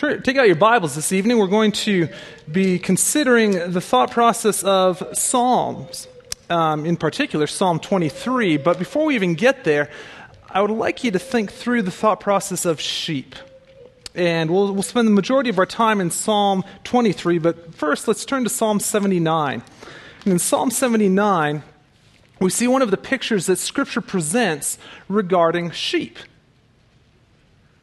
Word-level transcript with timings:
Take 0.00 0.38
out 0.38 0.46
your 0.46 0.56
Bibles 0.56 0.94
this 0.94 1.12
evening. 1.12 1.36
We're 1.36 1.46
going 1.46 1.72
to 1.72 2.08
be 2.50 2.78
considering 2.78 3.70
the 3.70 3.82
thought 3.82 4.10
process 4.10 4.62
of 4.62 5.06
Psalms, 5.12 6.08
um, 6.48 6.86
in 6.86 6.96
particular, 6.96 7.46
Psalm 7.46 7.78
23. 7.78 8.56
But 8.56 8.78
before 8.78 9.04
we 9.04 9.14
even 9.14 9.34
get 9.34 9.64
there, 9.64 9.90
I 10.48 10.62
would 10.62 10.70
like 10.70 11.04
you 11.04 11.10
to 11.10 11.18
think 11.18 11.52
through 11.52 11.82
the 11.82 11.90
thought 11.90 12.18
process 12.18 12.64
of 12.64 12.80
sheep. 12.80 13.34
And 14.14 14.50
we'll, 14.50 14.72
we'll 14.72 14.82
spend 14.82 15.06
the 15.06 15.12
majority 15.12 15.50
of 15.50 15.58
our 15.58 15.66
time 15.66 16.00
in 16.00 16.10
Psalm 16.10 16.64
23, 16.84 17.36
but 17.36 17.74
first 17.74 18.08
let's 18.08 18.24
turn 18.24 18.42
to 18.44 18.48
Psalm 18.48 18.80
79. 18.80 19.62
And 20.24 20.32
in 20.32 20.38
Psalm 20.38 20.70
79, 20.70 21.62
we 22.40 22.48
see 22.48 22.66
one 22.66 22.80
of 22.80 22.90
the 22.90 22.96
pictures 22.96 23.44
that 23.46 23.56
Scripture 23.56 24.00
presents 24.00 24.78
regarding 25.10 25.72
sheep. 25.72 26.18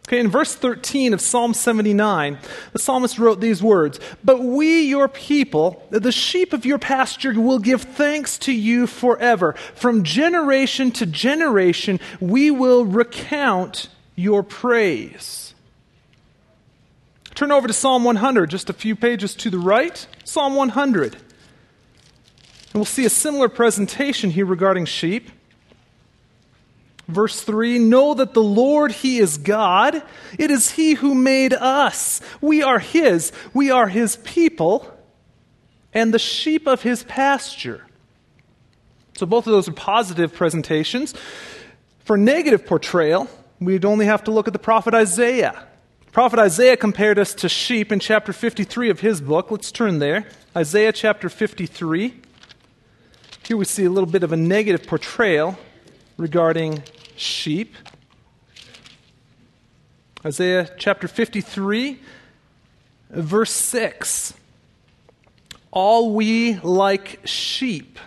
Okay, 0.07 0.21
in 0.21 0.29
verse 0.29 0.55
13 0.55 1.13
of 1.13 1.19
Psalm 1.19 1.53
79, 1.53 2.37
the 2.71 2.79
psalmist 2.79 3.19
wrote 3.19 3.41
these 3.41 3.61
words 3.61 3.99
But 4.23 4.39
we, 4.41 4.83
your 4.83 5.09
people, 5.09 5.85
the 5.89 6.13
sheep 6.13 6.53
of 6.53 6.65
your 6.65 6.79
pasture, 6.79 7.37
will 7.37 7.59
give 7.59 7.81
thanks 7.81 8.37
to 8.39 8.53
you 8.53 8.87
forever. 8.87 9.51
From 9.75 10.03
generation 10.03 10.91
to 10.91 11.05
generation, 11.05 11.99
we 12.21 12.51
will 12.51 12.85
recount 12.85 13.89
your 14.15 14.43
praise. 14.43 15.53
Turn 17.35 17.51
over 17.51 17.67
to 17.67 17.73
Psalm 17.73 18.05
100, 18.05 18.49
just 18.49 18.69
a 18.69 18.73
few 18.73 18.95
pages 18.95 19.35
to 19.35 19.49
the 19.49 19.59
right. 19.59 20.07
Psalm 20.23 20.55
100. 20.55 21.15
And 21.15 21.21
we'll 22.73 22.85
see 22.85 23.05
a 23.05 23.09
similar 23.09 23.49
presentation 23.49 24.29
here 24.29 24.45
regarding 24.45 24.85
sheep. 24.85 25.31
Verse 27.07 27.41
3 27.41 27.79
Know 27.79 28.13
that 28.13 28.33
the 28.33 28.43
Lord, 28.43 28.91
He 28.91 29.19
is 29.19 29.37
God. 29.37 30.03
It 30.37 30.51
is 30.51 30.71
He 30.71 30.93
who 30.93 31.15
made 31.15 31.53
us. 31.53 32.21
We 32.41 32.61
are 32.61 32.79
His. 32.79 33.31
We 33.53 33.71
are 33.71 33.87
His 33.87 34.17
people 34.17 34.93
and 35.93 36.13
the 36.13 36.19
sheep 36.19 36.67
of 36.67 36.81
His 36.81 37.03
pasture. 37.03 37.85
So 39.17 39.25
both 39.25 39.47
of 39.47 39.51
those 39.51 39.67
are 39.67 39.73
positive 39.73 40.33
presentations. 40.33 41.13
For 41.99 42.17
negative 42.17 42.65
portrayal, 42.65 43.27
we'd 43.59 43.83
only 43.83 44.05
have 44.05 44.23
to 44.25 44.31
look 44.31 44.47
at 44.47 44.53
the 44.53 44.59
prophet 44.59 44.93
Isaiah. 44.93 45.65
prophet 46.11 46.39
Isaiah 46.39 46.77
compared 46.77 47.17
us 47.17 47.33
to 47.35 47.49
sheep 47.49 47.91
in 47.91 47.99
chapter 47.99 48.31
53 48.31 48.89
of 48.89 48.99
his 48.99 49.21
book. 49.21 49.49
Let's 49.49 49.71
turn 49.71 49.99
there. 49.99 50.27
Isaiah 50.55 50.91
chapter 50.91 51.29
53. 51.29 52.13
Here 53.47 53.57
we 53.57 53.65
see 53.65 53.85
a 53.85 53.89
little 53.89 54.09
bit 54.09 54.23
of 54.23 54.31
a 54.31 54.37
negative 54.37 54.85
portrayal 54.85 55.57
regarding 56.17 56.83
sheep. 57.17 57.75
Isaiah 60.25 60.69
chapter 60.77 61.07
53, 61.07 61.99
verse 63.09 63.51
6. 63.51 64.33
All 65.71 66.13
we 66.13 66.55
like 66.59 67.19
sheep 67.25 67.99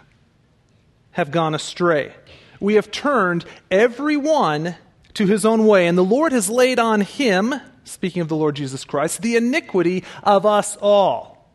have 1.12 1.30
gone 1.30 1.54
astray. 1.54 2.14
We 2.58 2.74
have 2.74 2.90
turned 2.90 3.44
every 3.70 4.16
one 4.16 4.76
to 5.14 5.26
his 5.26 5.44
own 5.44 5.66
way, 5.66 5.86
and 5.86 5.96
the 5.96 6.04
Lord 6.04 6.32
has 6.32 6.48
laid 6.48 6.78
on 6.78 7.00
him, 7.00 7.54
speaking 7.84 8.22
of 8.22 8.28
the 8.28 8.36
Lord 8.36 8.56
Jesus 8.56 8.84
Christ, 8.84 9.22
the 9.22 9.36
iniquity 9.36 10.04
of 10.22 10.46
us 10.46 10.76
all. 10.80 11.48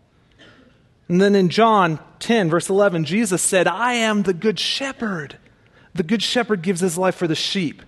And 1.08 1.22
then 1.22 1.36
in 1.36 1.50
John 1.50 2.00
10, 2.20 2.50
verse 2.50 2.70
11, 2.70 3.06
Jesus 3.06 3.42
said, 3.42 3.68
I 3.68 3.94
am 3.94 4.24
the 4.24 4.34
good 4.34 4.60
shepherd. 4.60 5.38
The 5.96 6.04
good 6.04 6.22
shepherd 6.22 6.62
gives 6.62 6.82
his 6.82 6.98
life 6.98 7.16
for 7.16 7.26
the 7.26 7.36
sheep. 7.36 7.82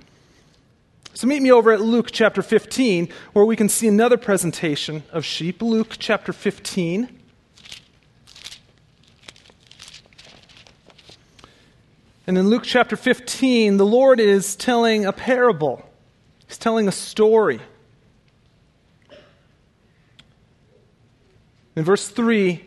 So 1.13 1.27
meet 1.27 1.41
me 1.41 1.51
over 1.51 1.71
at 1.73 1.81
Luke 1.81 2.09
chapter 2.09 2.41
15, 2.41 3.09
where 3.33 3.43
we 3.43 3.57
can 3.57 3.67
see 3.67 3.85
another 3.87 4.15
presentation 4.17 5.03
of 5.11 5.25
sheep. 5.25 5.61
Luke 5.61 5.97
chapter 5.99 6.31
15. 6.31 7.09
And 12.27 12.37
in 12.37 12.47
Luke 12.47 12.63
chapter 12.63 12.95
15, 12.95 13.75
the 13.75 13.85
Lord 13.85 14.21
is 14.21 14.55
telling 14.55 15.05
a 15.05 15.11
parable, 15.11 15.83
He's 16.47 16.57
telling 16.57 16.87
a 16.87 16.93
story. 16.93 17.59
In 21.75 21.83
verse 21.83 22.07
3, 22.07 22.66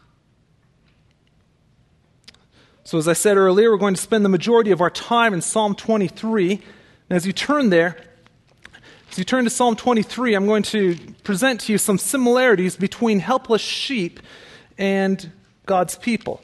So, 2.83 2.97
as 2.97 3.07
I 3.07 3.13
said 3.13 3.37
earlier, 3.37 3.69
we're 3.69 3.77
going 3.77 3.93
to 3.93 4.01
spend 4.01 4.25
the 4.25 4.29
majority 4.29 4.71
of 4.71 4.81
our 4.81 4.89
time 4.89 5.35
in 5.35 5.41
Psalm 5.41 5.75
23. 5.75 6.53
And 6.53 6.61
as 7.09 7.27
you 7.27 7.31
turn 7.31 7.69
there, 7.69 7.95
as 9.11 9.19
you 9.19 9.23
turn 9.23 9.43
to 9.43 9.51
Psalm 9.51 9.75
23, 9.75 10.33
I'm 10.33 10.47
going 10.47 10.63
to 10.63 10.97
present 11.23 11.61
to 11.61 11.71
you 11.71 11.77
some 11.77 11.99
similarities 11.99 12.75
between 12.75 13.19
helpless 13.19 13.61
sheep 13.61 14.19
and 14.79 15.31
God's 15.67 15.95
people. 15.95 16.41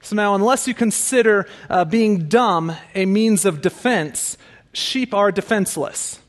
So, 0.00 0.14
now, 0.14 0.36
unless 0.36 0.68
you 0.68 0.74
consider 0.74 1.48
uh, 1.68 1.84
being 1.84 2.28
dumb 2.28 2.76
a 2.94 3.04
means 3.04 3.44
of 3.44 3.60
defense, 3.60 4.38
sheep 4.72 5.12
are 5.12 5.32
defenseless. 5.32 6.20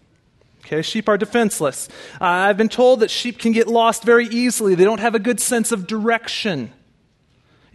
Okay, 0.66 0.82
sheep 0.82 1.08
are 1.08 1.20
defenseless. 1.20 1.88
Uh, 2.20 2.26
I've 2.26 2.58
been 2.58 2.70
told 2.70 3.02
that 3.02 3.12
sheep 3.12 3.38
can 3.38 3.52
get 3.52 3.68
lost 3.68 4.04
very 4.04 4.26
easily. 4.26 4.74
They 4.74 4.86
don't 4.86 5.02
have 5.02 5.14
a 5.14 5.20
good 5.20 5.40
sense 5.40 5.72
of 5.72 5.86
direction. 5.86 6.72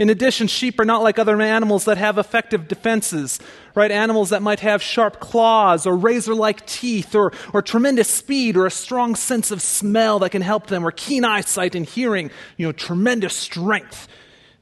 In 0.01 0.09
addition, 0.09 0.47
sheep 0.47 0.81
are 0.81 0.87
not 0.87 1.03
like 1.03 1.19
other 1.19 1.39
animals 1.43 1.85
that 1.85 1.99
have 1.99 2.17
effective 2.17 2.69
defenses, 2.69 3.39
right? 3.75 3.91
Animals 3.91 4.31
that 4.31 4.41
might 4.41 4.61
have 4.61 4.83
sharp 4.83 5.21
claws 5.21 5.85
or 5.87 5.95
razor 5.95 6.35
like 6.35 6.65
teeth 6.65 7.15
or, 7.15 7.35
or 7.53 7.61
tremendous 7.61 8.09
speed 8.09 8.57
or 8.57 8.65
a 8.65 8.71
strong 8.71 9.15
sense 9.15 9.51
of 9.51 9.61
smell 9.61 10.19
that 10.21 10.31
can 10.31 10.41
help 10.41 10.69
them 10.69 10.87
or 10.87 10.91
keen 10.91 11.23
eyesight 11.23 11.75
and 11.75 11.85
hearing, 11.85 12.31
you 12.57 12.67
know, 12.67 12.73
tremendous 12.73 13.37
strength, 13.37 14.09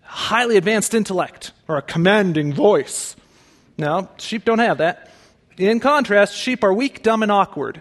highly 0.03 0.57
advanced 0.57 0.93
intellect 0.93 1.53
or 1.69 1.77
a 1.77 1.83
commanding 1.83 2.53
voice. 2.53 3.15
No, 3.79 4.09
sheep 4.19 4.45
don't 4.45 4.59
have 4.59 4.79
that. 4.79 5.09
In 5.57 5.79
contrast, 5.79 6.35
sheep 6.35 6.65
are 6.65 6.75
weak, 6.75 7.05
dumb, 7.05 7.23
and 7.23 7.31
awkward. 7.31 7.81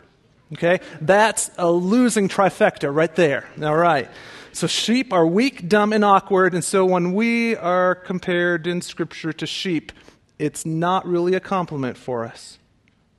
Okay? 0.53 0.79
That's 1.01 1.49
a 1.57 1.71
losing 1.71 2.29
trifecta 2.29 2.93
right 2.93 3.15
there. 3.15 3.47
All 3.63 3.75
right. 3.75 4.11
So 4.57 4.65
sheep 4.65 5.13
are 5.13 5.27
weak, 5.27 5.69
dumb, 5.69 5.93
and 5.93 6.03
awkward, 6.03 6.55
and 6.55 6.63
so 6.63 6.83
when 6.83 7.13
we 7.13 7.55
are 7.55 7.93
compared 7.93 8.65
in 8.65 8.81
Scripture 8.81 9.31
to 9.33 9.45
sheep, 9.45 9.91
it's 10.39 10.65
not 10.65 11.05
really 11.05 11.35
a 11.35 11.39
compliment 11.39 11.95
for 11.95 12.25
us. 12.25 12.57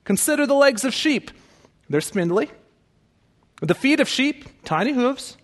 Consider 0.03 0.49
the 0.49 0.55
legs 0.55 0.85
of 0.85 0.93
sheep. 0.93 1.31
They're 1.89 2.01
spindly. 2.01 2.51
The 3.63 3.77
feet 3.77 4.01
of 4.01 4.09
sheep, 4.09 4.49
tiny 4.65 4.93
hooves. 4.93 5.37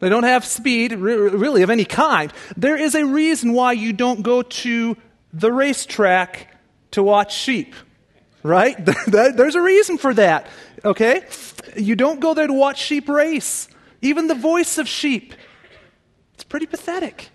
They 0.00 0.10
don't 0.10 0.24
have 0.24 0.44
speed, 0.44 0.92
really, 0.92 1.62
of 1.62 1.70
any 1.70 1.86
kind. 1.86 2.30
There 2.54 2.76
is 2.76 2.94
a 2.94 3.06
reason 3.06 3.54
why 3.54 3.72
you 3.72 3.94
don't 3.94 4.20
go 4.20 4.42
to 4.42 4.98
the 5.32 5.50
racetrack 5.50 6.54
to 6.90 7.02
watch 7.02 7.34
sheep, 7.34 7.74
right? 8.42 8.76
There's 9.06 9.54
a 9.54 9.62
reason 9.62 9.96
for 9.96 10.12
that, 10.12 10.46
okay? 10.84 11.24
You 11.74 11.96
don't 11.96 12.20
go 12.20 12.34
there 12.34 12.46
to 12.46 12.52
watch 12.52 12.78
sheep 12.78 13.08
race. 13.08 13.68
Even 14.00 14.28
the 14.28 14.34
voice 14.34 14.78
of 14.78 14.88
sheep. 14.88 15.34
It's 16.34 16.44
pretty 16.44 16.66
pathetic. 16.66 17.30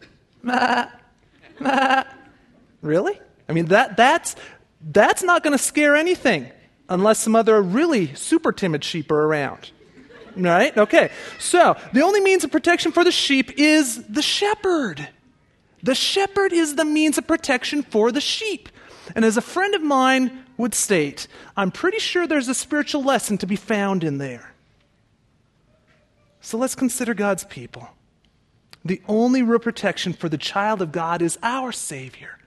Really? 2.81 3.19
I 3.47 3.53
mean, 3.53 3.65
that, 3.65 3.97
that's, 3.97 4.35
that's 4.81 5.23
not 5.23 5.43
going 5.43 5.57
to 5.57 5.63
scare 5.63 5.95
anything 5.95 6.51
unless 6.89 7.19
some 7.19 7.35
other 7.35 7.61
really 7.61 8.13
super 8.15 8.51
timid 8.51 8.83
sheep 8.83 9.11
are 9.11 9.25
around. 9.25 9.71
Right? 10.35 10.75
Okay. 10.77 11.11
So, 11.39 11.75
the 11.93 12.01
only 12.01 12.19
means 12.21 12.43
of 12.43 12.51
protection 12.51 12.91
for 12.91 13.03
the 13.03 13.11
sheep 13.11 13.51
is 13.57 14.03
the 14.03 14.21
shepherd. 14.21 15.07
The 15.83 15.95
shepherd 15.95 16.53
is 16.53 16.75
the 16.75 16.85
means 16.85 17.17
of 17.17 17.27
protection 17.27 17.83
for 17.83 18.11
the 18.11 18.21
sheep. 18.21 18.69
And 19.15 19.25
as 19.25 19.37
a 19.37 19.41
friend 19.41 19.75
of 19.75 19.81
mine 19.81 20.45
would 20.57 20.73
state, 20.73 21.27
I'm 21.57 21.71
pretty 21.71 21.99
sure 21.99 22.25
there's 22.25 22.47
a 22.47 22.53
spiritual 22.53 23.03
lesson 23.03 23.37
to 23.39 23.45
be 23.45 23.57
found 23.57 24.03
in 24.03 24.17
there. 24.17 24.52
So 26.43 26.57
let's 26.57 26.75
consider 26.75 27.13
God's 27.13 27.45
people. 27.45 27.87
The 28.83 29.01
only 29.07 29.41
real 29.41 29.59
protection 29.59 30.11
for 30.11 30.27
the 30.27 30.37
child 30.37 30.81
of 30.81 30.91
God 30.91 31.21
is 31.21 31.39
our 31.41 31.71
Savior. 31.71 32.37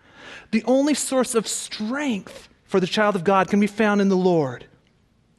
The 0.50 0.62
only 0.64 0.92
source 0.92 1.34
of 1.34 1.48
strength 1.48 2.50
for 2.64 2.78
the 2.78 2.86
child 2.86 3.16
of 3.16 3.24
God 3.24 3.48
can 3.48 3.58
be 3.58 3.66
found 3.66 4.02
in 4.02 4.10
the 4.10 4.16
Lord. 4.16 4.66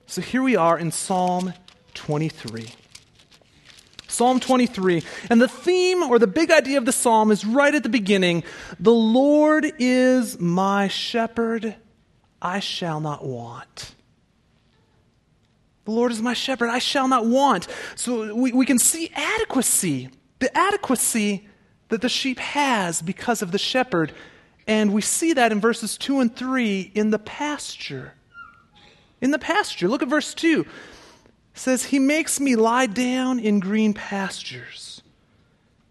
So 0.07 0.21
here 0.21 0.41
we 0.41 0.55
are 0.55 0.77
in 0.77 0.91
Psalm 0.91 1.53
23. 1.93 2.69
Psalm 4.07 4.39
23. 4.39 5.03
And 5.29 5.39
the 5.39 5.47
theme 5.47 6.01
or 6.01 6.17
the 6.17 6.25
big 6.25 6.49
idea 6.49 6.79
of 6.79 6.85
the 6.85 6.91
psalm 6.91 7.29
is 7.29 7.45
right 7.45 7.75
at 7.75 7.83
the 7.83 7.89
beginning 7.89 8.43
The 8.79 8.91
Lord 8.91 9.71
is 9.77 10.39
my 10.39 10.87
shepherd, 10.87 11.75
I 12.41 12.59
shall 12.59 13.01
not 13.01 13.23
want. 13.23 13.93
The 15.87 15.91
Lord 15.91 16.11
is 16.11 16.21
my 16.21 16.33
shepherd, 16.33 16.69
I 16.69 16.79
shall 16.79 17.07
not 17.07 17.25
want. 17.25 17.65
So 17.95 18.35
we, 18.35 18.51
we 18.51 18.65
can 18.65 18.77
see 18.77 19.09
adequacy, 19.15 20.09
the 20.39 20.55
adequacy 20.55 21.47
that 21.87 22.01
the 22.01 22.09
sheep 22.09 22.39
has 22.39 23.01
because 23.01 23.41
of 23.41 23.53
the 23.53 23.57
shepherd. 23.57 24.11
And 24.67 24.93
we 24.93 25.01
see 25.01 25.31
that 25.31 25.53
in 25.53 25.61
verses 25.61 25.97
2 25.97 26.19
and 26.19 26.35
3 26.35 26.91
in 26.93 27.11
the 27.11 27.19
pasture. 27.19 28.15
In 29.21 29.31
the 29.31 29.39
pasture. 29.39 29.87
Look 29.87 30.03
at 30.03 30.09
verse 30.09 30.33
2. 30.33 30.59
It 30.59 30.67
says, 31.53 31.85
He 31.85 31.99
makes 31.99 32.41
me 32.41 32.57
lie 32.57 32.87
down 32.87 33.39
in 33.39 33.61
green 33.61 33.93
pastures. 33.93 35.01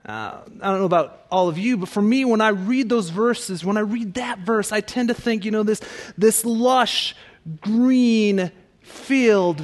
Uh, 0.04 0.40
I 0.60 0.72
don't 0.72 0.80
know 0.80 0.84
about 0.84 1.24
all 1.30 1.48
of 1.48 1.56
you, 1.56 1.78
but 1.78 1.88
for 1.88 2.02
me, 2.02 2.26
when 2.26 2.42
I 2.42 2.48
read 2.48 2.90
those 2.90 3.08
verses, 3.08 3.64
when 3.64 3.78
I 3.78 3.80
read 3.80 4.12
that 4.12 4.40
verse, 4.40 4.72
I 4.72 4.82
tend 4.82 5.08
to 5.08 5.14
think, 5.14 5.46
you 5.46 5.52
know, 5.52 5.62
this, 5.62 5.80
this 6.18 6.44
lush, 6.44 7.16
green 7.62 8.52
field 8.86 9.62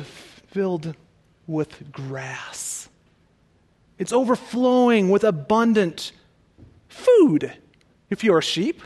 filled 0.52 0.94
with 1.46 1.90
grass. 1.90 2.88
It's 3.98 4.12
overflowing 4.12 5.08
with 5.10 5.24
abundant 5.24 6.12
food. 6.88 7.52
If 8.10 8.22
you're 8.22 8.38
a 8.38 8.42
sheep, 8.42 8.82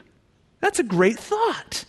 that's 0.60 0.78
a 0.78 0.84
great 0.84 1.18
thought. 1.18 1.84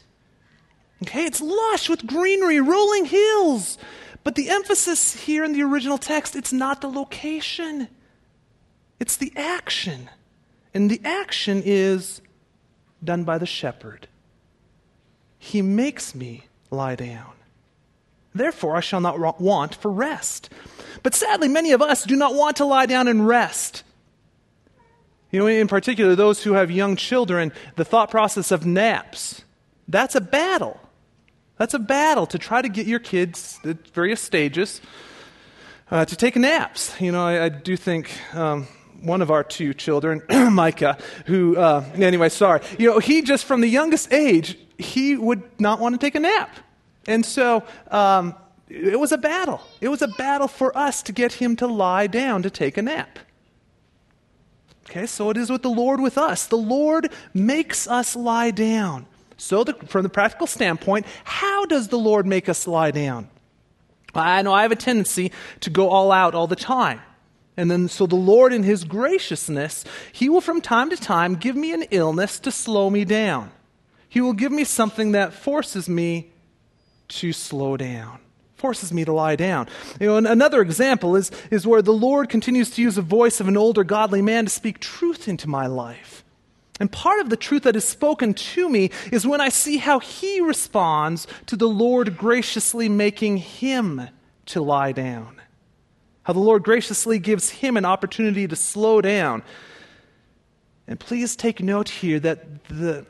Okay, 1.04 1.26
it's 1.26 1.42
lush 1.42 1.90
with 1.90 2.08
greenery, 2.08 2.60
rolling 2.60 3.06
hills. 3.06 3.78
But 4.24 4.36
the 4.36 4.50
emphasis 4.50 5.26
here 5.26 5.44
in 5.44 5.54
the 5.54 5.62
original 5.62 5.98
text, 5.98 6.36
it's 6.36 6.52
not 6.52 6.82
the 6.82 6.90
location, 6.90 7.88
it's 9.00 9.16
the 9.16 9.32
action. 9.36 10.10
And 10.74 10.90
the 10.90 11.02
action 11.04 11.62
is 11.64 12.22
done 13.04 13.24
by 13.24 13.38
the 13.38 13.46
shepherd. 13.46 14.08
He 15.40 15.62
makes 15.62 16.14
me 16.14 16.48
lie 16.72 16.96
down. 16.96 17.37
Therefore, 18.38 18.76
I 18.76 18.80
shall 18.80 19.02
not 19.02 19.40
want 19.40 19.76
for 19.76 19.92
rest. 19.92 20.50
But 21.04 21.14
sadly, 21.14 21.48
many 21.48 21.72
of 21.72 21.82
us 21.82 22.04
do 22.04 22.16
not 22.16 22.36
want 22.36 22.58
to 22.58 22.66
lie 22.66 22.86
down 22.86 23.08
and 23.08 23.28
rest. 23.28 23.84
You 25.32 25.40
know, 25.40 25.48
in 25.48 25.68
particular, 25.68 26.16
those 26.16 26.44
who 26.44 26.54
have 26.54 26.72
young 26.72 26.96
children, 26.96 27.52
the 27.76 27.86
thought 27.86 28.10
process 28.10 28.52
of 28.52 28.66
naps, 28.66 29.44
that's 29.88 30.16
a 30.16 30.22
battle. 30.22 30.80
That's 31.58 31.74
a 31.74 31.80
battle 31.80 32.26
to 32.28 32.38
try 32.38 32.62
to 32.62 32.70
get 32.70 32.88
your 32.88 33.00
kids 33.00 33.60
at 33.66 33.88
various 33.90 34.22
stages 34.22 34.80
uh, 35.92 36.06
to 36.06 36.16
take 36.16 36.36
naps. 36.36 37.00
You 37.02 37.12
know, 37.12 37.26
I, 37.26 37.46
I 37.46 37.50
do 37.50 37.76
think 37.76 38.12
um, 38.36 38.68
one 39.02 39.22
of 39.22 39.32
our 39.32 39.44
two 39.44 39.74
children, 39.74 40.22
Micah, 40.30 40.98
who, 41.26 41.58
uh, 41.58 41.84
anyway, 41.96 42.30
sorry, 42.30 42.62
you 42.78 42.90
know, 42.90 43.00
he 43.00 43.22
just 43.22 43.46
from 43.46 43.62
the 43.62 43.68
youngest 43.68 44.14
age, 44.14 44.58
he 44.78 45.16
would 45.16 45.44
not 45.60 45.80
want 45.80 45.96
to 45.96 46.00
take 46.00 46.16
a 46.16 46.20
nap. 46.20 46.56
And 47.08 47.26
so 47.26 47.64
um, 47.90 48.36
it 48.70 49.00
was 49.00 49.12
a 49.12 49.18
battle. 49.18 49.62
It 49.80 49.88
was 49.88 50.02
a 50.02 50.10
battle 50.10 50.48
for 50.48 50.78
us 50.78 51.02
to 51.04 51.12
get 51.12 51.34
him 51.34 51.56
to 51.58 51.68
lie 51.68 52.08
down 52.08 52.44
to 52.44 52.50
take 52.50 52.78
a 52.78 52.82
nap. 52.82 53.20
Okay, 54.90 55.06
so 55.06 55.30
it 55.30 55.38
is 55.38 55.50
with 55.50 55.64
the 55.64 55.70
Lord 55.70 56.00
with 56.00 56.18
us. 56.18 56.48
The 56.48 56.58
Lord 56.58 57.12
makes 57.34 57.88
us 57.88 58.16
lie 58.16 58.52
down. 58.52 59.06
So, 59.38 59.64
the, 59.64 59.74
from 59.74 60.04
the 60.04 60.10
practical 60.10 60.48
standpoint, 60.48 61.06
how 61.24 61.66
does 61.66 61.90
the 61.90 61.98
Lord 61.98 62.26
make 62.26 62.50
us 62.50 62.68
lie 62.68 62.92
down? 62.92 63.30
I 64.16 64.42
know 64.42 64.54
I 64.54 64.64
have 64.64 64.72
a 64.72 64.78
tendency 64.78 65.32
to 65.60 65.70
go 65.70 65.90
all 65.90 66.12
out 66.12 66.34
all 66.34 66.48
the 66.48 66.56
time. 66.56 67.02
And 67.56 67.70
then, 67.70 67.88
so 67.88 68.08
the 68.08 68.16
Lord, 68.16 68.54
in 68.54 68.64
His 68.64 68.84
graciousness, 68.84 69.84
He 70.12 70.30
will 70.30 70.42
from 70.42 70.62
time 70.62 70.90
to 70.90 70.98
time 70.98 71.36
give 71.36 71.56
me 71.56 71.74
an 71.74 71.84
illness 71.92 72.40
to 72.40 72.52
slow 72.52 72.90
me 72.90 73.06
down. 73.06 73.52
He 74.10 74.22
will 74.22 74.34
give 74.34 74.52
me 74.52 74.64
something 74.64 75.12
that 75.12 75.34
forces 75.34 75.88
me 75.88 76.32
to 77.10 77.34
slow 77.34 77.78
down, 77.78 78.20
forces 78.56 78.92
me 78.92 79.06
to 79.06 79.14
lie 79.14 79.36
down. 79.36 79.68
You 80.00 80.08
know, 80.08 80.18
another 80.18 80.62
example 80.62 81.16
is, 81.16 81.32
is 81.52 81.68
where 81.68 81.82
the 81.82 81.94
Lord 81.94 82.30
continues 82.30 82.70
to 82.72 82.82
use 82.82 82.96
the 82.96 83.02
voice 83.02 83.40
of 83.40 83.48
an 83.48 83.58
older 83.58 83.84
godly 83.84 84.22
man 84.22 84.46
to 84.46 84.50
speak 84.50 84.80
truth 84.80 85.28
into 85.28 85.48
my 85.48 85.68
life. 85.68 86.24
And 86.80 86.92
part 86.92 87.20
of 87.20 87.30
the 87.30 87.38
truth 87.38 87.64
that 87.64 87.76
is 87.76 87.86
spoken 87.86 88.34
to 88.34 88.70
me 88.70 88.92
is 89.12 89.26
when 89.26 89.42
I 89.42 89.50
see 89.50 89.78
how 89.78 90.00
he 90.00 90.42
responds 90.42 91.28
to 91.48 91.56
the 91.56 91.68
Lord 91.68 92.18
graciously 92.18 92.88
making 92.88 93.38
him 93.38 94.10
to 94.48 94.62
lie 94.62 94.92
down. 94.92 95.42
How 96.24 96.34
the 96.34 96.40
Lord 96.40 96.64
graciously 96.64 97.20
gives 97.20 97.50
him 97.50 97.78
an 97.78 97.86
opportunity 97.86 98.48
to 98.48 98.56
slow 98.56 99.02
down. 99.02 99.44
And 100.88 101.00
please 101.00 101.36
take 101.36 101.62
note 101.62 101.90
here 101.90 102.20
that 102.20 102.66
the, 102.66 103.06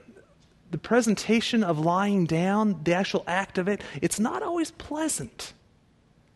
the 0.72 0.78
presentation 0.78 1.64
of 1.64 1.80
lying 1.80 2.26
down, 2.26 2.82
the 2.84 2.94
actual 2.94 3.24
act 3.28 3.58
of 3.58 3.68
it, 3.68 3.82
it's 4.02 4.20
not 4.20 4.44
always 4.44 4.72
pleasant. 4.72 5.54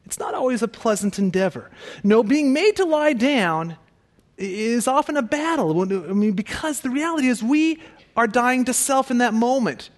It's 0.06 0.20
not 0.20 0.34
always 0.34 0.62
a 0.62 0.68
pleasant 0.68 1.20
endeavor. 1.20 1.70
No, 2.04 2.24
being 2.24 2.54
made 2.54 2.76
to 2.78 2.86
lie 2.86 3.14
down 3.14 3.78
is 4.38 4.88
often 4.88 5.18
a 5.18 5.22
battle. 5.22 5.82
I 5.82 6.14
mean, 6.14 6.34
because 6.34 6.82
the 6.82 6.90
reality 6.90 7.28
is 7.28 7.44
we 7.44 7.80
are 8.16 8.28
dying 8.28 8.66
to 8.66 8.74
self 8.74 9.12
in 9.12 9.20
that 9.20 9.34
moment. 9.34 9.90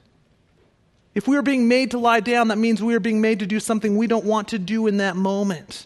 If 1.16 1.28
we 1.28 1.38
are 1.38 1.42
being 1.42 1.68
made 1.68 1.92
to 1.92 2.00
lie 2.00 2.20
down, 2.20 2.48
that 2.48 2.58
means 2.58 2.82
we 2.82 2.96
are 2.96 3.00
being 3.00 3.22
made 3.22 3.40
to 3.40 3.46
do 3.46 3.60
something 3.60 3.98
we 3.98 4.08
don't 4.08 4.26
want 4.26 4.50
to 4.50 4.60
do 4.60 4.88
in 4.88 4.98
that 4.98 5.16
moment. 5.16 5.86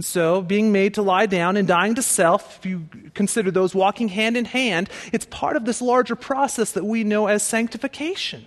And 0.00 0.04
so, 0.06 0.40
being 0.40 0.72
made 0.72 0.94
to 0.94 1.02
lie 1.02 1.26
down 1.26 1.58
and 1.58 1.68
dying 1.68 1.94
to 1.96 2.02
self, 2.02 2.56
if 2.56 2.64
you 2.64 2.88
consider 3.12 3.50
those 3.50 3.74
walking 3.74 4.08
hand 4.08 4.34
in 4.34 4.46
hand, 4.46 4.88
it's 5.12 5.26
part 5.26 5.56
of 5.56 5.66
this 5.66 5.82
larger 5.82 6.16
process 6.16 6.72
that 6.72 6.86
we 6.86 7.04
know 7.04 7.26
as 7.26 7.42
sanctification. 7.42 8.46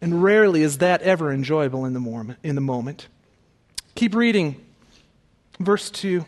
And 0.00 0.20
rarely 0.20 0.62
is 0.62 0.78
that 0.78 1.02
ever 1.02 1.30
enjoyable 1.30 1.84
in 1.84 1.92
the, 1.92 2.00
moment, 2.00 2.40
in 2.42 2.56
the 2.56 2.60
moment. 2.60 3.06
Keep 3.94 4.16
reading. 4.16 4.56
Verse 5.60 5.88
2. 5.88 6.24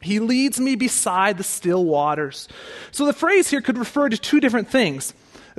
He 0.00 0.20
leads 0.20 0.60
me 0.60 0.76
beside 0.76 1.38
the 1.38 1.42
still 1.42 1.84
waters. 1.84 2.46
So 2.92 3.04
the 3.04 3.12
phrase 3.12 3.50
here 3.50 3.62
could 3.62 3.78
refer 3.78 4.08
to 4.08 4.16
two 4.16 4.38
different 4.38 4.70
things. 4.70 5.12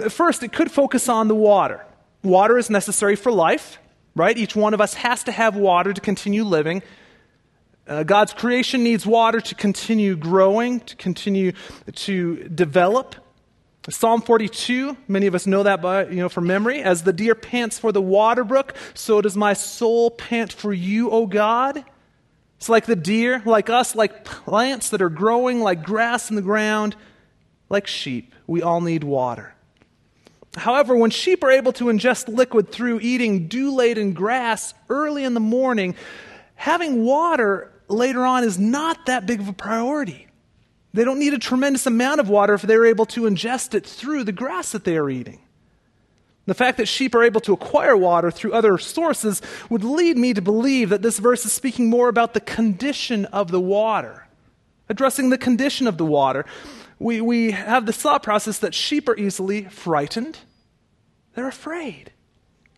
First, 0.07 0.44
it 0.44 0.53
could 0.53 0.71
focus 0.71 1.09
on 1.09 1.27
the 1.27 1.35
water. 1.35 1.85
Water 2.23 2.57
is 2.57 2.69
necessary 2.69 3.18
for 3.18 3.33
life, 3.33 3.80
right? 4.15 4.38
Each 4.38 4.56
one 4.56 4.73
of 4.73 4.80
us 4.80 4.94
has 4.94 5.25
to 5.25 5.33
have 5.33 5.57
water 5.57 5.91
to 5.91 6.00
continue 6.00 6.45
living. 6.45 6.81
Uh, 7.88 8.04
God's 8.04 8.34
creation 8.34 8.84
needs 8.84 9.06
water 9.06 9.39
to 9.39 9.56
continue 9.56 10.18
growing, 10.18 10.81
to 10.81 10.95
continue 10.98 11.54
to 11.94 12.50
develop. 12.50 13.16
Psalm 13.89 14.22
42, 14.22 14.98
many 15.07 15.28
of 15.28 15.36
us 15.36 15.48
know 15.48 15.64
that 15.64 15.81
by, 15.81 16.06
you 16.07 16.18
know, 16.18 16.28
from 16.28 16.45
memory. 16.47 16.81
As 16.81 17.04
the 17.04 17.14
deer 17.14 17.35
pants 17.35 17.80
for 17.80 17.94
the 17.94 18.02
water 18.02 18.44
brook, 18.44 18.76
so 18.94 19.21
does 19.21 19.38
my 19.38 19.54
soul 19.54 20.11
pant 20.11 20.52
for 20.52 20.73
you, 20.73 21.09
O 21.09 21.26
God. 21.26 21.85
It's 22.57 22.68
like 22.68 22.85
the 22.85 22.97
deer, 22.97 23.42
like 23.45 23.69
us, 23.69 23.95
like 23.95 24.26
plants 24.26 24.90
that 24.90 25.02
are 25.02 25.09
growing 25.09 25.61
like 25.61 25.83
grass 25.83 26.30
in 26.30 26.35
the 26.35 26.42
ground, 26.42 26.97
like 27.69 27.88
sheep. 27.88 28.33
We 28.47 28.61
all 28.61 28.81
need 28.81 29.06
water. 29.06 29.54
However, 30.57 30.97
when 30.97 31.11
sheep 31.11 31.42
are 31.44 31.52
able 31.52 31.71
to 31.73 31.85
ingest 31.85 32.28
liquid 32.28 32.69
through 32.71 33.00
eating 33.00 33.47
dew 33.47 33.73
laden 33.73 34.11
grass 34.11 34.73
early 34.90 35.23
in 35.23 35.33
the 35.35 35.40
morning, 35.40 35.95
having 36.56 37.06
water 37.06 37.71
later 37.87 38.25
on 38.25 38.44
is 38.44 38.59
not 38.59 39.06
that 39.06 39.25
big 39.25 39.39
of 39.39 39.47
a 39.47 39.53
priority. 39.53 40.27
They 40.94 41.03
don't 41.03 41.19
need 41.19 41.33
a 41.33 41.39
tremendous 41.39 41.85
amount 41.85 42.19
of 42.19 42.29
water 42.29 42.53
if 42.53 42.61
they're 42.61 42.85
able 42.85 43.06
to 43.07 43.21
ingest 43.21 43.73
it 43.73 43.85
through 43.85 44.23
the 44.23 44.31
grass 44.31 44.71
that 44.71 44.83
they 44.83 44.97
are 44.97 45.09
eating. 45.09 45.41
The 46.45 46.53
fact 46.53 46.77
that 46.77 46.87
sheep 46.87 47.13
are 47.13 47.23
able 47.23 47.41
to 47.41 47.53
acquire 47.53 47.95
water 47.95 48.31
through 48.31 48.53
other 48.53 48.77
sources 48.77 49.41
would 49.69 49.83
lead 49.83 50.17
me 50.17 50.33
to 50.33 50.41
believe 50.41 50.89
that 50.89 51.01
this 51.01 51.19
verse 51.19 51.45
is 51.45 51.51
speaking 51.51 51.89
more 51.89 52.07
about 52.07 52.33
the 52.33 52.39
condition 52.39 53.25
of 53.25 53.51
the 53.51 53.59
water, 53.59 54.27
addressing 54.87 55.29
the 55.29 55.37
condition 55.37 55.87
of 55.87 55.97
the 55.97 56.06
water. 56.06 56.45
We, 56.99 57.19
we 57.19 57.51
have 57.51 57.85
the 57.85 57.94
thought 57.94 58.23
process 58.23 58.59
that 58.59 58.73
sheep 58.73 59.09
are 59.09 59.17
easily 59.17 59.65
frightened, 59.65 60.39
they're 61.35 61.49
afraid. 61.49 62.11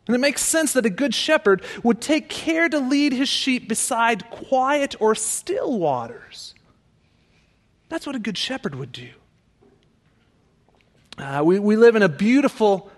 And 0.09 0.15
it 0.15 0.21
makes 0.21 0.41
sense 0.41 0.73
that 0.73 0.87
a 0.87 0.89
good 0.89 1.13
shepherd 1.13 1.63
would 1.83 2.01
take 2.01 2.29
care 2.29 2.67
to 2.67 2.79
lead 2.79 3.13
his 3.13 3.29
sheep 3.29 3.69
beside 3.69 4.27
quiet 4.31 4.95
or 4.99 5.13
still 5.13 5.77
waters. 5.77 6.55
That's 7.89 8.07
what 8.07 8.15
a 8.15 8.19
good 8.19 8.35
shepherd 8.35 8.73
would 8.73 8.91
do. 8.91 9.09
Uh, 11.19 11.43
we, 11.45 11.59
we 11.59 11.75
live 11.75 11.95
in 11.95 12.01
a 12.01 12.09
beautiful 12.09 12.89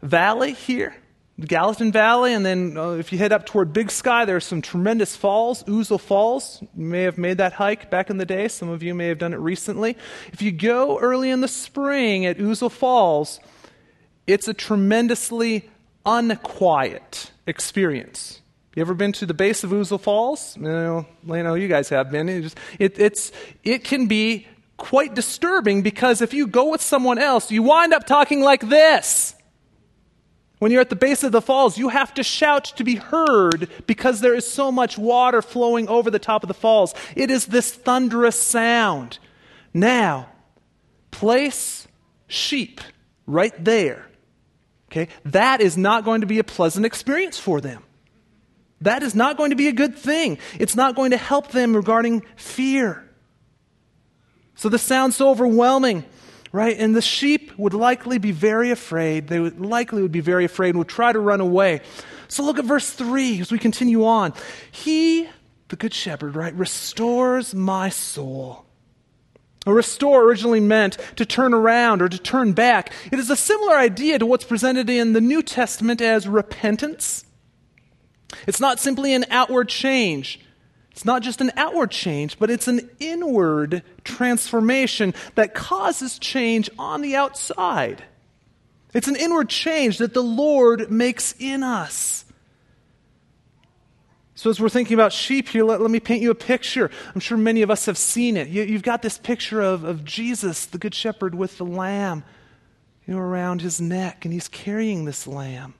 valley 0.00 0.52
here, 0.52 0.94
Gallatin 1.40 1.90
Valley, 1.90 2.34
and 2.34 2.46
then 2.46 2.76
uh, 2.76 2.90
if 2.90 3.10
you 3.10 3.18
head 3.18 3.32
up 3.32 3.44
toward 3.44 3.72
Big 3.72 3.90
Sky, 3.90 4.24
there 4.24 4.36
are 4.36 4.40
some 4.40 4.62
tremendous 4.62 5.16
falls, 5.16 5.64
Ousel 5.64 5.98
Falls. 5.98 6.62
You 6.76 6.84
may 6.84 7.02
have 7.02 7.18
made 7.18 7.38
that 7.38 7.54
hike 7.54 7.90
back 7.90 8.10
in 8.10 8.16
the 8.16 8.24
day. 8.24 8.46
Some 8.46 8.68
of 8.68 8.80
you 8.84 8.94
may 8.94 9.08
have 9.08 9.18
done 9.18 9.34
it 9.34 9.38
recently. 9.38 9.96
If 10.32 10.40
you 10.40 10.52
go 10.52 11.00
early 11.00 11.30
in 11.30 11.40
the 11.40 11.48
spring 11.48 12.26
at 12.26 12.38
Ousel 12.38 12.70
Falls, 12.70 13.40
it's 14.28 14.46
a 14.46 14.54
tremendously 14.54 15.68
unquiet 16.08 17.30
experience. 17.46 18.40
You 18.74 18.80
ever 18.80 18.94
been 18.94 19.12
to 19.12 19.26
the 19.26 19.34
base 19.34 19.62
of 19.64 19.70
Ousel 19.70 20.00
Falls? 20.00 20.56
You 20.56 20.62
know, 20.62 21.06
I 21.30 21.42
know 21.42 21.54
you 21.54 21.68
guys 21.68 21.88
have 21.90 22.10
been. 22.10 22.28
It, 22.28 22.42
just, 22.42 22.58
it, 22.78 22.98
it's, 22.98 23.32
it 23.62 23.84
can 23.84 24.06
be 24.06 24.46
quite 24.76 25.14
disturbing 25.14 25.82
because 25.82 26.22
if 26.22 26.32
you 26.32 26.46
go 26.46 26.70
with 26.70 26.80
someone 26.80 27.18
else, 27.18 27.50
you 27.50 27.62
wind 27.62 27.92
up 27.92 28.06
talking 28.06 28.40
like 28.40 28.68
this. 28.68 29.34
When 30.60 30.72
you're 30.72 30.80
at 30.80 30.90
the 30.90 30.96
base 30.96 31.22
of 31.24 31.32
the 31.32 31.42
falls, 31.42 31.76
you 31.76 31.88
have 31.88 32.14
to 32.14 32.22
shout 32.22 32.64
to 32.76 32.84
be 32.84 32.96
heard 32.96 33.68
because 33.86 34.20
there 34.20 34.34
is 34.34 34.50
so 34.50 34.72
much 34.72 34.96
water 34.96 35.42
flowing 35.42 35.88
over 35.88 36.10
the 36.10 36.18
top 36.18 36.42
of 36.42 36.48
the 36.48 36.54
falls. 36.54 36.94
It 37.14 37.30
is 37.30 37.46
this 37.46 37.72
thunderous 37.72 38.40
sound. 38.40 39.18
Now, 39.74 40.28
place 41.10 41.86
sheep 42.26 42.80
right 43.26 43.52
there. 43.62 44.07
Okay? 44.90 45.08
That 45.24 45.60
is 45.60 45.76
not 45.76 46.04
going 46.04 46.22
to 46.22 46.26
be 46.26 46.38
a 46.38 46.44
pleasant 46.44 46.86
experience 46.86 47.38
for 47.38 47.60
them. 47.60 47.82
That 48.80 49.02
is 49.02 49.14
not 49.14 49.36
going 49.36 49.50
to 49.50 49.56
be 49.56 49.68
a 49.68 49.72
good 49.72 49.96
thing. 49.96 50.38
It's 50.58 50.76
not 50.76 50.94
going 50.94 51.10
to 51.10 51.16
help 51.16 51.50
them 51.50 51.74
regarding 51.74 52.22
fear. 52.36 53.04
So 54.54 54.68
this 54.68 54.82
sounds 54.82 55.16
so 55.16 55.30
overwhelming, 55.30 56.04
right? 56.52 56.76
And 56.78 56.94
the 56.94 57.02
sheep 57.02 57.52
would 57.58 57.74
likely 57.74 58.18
be 58.18 58.32
very 58.32 58.70
afraid. 58.70 59.28
They 59.28 59.40
would 59.40 59.60
likely 59.60 60.02
would 60.02 60.12
be 60.12 60.20
very 60.20 60.44
afraid 60.44 60.70
and 60.70 60.78
would 60.78 60.88
try 60.88 61.12
to 61.12 61.18
run 61.18 61.40
away. 61.40 61.80
So 62.28 62.44
look 62.44 62.58
at 62.58 62.64
verse 62.64 62.90
3 62.90 63.40
as 63.40 63.50
we 63.50 63.58
continue 63.58 64.04
on. 64.04 64.32
He, 64.70 65.28
the 65.68 65.76
good 65.76 65.94
shepherd, 65.94 66.36
right, 66.36 66.54
restores 66.54 67.54
my 67.54 67.88
soul. 67.88 68.67
A 69.68 69.72
restore 69.74 70.24
originally 70.24 70.60
meant 70.60 70.96
to 71.16 71.26
turn 71.26 71.52
around 71.52 72.00
or 72.00 72.08
to 72.08 72.18
turn 72.18 72.52
back. 72.54 72.90
It 73.12 73.18
is 73.18 73.28
a 73.28 73.36
similar 73.36 73.76
idea 73.76 74.18
to 74.18 74.24
what's 74.24 74.46
presented 74.46 74.88
in 74.88 75.12
the 75.12 75.20
New 75.20 75.42
Testament 75.42 76.00
as 76.00 76.26
repentance. 76.26 77.26
It's 78.46 78.60
not 78.60 78.80
simply 78.80 79.12
an 79.12 79.26
outward 79.28 79.68
change. 79.68 80.40
It's 80.92 81.04
not 81.04 81.22
just 81.22 81.42
an 81.42 81.52
outward 81.54 81.90
change, 81.90 82.38
but 82.38 82.48
it's 82.48 82.66
an 82.66 82.88
inward 82.98 83.82
transformation 84.04 85.12
that 85.34 85.52
causes 85.52 86.18
change 86.18 86.70
on 86.78 87.02
the 87.02 87.14
outside. 87.14 88.02
It's 88.94 89.06
an 89.06 89.16
inward 89.16 89.50
change 89.50 89.98
that 89.98 90.14
the 90.14 90.22
Lord 90.22 90.90
makes 90.90 91.34
in 91.38 91.62
us. 91.62 92.24
So, 94.38 94.50
as 94.50 94.60
we're 94.60 94.68
thinking 94.68 94.94
about 94.94 95.12
sheep 95.12 95.48
here, 95.48 95.64
let, 95.64 95.80
let 95.80 95.90
me 95.90 95.98
paint 95.98 96.22
you 96.22 96.30
a 96.30 96.34
picture. 96.36 96.92
I'm 97.12 97.18
sure 97.18 97.36
many 97.36 97.62
of 97.62 97.72
us 97.72 97.86
have 97.86 97.98
seen 97.98 98.36
it. 98.36 98.46
You, 98.46 98.74
have 98.74 98.84
got 98.84 99.02
this 99.02 99.18
picture 99.18 99.60
of, 99.60 99.82
of 99.82 100.04
Jesus, 100.04 100.64
the 100.64 100.78
Good 100.78 100.94
Shepherd, 100.94 101.34
with 101.34 101.58
the 101.58 101.64
lamb 101.64 102.22
you 103.04 103.14
know, 103.14 103.20
around 103.20 103.62
his 103.62 103.80
neck, 103.80 104.24
and 104.24 104.32
he's 104.32 104.46
carrying 104.46 105.06
this 105.06 105.26
lamb. 105.26 105.74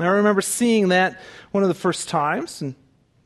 I 0.00 0.06
remember 0.06 0.40
seeing 0.40 0.88
that 0.88 1.20
one 1.50 1.62
of 1.62 1.68
the 1.68 1.74
first 1.74 2.08
times, 2.08 2.62
and 2.62 2.74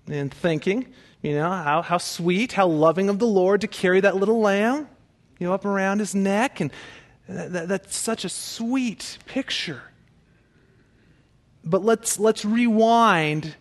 and 0.09 0.35
thinking, 0.35 0.93
you 1.23 1.37
know, 1.37 1.49
how, 1.49 1.83
how 1.83 1.99
sweet, 1.99 2.55
how 2.55 2.67
loving 2.67 3.09
of 3.09 3.21
the 3.21 3.29
Lord 3.29 3.61
to 3.61 3.69
carry 3.69 4.01
that 4.01 4.17
little 4.17 4.41
lamb, 4.41 4.89
you 5.39 5.47
know, 5.47 5.55
up 5.55 5.65
around 5.65 6.01
his 6.01 6.17
neck. 6.17 6.59
And 6.59 6.73
that, 7.29 7.53
that, 7.53 7.69
that's 7.69 7.97
such 7.97 8.25
a 8.25 8.29
sweet 8.29 9.19
picture. 9.27 9.83
But 11.63 11.85
let's, 11.85 12.19
let's 12.19 12.45
rewind 12.45 13.55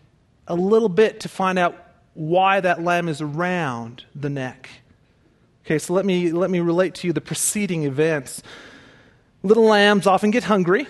a 0.48 0.54
little 0.54 0.88
bit 0.88 1.20
to 1.20 1.28
find 1.28 1.58
out 1.58 1.76
why 2.14 2.58
that 2.58 2.82
lamb 2.82 3.08
is 3.08 3.20
around 3.20 4.04
the 4.14 4.28
neck. 4.28 4.68
Okay, 5.64 5.78
so 5.78 5.92
let 5.92 6.04
me, 6.04 6.32
let 6.32 6.50
me 6.50 6.60
relate 6.60 6.94
to 6.96 7.06
you 7.06 7.12
the 7.12 7.20
preceding 7.20 7.84
events. 7.84 8.42
Little 9.42 9.64
lambs 9.64 10.06
often 10.06 10.30
get 10.30 10.44
hungry. 10.44 10.86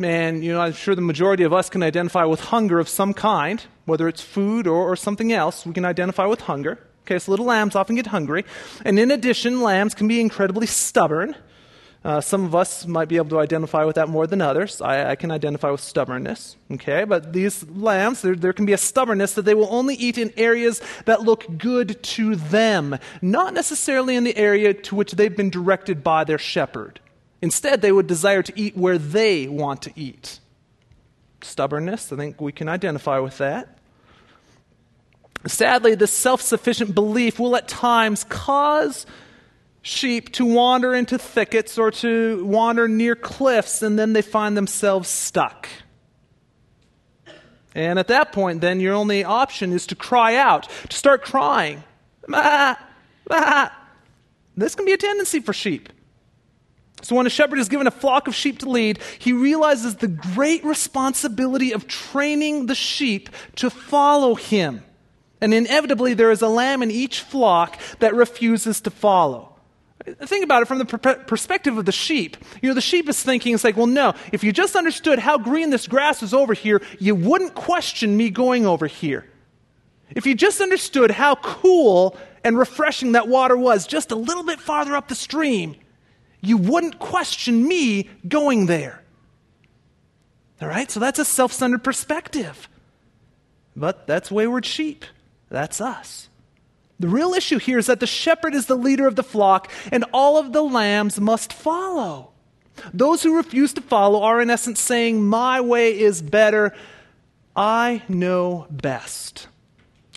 And, 0.00 0.42
you 0.42 0.52
know, 0.52 0.60
I'm 0.60 0.72
sure 0.72 0.96
the 0.96 1.02
majority 1.02 1.44
of 1.44 1.52
us 1.52 1.70
can 1.70 1.82
identify 1.82 2.24
with 2.24 2.40
hunger 2.40 2.80
of 2.80 2.88
some 2.88 3.14
kind, 3.14 3.64
whether 3.84 4.08
it's 4.08 4.22
food 4.22 4.66
or, 4.66 4.90
or 4.90 4.96
something 4.96 5.32
else. 5.32 5.64
We 5.64 5.72
can 5.72 5.84
identify 5.84 6.26
with 6.26 6.40
hunger. 6.40 6.80
Okay, 7.02 7.18
so 7.18 7.30
little 7.30 7.46
lambs 7.46 7.76
often 7.76 7.94
get 7.94 8.06
hungry. 8.06 8.44
And 8.84 8.98
in 8.98 9.10
addition, 9.10 9.60
lambs 9.60 9.94
can 9.94 10.08
be 10.08 10.20
incredibly 10.20 10.66
stubborn. 10.66 11.36
Uh, 12.04 12.20
some 12.20 12.44
of 12.44 12.54
us 12.54 12.86
might 12.86 13.08
be 13.08 13.16
able 13.16 13.30
to 13.30 13.38
identify 13.38 13.82
with 13.82 13.96
that 13.96 14.10
more 14.10 14.26
than 14.26 14.42
others. 14.42 14.82
I, 14.82 15.12
I 15.12 15.14
can 15.16 15.30
identify 15.30 15.70
with 15.70 15.80
stubbornness. 15.80 16.56
Okay, 16.70 17.04
but 17.04 17.32
these 17.32 17.66
lambs, 17.70 18.20
there, 18.20 18.34
there 18.34 18.52
can 18.52 18.66
be 18.66 18.74
a 18.74 18.78
stubbornness 18.78 19.32
that 19.34 19.46
they 19.46 19.54
will 19.54 19.72
only 19.72 19.94
eat 19.94 20.18
in 20.18 20.30
areas 20.36 20.82
that 21.06 21.22
look 21.22 21.46
good 21.56 22.02
to 22.02 22.36
them, 22.36 22.98
not 23.22 23.54
necessarily 23.54 24.16
in 24.16 24.24
the 24.24 24.36
area 24.36 24.74
to 24.74 24.94
which 24.94 25.12
they've 25.12 25.34
been 25.34 25.48
directed 25.48 26.04
by 26.04 26.24
their 26.24 26.36
shepherd. 26.36 27.00
Instead, 27.40 27.80
they 27.80 27.92
would 27.92 28.06
desire 28.06 28.42
to 28.42 28.52
eat 28.54 28.76
where 28.76 28.98
they 28.98 29.48
want 29.48 29.80
to 29.82 29.92
eat. 29.96 30.40
Stubbornness, 31.40 32.12
I 32.12 32.16
think 32.16 32.38
we 32.38 32.52
can 32.52 32.68
identify 32.68 33.18
with 33.18 33.38
that. 33.38 33.78
Sadly, 35.46 35.94
this 35.94 36.12
self 36.12 36.42
sufficient 36.42 36.94
belief 36.94 37.38
will 37.38 37.56
at 37.56 37.68
times 37.68 38.24
cause 38.24 39.06
sheep 39.84 40.32
to 40.32 40.46
wander 40.46 40.94
into 40.94 41.18
thickets 41.18 41.78
or 41.78 41.90
to 41.90 42.44
wander 42.44 42.88
near 42.88 43.14
cliffs, 43.14 43.82
and 43.82 43.98
then 43.98 44.14
they 44.14 44.22
find 44.22 44.56
themselves 44.56 45.08
stuck. 45.08 45.68
And 47.74 47.98
at 47.98 48.08
that 48.08 48.32
point, 48.32 48.60
then 48.60 48.80
your 48.80 48.94
only 48.94 49.24
option 49.24 49.72
is 49.72 49.86
to 49.88 49.94
cry 49.94 50.36
out, 50.36 50.68
to 50.88 50.96
start 50.96 51.22
crying. 51.22 51.84
Ah, 52.32 52.82
ah. 53.30 53.78
This 54.56 54.74
can 54.74 54.86
be 54.86 54.92
a 54.92 54.96
tendency 54.96 55.40
for 55.40 55.52
sheep. 55.52 55.90
So, 57.02 57.14
when 57.16 57.26
a 57.26 57.30
shepherd 57.30 57.58
is 57.58 57.68
given 57.68 57.86
a 57.86 57.90
flock 57.90 58.28
of 58.28 58.34
sheep 58.34 58.60
to 58.60 58.70
lead, 58.70 58.98
he 59.18 59.34
realizes 59.34 59.96
the 59.96 60.08
great 60.08 60.64
responsibility 60.64 61.72
of 61.72 61.86
training 61.86 62.66
the 62.66 62.74
sheep 62.74 63.28
to 63.56 63.68
follow 63.68 64.34
him. 64.34 64.82
And 65.42 65.52
inevitably, 65.52 66.14
there 66.14 66.30
is 66.30 66.40
a 66.40 66.48
lamb 66.48 66.82
in 66.82 66.90
each 66.90 67.20
flock 67.20 67.78
that 67.98 68.14
refuses 68.14 68.80
to 68.82 68.90
follow. 68.90 69.53
Think 70.04 70.44
about 70.44 70.60
it 70.60 70.66
from 70.66 70.78
the 70.78 70.84
perspective 70.84 71.78
of 71.78 71.86
the 71.86 71.92
sheep. 71.92 72.36
You 72.60 72.68
know, 72.68 72.74
the 72.74 72.82
sheep 72.82 73.08
is 73.08 73.22
thinking, 73.22 73.54
it's 73.54 73.64
like, 73.64 73.76
well, 73.76 73.86
no, 73.86 74.12
if 74.32 74.44
you 74.44 74.52
just 74.52 74.76
understood 74.76 75.18
how 75.18 75.38
green 75.38 75.70
this 75.70 75.86
grass 75.86 76.22
is 76.22 76.34
over 76.34 76.52
here, 76.52 76.82
you 76.98 77.14
wouldn't 77.14 77.54
question 77.54 78.14
me 78.14 78.28
going 78.28 78.66
over 78.66 78.86
here. 78.86 79.24
If 80.10 80.26
you 80.26 80.34
just 80.34 80.60
understood 80.60 81.10
how 81.10 81.36
cool 81.36 82.18
and 82.44 82.58
refreshing 82.58 83.12
that 83.12 83.28
water 83.28 83.56
was 83.56 83.86
just 83.86 84.10
a 84.10 84.16
little 84.16 84.44
bit 84.44 84.60
farther 84.60 84.94
up 84.94 85.08
the 85.08 85.14
stream, 85.14 85.74
you 86.42 86.58
wouldn't 86.58 86.98
question 86.98 87.66
me 87.66 88.10
going 88.28 88.66
there. 88.66 89.02
All 90.60 90.68
right? 90.68 90.90
So 90.90 91.00
that's 91.00 91.18
a 91.18 91.24
self 91.24 91.52
centered 91.52 91.82
perspective. 91.82 92.68
But 93.74 94.06
that's 94.06 94.30
wayward 94.30 94.66
sheep. 94.66 95.06
That's 95.48 95.80
us. 95.80 96.28
The 97.00 97.08
real 97.08 97.34
issue 97.34 97.58
here 97.58 97.78
is 97.78 97.86
that 97.86 98.00
the 98.00 98.06
shepherd 98.06 98.54
is 98.54 98.66
the 98.66 98.76
leader 98.76 99.06
of 99.06 99.16
the 99.16 99.22
flock, 99.22 99.70
and 99.90 100.04
all 100.12 100.38
of 100.38 100.52
the 100.52 100.62
lambs 100.62 101.20
must 101.20 101.52
follow. 101.52 102.30
Those 102.92 103.22
who 103.22 103.36
refuse 103.36 103.72
to 103.74 103.80
follow 103.80 104.22
are, 104.22 104.40
in 104.40 104.50
essence, 104.50 104.80
saying, 104.80 105.24
My 105.24 105.60
way 105.60 105.98
is 105.98 106.22
better. 106.22 106.74
I 107.56 108.02
know 108.08 108.66
best. 108.70 109.48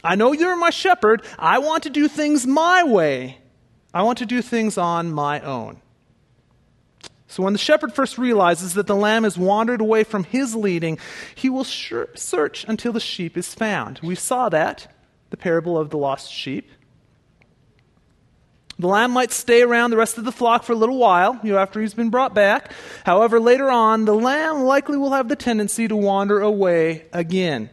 I 0.04 0.16
know 0.16 0.32
you're 0.32 0.56
my 0.56 0.70
shepherd. 0.70 1.24
I 1.38 1.60
want 1.60 1.84
to 1.84 1.90
do 1.90 2.08
things 2.08 2.48
my 2.48 2.84
way. 2.84 3.40
I 3.94 4.04
want 4.04 4.20
to 4.20 4.26
do 4.26 4.42
things 4.42 4.78
on 4.78 5.12
my 5.12 5.40
own. 5.42 5.82
So 7.28 7.44
when 7.44 7.54
the 7.54 7.60
shepherd 7.60 7.94
first 7.94 8.18
realizes 8.18 8.74
that 8.76 8.88
the 8.88 8.96
lamb 8.96 9.24
has 9.24 9.38
wandered 9.38 9.82
away 9.82 10.04
from 10.04 10.24
his 10.24 10.56
leading, 10.56 10.98
he 11.36 11.50
will 11.50 11.66
search 11.66 12.66
until 12.68 12.94
the 12.94 13.00
sheep 13.00 13.38
is 13.38 13.54
found. 13.54 14.00
We 14.02 14.16
saw 14.16 14.50
that, 14.50 14.88
the 15.30 15.38
parable 15.38 15.78
of 15.78 15.90
the 15.90 15.98
lost 15.98 16.32
sheep. 16.32 16.70
The 18.80 18.88
lamb 18.88 19.12
might 19.12 19.32
stay 19.32 19.64
around 19.64 19.90
the 19.90 19.98
rest 19.98 20.20
of 20.20 20.24
the 20.24 20.32
flock 20.32 20.64
for 20.64 20.74
a 20.74 20.76
little 20.76 20.98
while, 20.98 21.40
you 21.44 21.52
know, 21.52 21.58
after 21.58 21.82
he's 21.82 21.96
been 21.96 22.12
brought 22.12 22.36
back. 22.36 22.72
However, 23.06 23.40
later 23.40 23.72
on, 23.72 24.06
the 24.06 24.14
lamb 24.14 24.62
likely 24.62 24.98
will 24.98 25.14
have 25.14 25.30
the 25.30 25.36
tendency 25.36 25.88
to 25.88 25.96
wander 25.96 26.40
away 26.40 27.06
again. 27.12 27.72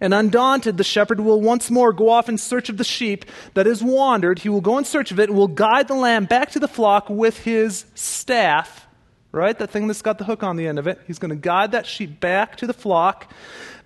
And 0.00 0.14
undaunted, 0.14 0.78
the 0.78 0.84
shepherd 0.84 1.20
will 1.20 1.40
once 1.40 1.70
more 1.70 1.92
go 1.92 2.08
off 2.08 2.28
in 2.30 2.38
search 2.38 2.70
of 2.70 2.78
the 2.78 2.82
sheep 2.82 3.26
that 3.54 3.66
has 3.66 3.84
wandered. 3.84 4.40
He 4.40 4.48
will 4.48 4.62
go 4.62 4.78
in 4.78 4.84
search 4.84 5.12
of 5.12 5.20
it 5.20 5.28
and 5.28 5.38
will 5.38 5.48
guide 5.48 5.86
the 5.86 5.94
lamb 5.94 6.24
back 6.24 6.50
to 6.52 6.58
the 6.58 6.66
flock 6.66 7.10
with 7.10 7.38
his 7.38 7.84
staff, 7.94 8.86
right? 9.30 9.56
That 9.56 9.70
thing 9.70 9.86
that's 9.86 10.02
got 10.02 10.18
the 10.18 10.24
hook 10.24 10.42
on 10.42 10.56
the 10.56 10.66
end 10.66 10.78
of 10.78 10.88
it. 10.88 10.98
He's 11.06 11.20
going 11.20 11.28
to 11.28 11.36
guide 11.36 11.72
that 11.72 11.86
sheep 11.86 12.18
back 12.18 12.56
to 12.56 12.66
the 12.66 12.72
flock. 12.72 13.30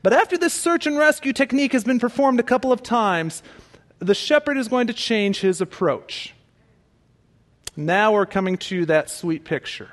But 0.07 0.13
after 0.13 0.39
this 0.39 0.55
search 0.55 0.87
and 0.87 0.97
rescue 0.97 1.33
technique 1.33 1.73
has 1.73 1.83
been 1.83 1.99
performed 1.99 2.39
a 2.39 2.45
couple 2.45 2.71
of 2.71 2.81
times, 2.81 3.43
the 3.99 4.15
shepherd 4.15 4.57
is 4.57 4.69
going 4.69 4.87
to 4.87 4.93
change 4.93 5.41
his 5.41 5.61
approach. 5.61 6.33
Now 7.77 8.13
we're 8.13 8.25
coming 8.25 8.57
to 8.59 8.87
that 8.87 9.11
sweet 9.11 9.45
picture. 9.45 9.91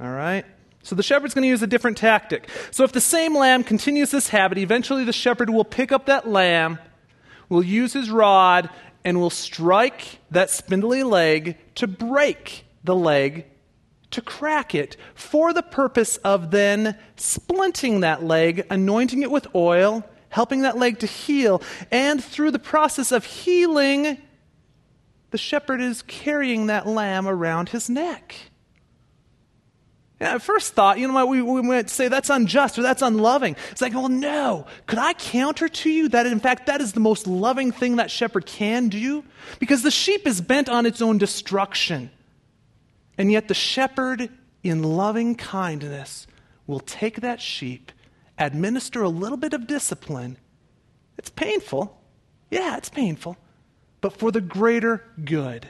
All 0.00 0.08
right? 0.08 0.44
So 0.84 0.94
the 0.94 1.02
shepherd's 1.02 1.34
going 1.34 1.42
to 1.42 1.48
use 1.48 1.64
a 1.64 1.66
different 1.66 1.96
tactic. 1.96 2.48
So 2.70 2.84
if 2.84 2.92
the 2.92 3.00
same 3.00 3.36
lamb 3.36 3.64
continues 3.64 4.12
this 4.12 4.28
habit, 4.28 4.56
eventually 4.58 5.02
the 5.02 5.12
shepherd 5.12 5.50
will 5.50 5.64
pick 5.64 5.90
up 5.90 6.06
that 6.06 6.28
lamb, 6.28 6.78
will 7.48 7.64
use 7.64 7.92
his 7.92 8.08
rod, 8.08 8.70
and 9.04 9.18
will 9.18 9.30
strike 9.30 10.20
that 10.30 10.48
spindly 10.48 11.02
leg 11.02 11.56
to 11.74 11.88
break 11.88 12.66
the 12.84 12.94
leg 12.94 13.46
to 14.12 14.22
crack 14.22 14.74
it 14.74 14.96
for 15.14 15.52
the 15.52 15.62
purpose 15.62 16.16
of 16.18 16.50
then 16.50 16.96
splinting 17.16 18.00
that 18.00 18.22
leg, 18.22 18.66
anointing 18.70 19.22
it 19.22 19.30
with 19.30 19.46
oil, 19.54 20.04
helping 20.28 20.62
that 20.62 20.78
leg 20.78 20.98
to 21.00 21.06
heal, 21.06 21.62
and 21.90 22.22
through 22.22 22.50
the 22.50 22.58
process 22.58 23.12
of 23.12 23.24
healing, 23.24 24.18
the 25.30 25.38
shepherd 25.38 25.80
is 25.80 26.02
carrying 26.02 26.66
that 26.66 26.86
lamb 26.86 27.26
around 27.26 27.70
his 27.70 27.90
neck. 27.90 28.34
And 30.20 30.36
at 30.36 30.42
first 30.42 30.74
thought, 30.74 31.00
you 31.00 31.08
know, 31.08 31.26
we, 31.26 31.42
we 31.42 31.62
might 31.62 31.90
say 31.90 32.06
that's 32.06 32.30
unjust 32.30 32.78
or 32.78 32.82
that's 32.82 33.02
unloving. 33.02 33.56
It's 33.72 33.80
like, 33.80 33.92
well, 33.92 34.08
no. 34.08 34.66
Could 34.86 35.00
I 35.00 35.14
counter 35.14 35.68
to 35.68 35.90
you 35.90 36.10
that, 36.10 36.26
in 36.26 36.38
fact, 36.38 36.66
that 36.66 36.80
is 36.80 36.92
the 36.92 37.00
most 37.00 37.26
loving 37.26 37.72
thing 37.72 37.96
that 37.96 38.08
shepherd 38.08 38.46
can 38.46 38.88
do? 38.88 39.24
Because 39.58 39.82
the 39.82 39.90
sheep 39.90 40.24
is 40.24 40.40
bent 40.40 40.68
on 40.68 40.86
its 40.86 41.02
own 41.02 41.18
destruction. 41.18 42.08
And 43.18 43.30
yet 43.30 43.48
the 43.48 43.54
shepherd, 43.54 44.30
in 44.62 44.82
loving 44.82 45.34
kindness, 45.34 46.26
will 46.66 46.80
take 46.80 47.20
that 47.20 47.40
sheep, 47.40 47.92
administer 48.38 49.02
a 49.02 49.08
little 49.08 49.36
bit 49.36 49.52
of 49.52 49.66
discipline. 49.66 50.38
It's 51.18 51.30
painful. 51.30 52.00
Yeah, 52.50 52.76
it's 52.76 52.88
painful. 52.88 53.36
But 54.00 54.18
for 54.18 54.30
the 54.30 54.40
greater 54.40 55.04
good. 55.24 55.68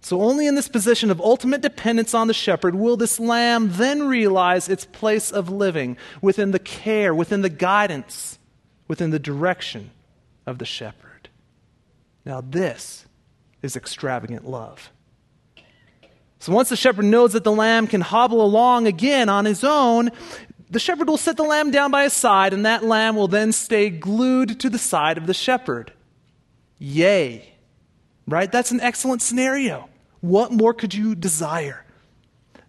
So, 0.00 0.22
only 0.22 0.46
in 0.46 0.54
this 0.54 0.68
position 0.68 1.10
of 1.10 1.20
ultimate 1.20 1.62
dependence 1.62 2.14
on 2.14 2.28
the 2.28 2.34
shepherd 2.34 2.76
will 2.76 2.96
this 2.96 3.18
lamb 3.18 3.70
then 3.72 4.06
realize 4.06 4.68
its 4.68 4.84
place 4.84 5.32
of 5.32 5.50
living 5.50 5.96
within 6.22 6.52
the 6.52 6.60
care, 6.60 7.12
within 7.12 7.42
the 7.42 7.48
guidance, 7.48 8.38
within 8.86 9.10
the 9.10 9.18
direction 9.18 9.90
of 10.46 10.58
the 10.58 10.64
shepherd. 10.64 11.28
Now, 12.24 12.40
this 12.40 13.06
is 13.62 13.74
extravagant 13.74 14.48
love. 14.48 14.92
So, 16.38 16.52
once 16.52 16.68
the 16.68 16.76
shepherd 16.76 17.06
knows 17.06 17.32
that 17.32 17.44
the 17.44 17.52
lamb 17.52 17.86
can 17.86 18.00
hobble 18.00 18.42
along 18.42 18.86
again 18.86 19.28
on 19.28 19.44
his 19.44 19.64
own, 19.64 20.10
the 20.70 20.78
shepherd 20.78 21.08
will 21.08 21.16
set 21.16 21.36
the 21.36 21.42
lamb 21.42 21.70
down 21.70 21.90
by 21.90 22.04
his 22.04 22.12
side, 22.12 22.52
and 22.52 22.66
that 22.66 22.84
lamb 22.84 23.16
will 23.16 23.28
then 23.28 23.52
stay 23.52 23.88
glued 23.88 24.60
to 24.60 24.68
the 24.68 24.78
side 24.78 25.16
of 25.16 25.26
the 25.26 25.34
shepherd. 25.34 25.92
Yay! 26.78 27.54
Right? 28.26 28.50
That's 28.50 28.72
an 28.72 28.80
excellent 28.80 29.22
scenario. 29.22 29.88
What 30.20 30.52
more 30.52 30.74
could 30.74 30.92
you 30.92 31.14
desire? 31.14 31.84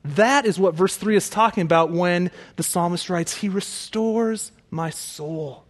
That 0.03 0.45
is 0.45 0.59
what 0.59 0.75
verse 0.75 0.95
3 0.95 1.15
is 1.17 1.29
talking 1.29 1.63
about 1.63 1.91
when 1.91 2.31
the 2.55 2.63
psalmist 2.63 3.09
writes, 3.09 3.36
He 3.36 3.50
restores 3.50 4.51
my 4.69 4.89
soul. 4.89 5.65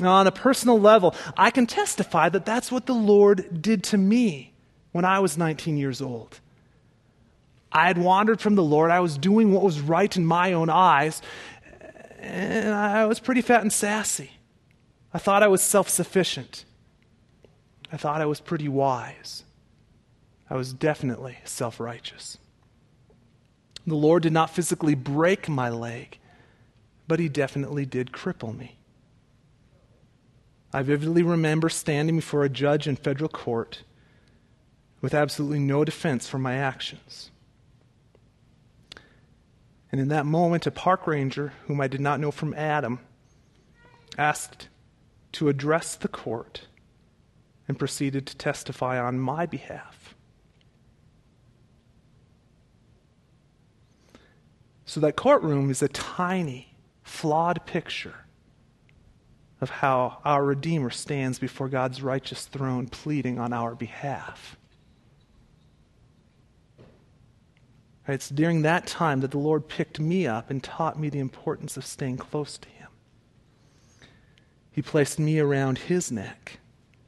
Now, 0.00 0.14
on 0.14 0.26
a 0.26 0.32
personal 0.32 0.80
level, 0.80 1.14
I 1.36 1.50
can 1.50 1.66
testify 1.66 2.28
that 2.30 2.44
that's 2.44 2.72
what 2.72 2.86
the 2.86 2.94
Lord 2.94 3.62
did 3.62 3.84
to 3.84 3.98
me 3.98 4.52
when 4.90 5.04
I 5.04 5.20
was 5.20 5.38
19 5.38 5.76
years 5.76 6.02
old. 6.02 6.40
I 7.74 7.88
had 7.88 7.98
wandered 7.98 8.40
from 8.40 8.54
the 8.54 8.62
Lord. 8.62 8.92
I 8.92 9.00
was 9.00 9.18
doing 9.18 9.52
what 9.52 9.64
was 9.64 9.80
right 9.80 10.16
in 10.16 10.24
my 10.24 10.52
own 10.52 10.70
eyes, 10.70 11.20
and 12.20 12.72
I 12.72 13.04
was 13.06 13.18
pretty 13.18 13.42
fat 13.42 13.62
and 13.62 13.72
sassy. 13.72 14.30
I 15.12 15.18
thought 15.18 15.42
I 15.42 15.48
was 15.48 15.60
self 15.60 15.88
sufficient. 15.88 16.64
I 17.92 17.96
thought 17.96 18.20
I 18.20 18.26
was 18.26 18.40
pretty 18.40 18.68
wise. 18.68 19.42
I 20.48 20.54
was 20.54 20.72
definitely 20.72 21.38
self 21.42 21.80
righteous. 21.80 22.38
The 23.86 23.96
Lord 23.96 24.22
did 24.22 24.32
not 24.32 24.50
physically 24.50 24.94
break 24.94 25.48
my 25.48 25.68
leg, 25.68 26.18
but 27.08 27.18
He 27.18 27.28
definitely 27.28 27.84
did 27.84 28.12
cripple 28.12 28.56
me. 28.56 28.76
I 30.72 30.82
vividly 30.82 31.22
remember 31.22 31.68
standing 31.68 32.16
before 32.16 32.44
a 32.44 32.48
judge 32.48 32.86
in 32.86 32.96
federal 32.96 33.28
court 33.28 33.82
with 35.00 35.12
absolutely 35.12 35.60
no 35.60 35.84
defense 35.84 36.28
for 36.28 36.38
my 36.38 36.54
actions. 36.54 37.30
And 39.94 40.00
in 40.00 40.08
that 40.08 40.26
moment, 40.26 40.66
a 40.66 40.72
park 40.72 41.06
ranger, 41.06 41.52
whom 41.68 41.80
I 41.80 41.86
did 41.86 42.00
not 42.00 42.18
know 42.18 42.32
from 42.32 42.52
Adam, 42.54 42.98
asked 44.18 44.66
to 45.34 45.48
address 45.48 45.94
the 45.94 46.08
court 46.08 46.66
and 47.68 47.78
proceeded 47.78 48.26
to 48.26 48.36
testify 48.36 48.98
on 48.98 49.20
my 49.20 49.46
behalf. 49.46 50.16
So 54.84 54.98
that 54.98 55.14
courtroom 55.14 55.70
is 55.70 55.80
a 55.80 55.86
tiny, 55.86 56.74
flawed 57.04 57.64
picture 57.64 58.26
of 59.60 59.70
how 59.70 60.18
our 60.24 60.44
Redeemer 60.44 60.90
stands 60.90 61.38
before 61.38 61.68
God's 61.68 62.02
righteous 62.02 62.46
throne 62.46 62.88
pleading 62.88 63.38
on 63.38 63.52
our 63.52 63.76
behalf. 63.76 64.56
It's 68.06 68.28
during 68.28 68.62
that 68.62 68.86
time 68.86 69.20
that 69.20 69.30
the 69.30 69.38
Lord 69.38 69.68
picked 69.68 69.98
me 69.98 70.26
up 70.26 70.50
and 70.50 70.62
taught 70.62 70.98
me 70.98 71.08
the 71.08 71.20
importance 71.20 71.76
of 71.76 71.86
staying 71.86 72.18
close 72.18 72.58
to 72.58 72.68
Him. 72.68 72.88
He 74.70 74.82
placed 74.82 75.18
me 75.18 75.38
around 75.38 75.78
His 75.78 76.12
neck, 76.12 76.58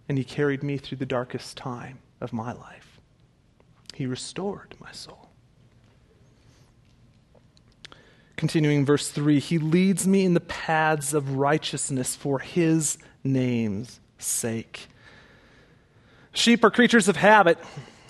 and 0.09 0.17
He 0.17 0.25
carried 0.25 0.63
me 0.63 0.79
through 0.79 0.99
the 0.99 1.07
darkest 1.07 1.57
time 1.57 1.99
of 2.21 2.33
my 2.33 2.53
life. 2.53 3.01
He 3.95 4.07
restored 4.07 4.75
my 4.81 4.93
soul. 4.93 5.29
Continuing 8.37 8.85
verse 8.85 9.11
3 9.11 9.39
He 9.39 9.59
leads 9.59 10.07
me 10.07 10.25
in 10.25 10.35
the 10.35 10.41
paths 10.41 11.13
of 11.13 11.37
righteousness 11.37 12.17
for 12.17 12.39
His 12.39 12.97
name's 13.23 14.01
sake. 14.19 14.89
Sheep 16.33 16.63
are 16.65 16.71
creatures 16.71 17.09
of 17.09 17.17
habit. 17.17 17.59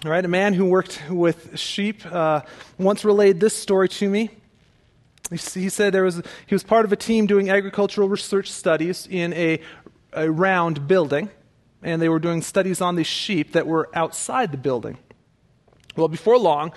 Right? 0.06 0.24
A 0.24 0.28
man 0.28 0.54
who 0.54 0.66
worked 0.66 1.02
with 1.10 1.58
sheep 1.58 2.06
uh, 2.06 2.42
once 2.78 3.04
relayed 3.04 3.40
this 3.40 3.56
story 3.56 3.88
to 3.88 4.08
me. 4.08 4.30
He, 5.30 5.36
he 5.36 5.68
said 5.68 5.92
there 5.92 6.04
was, 6.04 6.22
he 6.46 6.54
was 6.54 6.62
part 6.62 6.84
of 6.84 6.92
a 6.92 6.96
team 6.96 7.26
doing 7.26 7.50
agricultural 7.50 8.08
research 8.08 8.48
studies 8.48 9.08
in 9.10 9.32
a, 9.32 9.60
a 10.12 10.30
round 10.30 10.86
building, 10.86 11.28
and 11.82 12.00
they 12.00 12.08
were 12.08 12.20
doing 12.20 12.40
studies 12.40 12.80
on 12.80 12.94
these 12.94 13.08
sheep 13.08 13.50
that 13.52 13.66
were 13.66 13.90
outside 13.94 14.52
the 14.52 14.58
building. 14.58 14.96
Well, 15.96 16.06
before 16.06 16.38
long, 16.38 16.72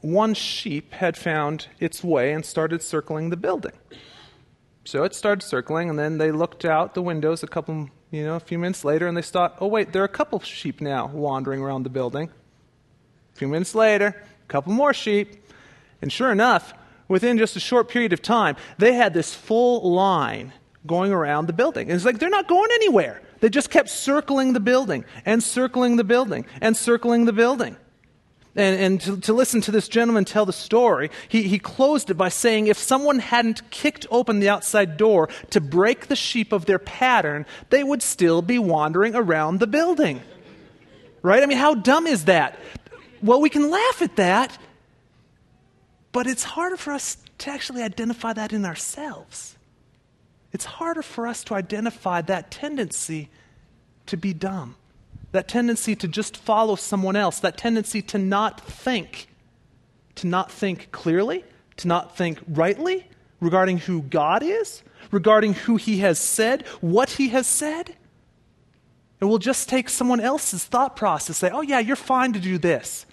one 0.00 0.34
sheep 0.34 0.92
had 0.94 1.16
found 1.16 1.68
its 1.78 2.02
way 2.02 2.32
and 2.32 2.44
started 2.44 2.82
circling 2.82 3.30
the 3.30 3.36
building. 3.36 3.72
So 4.84 5.04
it 5.04 5.14
started 5.14 5.46
circling, 5.46 5.90
and 5.90 5.98
then 5.98 6.18
they 6.18 6.32
looked 6.32 6.64
out 6.64 6.94
the 6.94 7.02
windows 7.02 7.44
a 7.44 7.46
couple, 7.46 7.88
you 8.10 8.24
know, 8.24 8.34
a 8.34 8.40
few 8.40 8.58
minutes 8.58 8.84
later, 8.84 9.06
and 9.06 9.16
they 9.16 9.22
thought, 9.22 9.56
oh, 9.60 9.68
wait, 9.68 9.92
there 9.92 10.02
are 10.02 10.06
a 10.06 10.08
couple 10.08 10.40
sheep 10.40 10.80
now 10.80 11.06
wandering 11.06 11.60
around 11.60 11.84
the 11.84 11.90
building. 11.90 12.30
A 13.38 13.44
few 13.46 13.46
minutes 13.46 13.76
later, 13.76 14.08
a 14.08 14.48
couple 14.48 14.72
more 14.72 14.92
sheep. 14.92 15.36
And 16.02 16.12
sure 16.12 16.32
enough, 16.32 16.74
within 17.06 17.38
just 17.38 17.54
a 17.54 17.60
short 17.60 17.88
period 17.88 18.12
of 18.12 18.20
time, 18.20 18.56
they 18.78 18.94
had 18.94 19.14
this 19.14 19.32
full 19.32 19.92
line 19.92 20.52
going 20.84 21.12
around 21.12 21.46
the 21.46 21.52
building. 21.52 21.88
And 21.88 21.94
it's 21.94 22.04
like 22.04 22.18
they're 22.18 22.30
not 22.30 22.48
going 22.48 22.68
anywhere. 22.72 23.22
They 23.38 23.48
just 23.48 23.70
kept 23.70 23.90
circling 23.90 24.54
the 24.54 24.60
building 24.60 25.04
and 25.24 25.40
circling 25.40 25.94
the 25.94 26.02
building 26.02 26.46
and 26.60 26.76
circling 26.76 27.26
the 27.26 27.32
building. 27.32 27.76
And, 28.56 28.80
and 28.80 29.00
to, 29.02 29.20
to, 29.20 29.32
listen 29.32 29.60
to 29.60 29.70
this 29.70 29.86
gentleman 29.86 30.24
tell 30.24 30.44
the 30.44 30.52
story, 30.52 31.12
he, 31.28 31.44
he 31.44 31.60
closed 31.60 32.10
it 32.10 32.14
by 32.14 32.30
saying 32.30 32.66
if 32.66 32.76
someone 32.76 33.20
hadn't 33.20 33.70
kicked 33.70 34.04
open 34.10 34.40
the 34.40 34.48
outside 34.48 34.96
door 34.96 35.28
to 35.50 35.60
break 35.60 36.08
the 36.08 36.16
sheep 36.16 36.50
of 36.50 36.66
their 36.66 36.80
pattern, 36.80 37.46
they 37.70 37.84
would 37.84 38.02
still 38.02 38.42
be 38.42 38.58
wandering 38.58 39.14
around 39.14 39.60
the 39.60 39.68
building. 39.68 40.22
Right? 41.22 41.40
I 41.40 41.46
mean, 41.46 41.58
how 41.58 41.74
dumb 41.74 42.08
is 42.08 42.24
that? 42.24 42.58
Well, 43.22 43.40
we 43.40 43.50
can 43.50 43.70
laugh 43.70 44.02
at 44.02 44.16
that, 44.16 44.58
but 46.12 46.26
it's 46.26 46.44
harder 46.44 46.76
for 46.76 46.92
us 46.92 47.16
to 47.38 47.50
actually 47.50 47.82
identify 47.82 48.32
that 48.32 48.52
in 48.52 48.64
ourselves. 48.64 49.56
It's 50.52 50.64
harder 50.64 51.02
for 51.02 51.26
us 51.26 51.44
to 51.44 51.54
identify 51.54 52.22
that 52.22 52.50
tendency 52.50 53.28
to 54.06 54.16
be 54.16 54.32
dumb 54.32 54.76
that 55.32 55.48
tendency 55.48 55.94
to 55.96 56.08
just 56.08 56.36
follow 56.36 56.76
someone 56.76 57.16
else, 57.16 57.40
that 57.40 57.58
tendency 57.58 58.00
to 58.02 58.18
not 58.18 58.60
think, 58.60 59.28
to 60.14 60.26
not 60.26 60.50
think 60.50 60.90
clearly, 60.90 61.44
to 61.76 61.88
not 61.88 62.16
think 62.16 62.38
rightly 62.48 63.06
regarding 63.40 63.78
who 63.78 64.02
God 64.02 64.42
is, 64.42 64.82
regarding 65.10 65.54
who 65.54 65.76
He 65.76 65.98
has 65.98 66.18
said, 66.18 66.66
what 66.80 67.10
He 67.10 67.28
has 67.28 67.46
said. 67.46 67.94
And 69.20 69.28
we'll 69.28 69.38
just 69.38 69.68
take 69.68 69.88
someone 69.88 70.20
else's 70.20 70.64
thought 70.64 70.96
process, 70.96 71.38
say, 71.38 71.50
oh, 71.50 71.60
yeah, 71.60 71.80
you're 71.80 71.96
fine 71.96 72.32
to 72.32 72.40
do 72.40 72.56
this. 72.56 73.04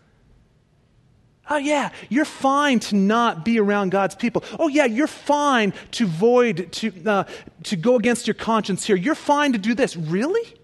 Oh, 1.50 1.58
yeah, 1.58 1.92
you're 2.10 2.26
fine 2.26 2.80
to 2.80 2.96
not 2.96 3.46
be 3.46 3.60
around 3.60 3.92
God's 3.92 4.16
people. 4.16 4.44
Oh, 4.58 4.68
yeah, 4.68 4.86
you're 4.86 5.06
fine 5.06 5.74
to 5.92 6.08
void, 6.08 6.72
to, 6.74 6.92
uh, 7.06 7.24
to 7.64 7.76
go 7.76 7.96
against 7.96 8.26
your 8.26 8.34
conscience 8.34 8.86
here. 8.86 8.96
You're 8.96 9.14
fine 9.14 9.54
to 9.54 9.60
do 9.60 9.76
this. 9.76 9.96
Really? 9.96 10.56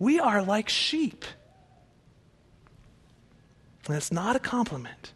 We 0.00 0.18
are 0.18 0.42
like 0.42 0.68
sheep. 0.68 1.24
And 3.86 3.96
it's 3.96 4.10
not 4.10 4.34
a 4.34 4.40
compliment. 4.40 5.12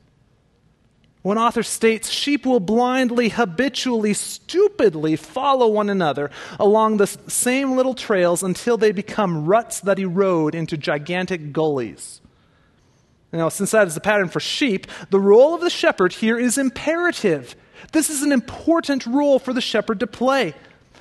One 1.23 1.38
author 1.38 1.62
states 1.62 2.11
sheep 2.11 2.44
will 2.44 2.61
blindly, 2.61 3.31
habitually, 3.31 4.12
stupidly 4.12 5.16
follow 5.16 5.68
one 5.68 5.88
another 5.88 6.31
along 6.61 6.99
the 6.99 7.07
same 7.07 7.77
little 7.77 7.94
trails 7.94 8.42
until 8.42 8.77
they 8.77 8.92
become 8.92 9.47
ruts 9.47 9.81
that 9.81 9.99
erode 9.99 10.55
into 10.55 10.77
gigantic 10.77 11.51
gullies. 11.51 12.20
Now, 13.35 13.49
since 13.49 13.73
that 13.73 13.88
is 13.88 13.94
the 13.94 14.01
pattern 14.01 14.29
for 14.29 14.38
sheep, 14.38 14.87
the 15.11 15.18
role 15.18 15.55
of 15.55 15.61
the 15.61 15.70
shepherd 15.70 16.12
here 16.12 16.38
is 16.38 16.57
imperative. 16.57 17.57
This 17.90 18.09
is 18.09 18.23
an 18.23 18.31
important 18.31 19.05
role 19.07 19.40
for 19.40 19.53
the 19.53 19.61
shepherd 19.61 20.01
to 20.01 20.07
play. 20.07 20.55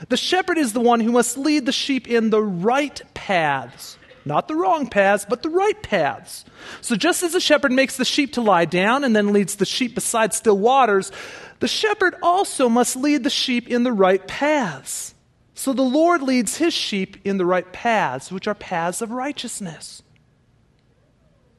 The 0.10 0.18
shepherd 0.18 0.58
is 0.58 0.74
the 0.74 0.80
one 0.80 1.00
who 1.00 1.12
must 1.12 1.38
lead 1.38 1.68
the 1.68 1.72
sheep 1.72 2.08
in 2.08 2.32
the 2.32 2.42
right 2.42 3.00
paths. 3.14 4.00
Not 4.26 4.48
the 4.48 4.56
wrong 4.56 4.88
paths, 4.88 5.28
but 5.30 5.44
the 5.44 5.50
right 5.50 5.80
paths. 5.84 6.44
So 6.82 6.96
just 6.96 7.22
as 7.22 7.34
the 7.34 7.40
shepherd 7.40 7.72
makes 7.72 7.98
the 7.98 8.06
sheep 8.06 8.34
to 8.34 8.42
lie 8.42 8.66
down 8.66 9.04
and 9.04 9.16
then 9.16 9.32
leads 9.32 9.56
the 9.56 9.66
sheep 9.66 9.94
beside 9.94 10.34
still 10.34 10.58
waters, 10.58 11.12
the 11.60 11.68
shepherd 11.68 12.16
also 12.24 12.68
must 12.68 12.96
lead 12.96 13.24
the 13.24 13.30
sheep 13.30 13.68
in 13.68 13.84
the 13.84 13.92
right 13.92 14.26
paths. 14.28 15.14
So 15.54 15.72
the 15.72 15.84
Lord 15.84 16.24
leads 16.24 16.58
his 16.58 16.74
sheep 16.74 17.18
in 17.24 17.38
the 17.38 17.46
right 17.46 17.72
paths, 17.72 18.32
which 18.32 18.48
are 18.48 18.56
paths 18.56 19.02
of 19.02 19.12
righteousness. 19.12 20.02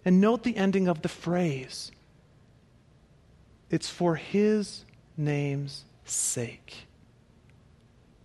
And 0.04 0.20
note 0.20 0.42
the 0.42 0.56
ending 0.56 0.88
of 0.88 1.02
the 1.02 1.08
phrase 1.08 1.90
it's 3.70 3.88
for 3.88 4.16
his 4.16 4.84
name's 5.16 5.84
sake. 6.04 6.86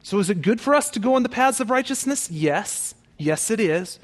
So, 0.03 0.19
is 0.19 0.29
it 0.29 0.41
good 0.41 0.59
for 0.59 0.75
us 0.75 0.89
to 0.91 0.99
go 0.99 1.15
on 1.15 1.23
the 1.23 1.29
paths 1.29 1.59
of 1.59 1.69
righteousness? 1.69 2.29
Yes. 2.29 2.95
Yes, 3.17 3.51
it 3.51 3.59
is. 3.59 3.99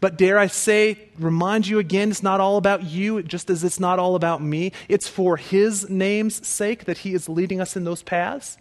But 0.00 0.18
dare 0.18 0.38
I 0.38 0.48
say, 0.48 1.08
remind 1.18 1.66
you 1.66 1.78
again, 1.78 2.10
it's 2.10 2.22
not 2.22 2.40
all 2.40 2.56
about 2.56 2.84
you, 2.84 3.22
just 3.22 3.48
as 3.50 3.64
it's 3.64 3.80
not 3.80 3.98
all 3.98 4.16
about 4.16 4.42
me. 4.42 4.72
It's 4.88 5.08
for 5.08 5.36
His 5.36 5.88
name's 5.88 6.46
sake 6.46 6.84
that 6.84 6.98
He 6.98 7.14
is 7.14 7.28
leading 7.28 7.60
us 7.60 7.76
in 7.76 7.84
those 7.84 8.02
paths. 8.02 8.58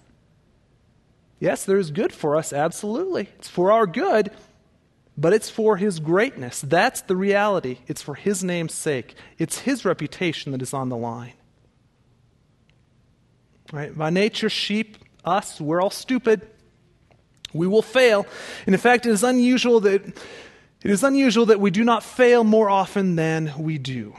Yes, 1.39 1.65
there 1.65 1.78
is 1.78 1.91
good 1.91 2.13
for 2.13 2.38
us, 2.38 2.54
absolutely. 2.54 3.30
It's 3.38 3.49
for 3.49 3.71
our 3.71 3.86
good, 3.86 4.32
but 5.17 5.34
it's 5.34 5.49
for 5.49 5.78
His 5.78 5.99
greatness. 5.99 6.62
That's 6.62 7.02
the 7.02 7.15
reality. 7.15 7.80
It's 7.88 8.02
for 8.02 8.15
His 8.15 8.43
name's 8.43 8.73
sake. 8.73 9.15
It's 9.38 9.60
His 9.60 9.86
reputation 9.86 10.52
that 10.52 10.62
is 10.62 10.73
on 10.73 10.89
the 10.89 10.97
line. 10.97 11.34
Right? 13.71 13.97
By 13.97 14.10
nature, 14.10 14.49
sheep, 14.49 14.97
us, 15.26 15.60
we're 15.60 15.82
all 15.82 15.89
stupid. 15.89 16.47
We 17.54 17.67
will 17.67 17.82
fail. 17.82 18.26
And 18.65 18.73
in 18.73 18.82
fact, 18.82 19.06
it 19.06 19.12
is 19.12 19.23
unusual 19.23 19.80
that 19.82 20.06
it 20.84 20.91
is 20.91 21.04
unusual 21.04 21.45
that 21.45 21.62
we 21.62 21.71
do 21.71 21.84
not 21.84 22.04
fail 22.04 22.43
more 22.43 22.69
often 22.69 23.15
than 23.15 23.54
we 23.58 23.78
do. 23.78 24.15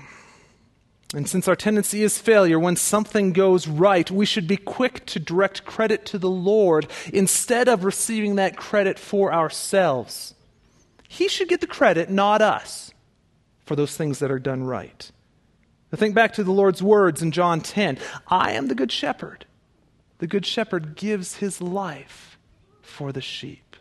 And 1.15 1.29
since 1.29 1.47
our 1.47 1.55
tendency 1.55 2.03
is 2.03 2.19
failure, 2.19 2.59
when 2.59 2.75
something 2.75 3.33
goes 3.33 3.69
right, 3.69 4.11
we 4.11 4.27
should 4.27 4.49
be 4.49 4.57
quick 4.57 5.05
to 5.07 5.21
direct 5.21 5.65
credit 5.65 6.07
to 6.07 6.19
the 6.19 6.31
Lord 6.31 6.89
instead 7.13 7.69
of 7.69 7.85
receiving 7.85 8.37
that 8.37 8.57
credit 8.57 8.99
for 8.99 9.33
ourselves. 9.33 10.35
He 11.15 11.29
should 11.29 11.49
get 11.49 11.61
the 11.61 11.69
credit, 11.69 12.11
not 12.11 12.43
us, 12.43 12.93
for 13.65 13.77
those 13.77 13.97
things 13.97 14.19
that 14.19 14.33
are 14.33 14.41
done 14.41 14.65
right. 14.65 15.13
Think 15.95 16.13
back 16.13 16.33
to 16.35 16.43
the 16.43 16.51
Lord's 16.51 16.83
words 16.83 17.23
in 17.23 17.31
John 17.31 17.61
10 17.61 17.99
I 18.27 18.51
am 18.51 18.67
the 18.67 18.75
good 18.75 18.91
shepherd. 18.91 19.47
The 20.19 20.27
good 20.27 20.45
shepherd 20.45 20.97
gives 20.97 21.37
his 21.37 21.61
life 21.61 22.37
for 22.83 23.13
the 23.13 23.21
sheep. 23.21 23.77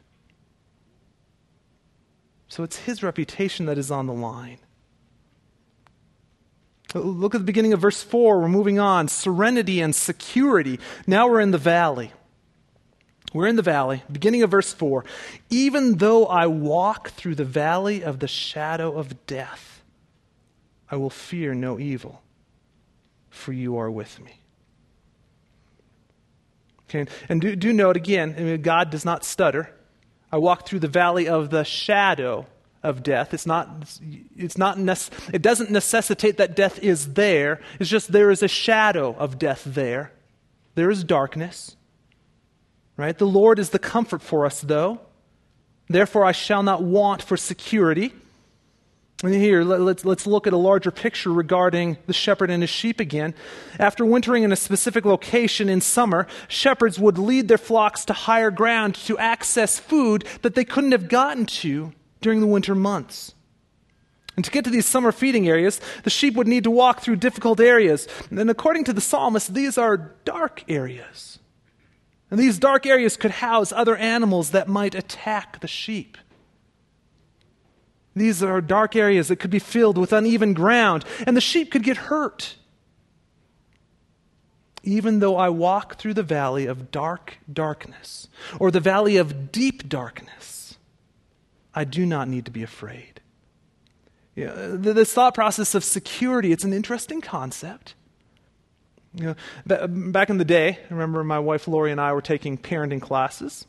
So 2.49 2.61
it's 2.61 2.77
his 2.77 3.01
reputation 3.01 3.65
that 3.65 3.79
is 3.79 3.89
on 3.89 4.05
the 4.05 4.13
line. 4.13 4.59
Look 6.93 7.33
at 7.33 7.39
the 7.39 7.45
beginning 7.45 7.73
of 7.73 7.81
verse 7.81 8.03
4. 8.03 8.41
We're 8.41 8.47
moving 8.47 8.77
on. 8.77 9.07
Serenity 9.07 9.81
and 9.81 9.95
security. 9.95 10.79
Now 11.07 11.27
we're 11.27 11.39
in 11.39 11.49
the 11.49 11.57
valley. 11.57 12.11
We're 13.33 13.47
in 13.47 13.55
the 13.55 13.63
valley, 13.63 14.03
beginning 14.11 14.43
of 14.43 14.51
verse 14.51 14.71
4. 14.71 15.03
Even 15.49 15.97
though 15.97 16.27
I 16.27 16.45
walk 16.45 17.09
through 17.09 17.35
the 17.35 17.43
valley 17.43 18.03
of 18.03 18.19
the 18.19 18.27
shadow 18.27 18.95
of 18.95 19.25
death, 19.25 19.81
I 20.89 20.97
will 20.97 21.09
fear 21.09 21.55
no 21.55 21.79
evil, 21.79 22.21
for 23.31 23.51
you 23.51 23.77
are 23.77 23.89
with 23.89 24.19
me. 24.21 24.39
Okay, 26.87 27.11
and 27.27 27.41
do, 27.41 27.55
do 27.55 27.73
note 27.73 27.97
again, 27.97 28.35
I 28.37 28.41
mean, 28.41 28.61
God 28.61 28.91
does 28.91 29.03
not 29.03 29.25
stutter. 29.25 29.73
I 30.31 30.37
walk 30.37 30.67
through 30.67 30.79
the 30.79 30.87
valley 30.87 31.27
of 31.27 31.49
the 31.49 31.63
shadow 31.63 32.45
of 32.83 33.01
death. 33.01 33.33
It's 33.33 33.47
not, 33.47 33.99
it's 34.37 34.57
not 34.57 34.77
it 35.33 35.41
doesn't 35.41 35.71
necessitate 35.71 36.37
that 36.37 36.55
death 36.55 36.77
is 36.79 37.13
there. 37.13 37.61
It's 37.79 37.89
just 37.89 38.11
there 38.11 38.29
is 38.29 38.43
a 38.43 38.47
shadow 38.47 39.15
of 39.17 39.39
death 39.39 39.63
there. 39.65 40.11
There 40.75 40.91
is 40.91 41.03
darkness. 41.03 41.75
Right? 42.95 43.17
The 43.17 43.27
Lord 43.27 43.59
is 43.59 43.71
the 43.71 43.79
comfort 43.79 44.21
for 44.21 44.45
us, 44.45 44.61
though. 44.61 44.99
Therefore, 45.87 46.25
I 46.25 46.31
shall 46.31 46.63
not 46.63 46.83
want 46.83 47.21
for 47.23 47.37
security. 47.37 48.13
And 49.23 49.33
here, 49.33 49.63
let's, 49.63 50.03
let's 50.03 50.27
look 50.27 50.47
at 50.47 50.53
a 50.53 50.57
larger 50.57 50.91
picture 50.91 51.31
regarding 51.31 51.97
the 52.07 52.13
shepherd 52.13 52.49
and 52.49 52.61
his 52.61 52.69
sheep 52.69 52.99
again. 52.99 53.33
After 53.79 54.05
wintering 54.05 54.43
in 54.43 54.51
a 54.51 54.57
specific 54.57 55.05
location 55.05 55.69
in 55.69 55.79
summer, 55.79 56.27
shepherds 56.49 56.99
would 56.99 57.17
lead 57.17 57.47
their 57.47 57.57
flocks 57.57 58.03
to 58.05 58.13
higher 58.13 58.51
ground 58.51 58.95
to 58.95 59.17
access 59.17 59.79
food 59.79 60.25
that 60.41 60.55
they 60.55 60.65
couldn't 60.65 60.91
have 60.91 61.07
gotten 61.07 61.45
to 61.45 61.93
during 62.19 62.41
the 62.41 62.47
winter 62.47 62.75
months. 62.75 63.33
And 64.35 64.43
to 64.43 64.51
get 64.51 64.65
to 64.65 64.69
these 64.69 64.85
summer 64.85 65.11
feeding 65.11 65.47
areas, 65.47 65.79
the 66.03 66.09
sheep 66.09 66.35
would 66.35 66.47
need 66.47 66.65
to 66.65 66.71
walk 66.71 66.99
through 66.99 67.17
difficult 67.17 67.59
areas. 67.59 68.07
And 68.29 68.49
according 68.49 68.85
to 68.85 68.93
the 68.93 69.01
psalmist, 69.01 69.53
these 69.53 69.77
are 69.77 70.15
dark 70.25 70.63
areas. 70.67 71.32
And 72.33 72.41
these 72.41 72.57
dark 72.57 72.87
areas 72.87 73.15
could 73.15 73.29
house 73.29 73.71
other 73.71 73.95
animals 73.95 74.49
that 74.49 74.67
might 74.67 74.95
attack 74.95 75.59
the 75.59 75.67
sheep. 75.67 76.17
These 78.15 78.41
are 78.41 78.59
dark 78.59 78.95
areas 78.95 79.27
that 79.27 79.35
could 79.35 79.51
be 79.51 79.59
filled 79.59 79.99
with 79.99 80.11
uneven 80.11 80.55
ground, 80.55 81.05
and 81.27 81.37
the 81.37 81.41
sheep 81.41 81.71
could 81.71 81.83
get 81.83 81.95
hurt. 81.95 82.55
Even 84.81 85.19
though 85.19 85.35
I 85.35 85.49
walk 85.49 85.97
through 85.99 86.15
the 86.15 86.23
valley 86.23 86.65
of 86.65 86.89
dark 86.89 87.37
darkness, 87.53 88.29
or 88.59 88.71
the 88.71 88.79
valley 88.79 89.17
of 89.17 89.51
deep 89.51 89.87
darkness, 89.87 90.79
I 91.75 91.83
do 91.83 92.03
not 92.03 92.27
need 92.27 92.45
to 92.45 92.51
be 92.51 92.63
afraid. 92.63 93.21
You 94.33 94.47
know, 94.47 94.75
this 94.77 95.13
thought 95.13 95.35
process 95.35 95.75
of 95.75 95.83
security, 95.83 96.51
it's 96.51 96.63
an 96.63 96.73
interesting 96.73 97.21
concept. 97.21 97.93
You 99.15 99.35
know, 99.67 99.87
back 99.87 100.29
in 100.29 100.37
the 100.37 100.45
day, 100.45 100.79
I 100.89 100.93
remember 100.93 101.23
my 101.23 101.39
wife 101.39 101.67
Lori 101.67 101.91
and 101.91 102.01
I 102.01 102.13
were 102.13 102.21
taking 102.21 102.57
parenting 102.57 103.01
classes. 103.01 103.65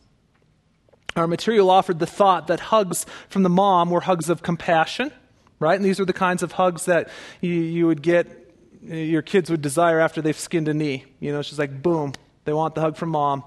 Our 1.16 1.26
material 1.26 1.70
offered 1.70 1.98
the 1.98 2.06
thought 2.06 2.46
that 2.48 2.60
hugs 2.60 3.06
from 3.28 3.42
the 3.42 3.50
mom 3.50 3.90
were 3.90 4.00
hugs 4.00 4.30
of 4.30 4.42
compassion, 4.42 5.12
right? 5.60 5.76
And 5.76 5.84
these 5.84 6.00
are 6.00 6.04
the 6.04 6.14
kinds 6.14 6.42
of 6.42 6.52
hugs 6.52 6.86
that 6.86 7.08
you, 7.40 7.52
you 7.52 7.86
would 7.86 8.02
get, 8.02 8.26
eh, 8.88 9.02
your 9.02 9.22
kids 9.22 9.50
would 9.50 9.62
desire 9.62 10.00
after 10.00 10.22
they've 10.22 10.38
skinned 10.38 10.66
a 10.66 10.74
knee. 10.74 11.04
You 11.20 11.32
know, 11.32 11.40
it's 11.40 11.50
just 11.50 11.58
like, 11.58 11.82
boom, 11.82 12.14
they 12.46 12.52
want 12.52 12.74
the 12.74 12.80
hug 12.80 12.96
from 12.96 13.10
mom. 13.10 13.44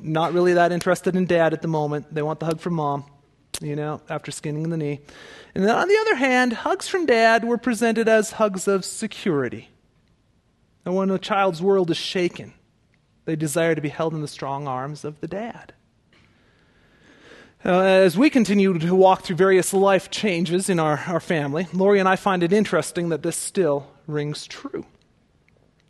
Not 0.00 0.34
really 0.34 0.52
that 0.54 0.72
interested 0.72 1.16
in 1.16 1.26
dad 1.26 1.52
at 1.52 1.62
the 1.62 1.68
moment. 1.68 2.14
They 2.14 2.22
want 2.22 2.38
the 2.38 2.46
hug 2.46 2.60
from 2.60 2.74
mom, 2.74 3.04
you 3.60 3.74
know, 3.74 4.00
after 4.08 4.30
skinning 4.30 4.68
the 4.68 4.76
knee. 4.76 5.00
And 5.54 5.64
then 5.64 5.74
on 5.74 5.88
the 5.88 5.98
other 6.02 6.16
hand, 6.16 6.52
hugs 6.52 6.86
from 6.86 7.06
dad 7.06 7.44
were 7.44 7.58
presented 7.58 8.08
as 8.08 8.32
hugs 8.32 8.68
of 8.68 8.84
security. 8.84 9.71
And 10.84 10.96
when 10.96 11.10
a 11.10 11.18
child's 11.18 11.62
world 11.62 11.90
is 11.90 11.96
shaken, 11.96 12.54
they 13.24 13.36
desire 13.36 13.74
to 13.74 13.80
be 13.80 13.88
held 13.88 14.14
in 14.14 14.20
the 14.20 14.28
strong 14.28 14.66
arms 14.66 15.04
of 15.04 15.20
the 15.20 15.28
dad. 15.28 15.74
Uh, 17.64 17.80
as 17.82 18.18
we 18.18 18.28
continue 18.28 18.76
to 18.76 18.94
walk 18.94 19.22
through 19.22 19.36
various 19.36 19.72
life 19.72 20.10
changes 20.10 20.68
in 20.68 20.80
our, 20.80 20.98
our 21.06 21.20
family, 21.20 21.68
Lori 21.72 22.00
and 22.00 22.08
I 22.08 22.16
find 22.16 22.42
it 22.42 22.52
interesting 22.52 23.10
that 23.10 23.22
this 23.22 23.36
still 23.36 23.86
rings 24.08 24.48
true. 24.48 24.84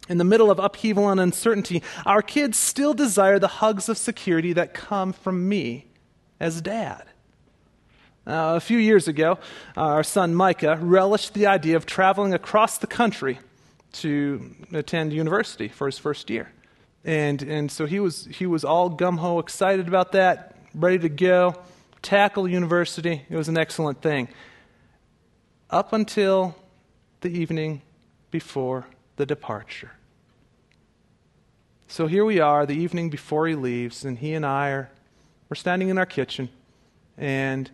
In 0.07 0.19
the 0.19 0.25
middle 0.25 0.51
of 0.51 0.59
upheaval 0.59 1.09
and 1.09 1.19
uncertainty, 1.19 1.83
our 2.05 2.21
kids 2.21 2.59
still 2.59 2.93
desire 2.93 3.39
the 3.39 3.49
hugs 3.49 3.89
of 3.89 3.97
security 3.97 4.53
that 4.53 4.75
come 4.75 5.15
from 5.15 5.49
me 5.49 5.87
as 6.39 6.61
dad. 6.61 7.05
Uh, 8.27 8.55
a 8.57 8.61
few 8.61 8.79
years 8.79 9.09
ago, 9.09 9.39
our 9.75 10.03
son 10.03 10.35
Micah 10.35 10.79
relished 10.79 11.33
the 11.33 11.47
idea 11.47 11.77
of 11.77 11.87
traveling 11.87 12.35
across 12.35 12.77
the 12.77 12.87
country 12.87 13.39
to 13.93 14.55
attend 14.73 15.13
university 15.13 15.69
for 15.69 15.87
his 15.87 15.99
first 15.99 16.31
year. 16.31 16.51
And, 17.05 17.43
and 17.43 17.71
so 17.71 17.87
he 17.87 18.01
was, 18.01 18.27
he 18.27 18.47
was 18.47 18.65
all 18.65 18.89
gum 18.89 19.19
ho 19.19 19.39
excited 19.39 19.89
about 19.89 20.13
that, 20.13 20.57
ready 20.75 20.99
to 21.01 21.09
go, 21.09 21.57
tackle 22.01 22.49
university. 22.49 23.27
It 23.29 23.37
was 23.37 23.49
an 23.49 23.59
excellent 23.59 24.01
thing. 24.03 24.29
Up 25.71 25.93
until 25.93 26.57
the 27.21 27.31
evening 27.31 27.83
before 28.31 28.87
the 29.17 29.27
departure. 29.27 29.93
So 31.89 32.07
here 32.07 32.25
we 32.25 32.41
are, 32.41 32.65
the 32.65 32.75
evening 32.75 33.11
before 33.11 33.47
he 33.47 33.55
leaves, 33.55 34.05
and 34.05 34.19
he 34.19 34.33
and 34.35 34.47
I 34.47 34.71
are 34.71 34.91
we're 35.53 35.57
standing 35.57 35.91
in 35.91 35.99
our 35.99 36.07
kitchen, 36.07 36.49
and 37.19 37.71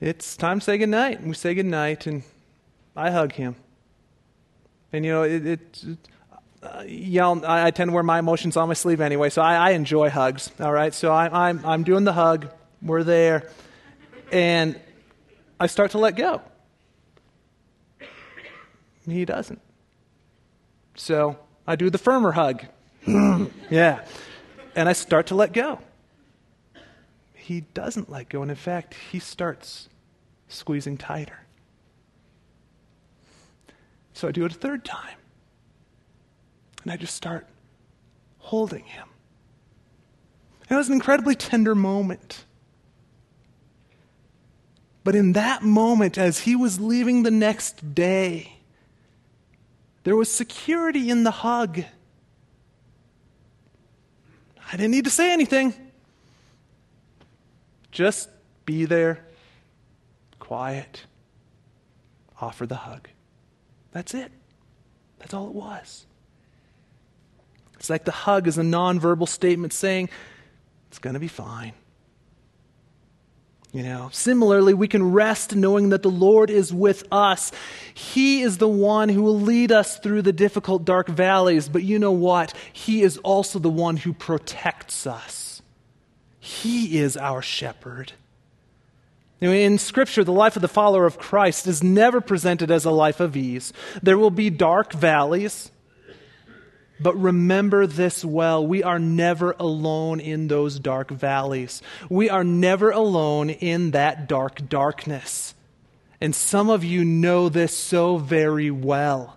it's 0.00 0.36
time 0.36 0.60
to 0.60 0.64
say 0.64 0.78
goodnight. 0.78 1.18
And 1.18 1.26
we 1.26 1.34
say 1.34 1.52
goodnight, 1.52 2.06
and 2.06 2.22
I 2.94 3.10
hug 3.10 3.32
him. 3.32 3.56
And 4.94 5.04
you 5.04 5.10
know, 5.10 5.22
it, 5.24 5.44
it, 5.44 5.84
uh, 6.62 6.84
yell, 6.86 7.44
I, 7.44 7.66
I, 7.66 7.70
tend 7.72 7.88
to 7.88 7.92
wear 7.92 8.04
my 8.04 8.20
emotions 8.20 8.56
on 8.56 8.68
my 8.68 8.74
sleeve 8.74 9.00
anyway, 9.00 9.28
so 9.28 9.42
I, 9.42 9.56
I 9.56 9.70
enjoy 9.70 10.08
hugs. 10.08 10.52
All 10.60 10.72
right, 10.72 10.94
so 10.94 11.10
I, 11.10 11.48
I'm 11.48 11.66
I'm 11.66 11.82
doing 11.82 12.04
the 12.04 12.12
hug. 12.12 12.48
We're 12.80 13.02
there, 13.02 13.50
and 14.30 14.78
I 15.58 15.66
start 15.66 15.90
to 15.90 15.98
let 15.98 16.14
go. 16.14 16.42
He 19.04 19.24
doesn't. 19.24 19.60
So 20.94 21.40
I 21.66 21.74
do 21.74 21.90
the 21.90 21.98
firmer 21.98 22.30
hug. 22.30 22.64
yeah. 23.06 24.04
And 24.76 24.88
I 24.88 24.92
start 24.92 25.26
to 25.26 25.34
let 25.34 25.52
go. 25.52 25.80
He 27.34 27.62
doesn't 27.74 28.10
let 28.10 28.28
go. 28.28 28.42
And 28.42 28.50
in 28.50 28.56
fact, 28.56 28.94
he 29.10 29.18
starts 29.18 29.88
squeezing 30.46 30.98
tighter. 30.98 31.43
So 34.14 34.28
I 34.28 34.30
do 34.30 34.44
it 34.44 34.52
a 34.52 34.54
third 34.54 34.84
time. 34.84 35.18
And 36.82 36.92
I 36.92 36.96
just 36.96 37.14
start 37.14 37.46
holding 38.38 38.84
him. 38.84 39.08
It 40.70 40.74
was 40.74 40.88
an 40.88 40.94
incredibly 40.94 41.34
tender 41.34 41.74
moment. 41.74 42.44
But 45.02 45.14
in 45.14 45.32
that 45.32 45.62
moment, 45.62 46.16
as 46.16 46.40
he 46.40 46.56
was 46.56 46.80
leaving 46.80 47.22
the 47.22 47.30
next 47.30 47.94
day, 47.94 48.56
there 50.04 50.16
was 50.16 50.30
security 50.30 51.10
in 51.10 51.24
the 51.24 51.30
hug. 51.30 51.82
I 54.66 54.76
didn't 54.76 54.92
need 54.92 55.04
to 55.04 55.10
say 55.10 55.32
anything. 55.32 55.74
Just 57.90 58.28
be 58.64 58.86
there, 58.86 59.24
quiet, 60.38 61.04
offer 62.40 62.66
the 62.66 62.76
hug. 62.76 63.08
That's 63.94 64.12
it. 64.12 64.30
That's 65.18 65.32
all 65.32 65.46
it 65.46 65.54
was. 65.54 66.04
It's 67.78 67.88
like 67.88 68.04
the 68.04 68.10
hug 68.10 68.46
is 68.46 68.58
a 68.58 68.62
nonverbal 68.62 69.28
statement 69.28 69.72
saying, 69.72 70.10
it's 70.88 70.98
going 70.98 71.14
to 71.14 71.20
be 71.20 71.28
fine. 71.28 71.72
You 73.72 73.82
know, 73.82 74.08
similarly, 74.12 74.74
we 74.74 74.86
can 74.86 75.12
rest 75.12 75.56
knowing 75.56 75.88
that 75.88 76.02
the 76.02 76.10
Lord 76.10 76.50
is 76.50 76.72
with 76.72 77.04
us. 77.10 77.50
He 77.92 78.42
is 78.42 78.58
the 78.58 78.68
one 78.68 79.08
who 79.08 79.22
will 79.22 79.40
lead 79.40 79.72
us 79.72 79.98
through 79.98 80.22
the 80.22 80.32
difficult, 80.32 80.84
dark 80.84 81.08
valleys. 81.08 81.68
But 81.68 81.82
you 81.82 81.98
know 81.98 82.12
what? 82.12 82.54
He 82.72 83.02
is 83.02 83.18
also 83.18 83.58
the 83.58 83.70
one 83.70 83.96
who 83.96 84.12
protects 84.12 85.06
us. 85.06 85.62
He 86.38 86.98
is 86.98 87.16
our 87.16 87.42
shepherd. 87.42 88.12
In 89.40 89.78
Scripture, 89.78 90.24
the 90.24 90.32
life 90.32 90.56
of 90.56 90.62
the 90.62 90.68
follower 90.68 91.06
of 91.06 91.18
Christ 91.18 91.66
is 91.66 91.82
never 91.82 92.20
presented 92.20 92.70
as 92.70 92.84
a 92.84 92.90
life 92.90 93.20
of 93.20 93.36
ease. 93.36 93.72
There 94.02 94.16
will 94.16 94.30
be 94.30 94.48
dark 94.48 94.92
valleys, 94.92 95.70
but 97.00 97.20
remember 97.20 97.86
this 97.86 98.24
well 98.24 98.64
we 98.66 98.82
are 98.82 98.98
never 98.98 99.54
alone 99.58 100.20
in 100.20 100.48
those 100.48 100.78
dark 100.78 101.10
valleys. 101.10 101.82
We 102.08 102.30
are 102.30 102.44
never 102.44 102.90
alone 102.90 103.50
in 103.50 103.90
that 103.90 104.28
dark 104.28 104.68
darkness. 104.68 105.54
And 106.20 106.34
some 106.34 106.70
of 106.70 106.84
you 106.84 107.04
know 107.04 107.48
this 107.48 107.76
so 107.76 108.16
very 108.16 108.70
well. 108.70 109.36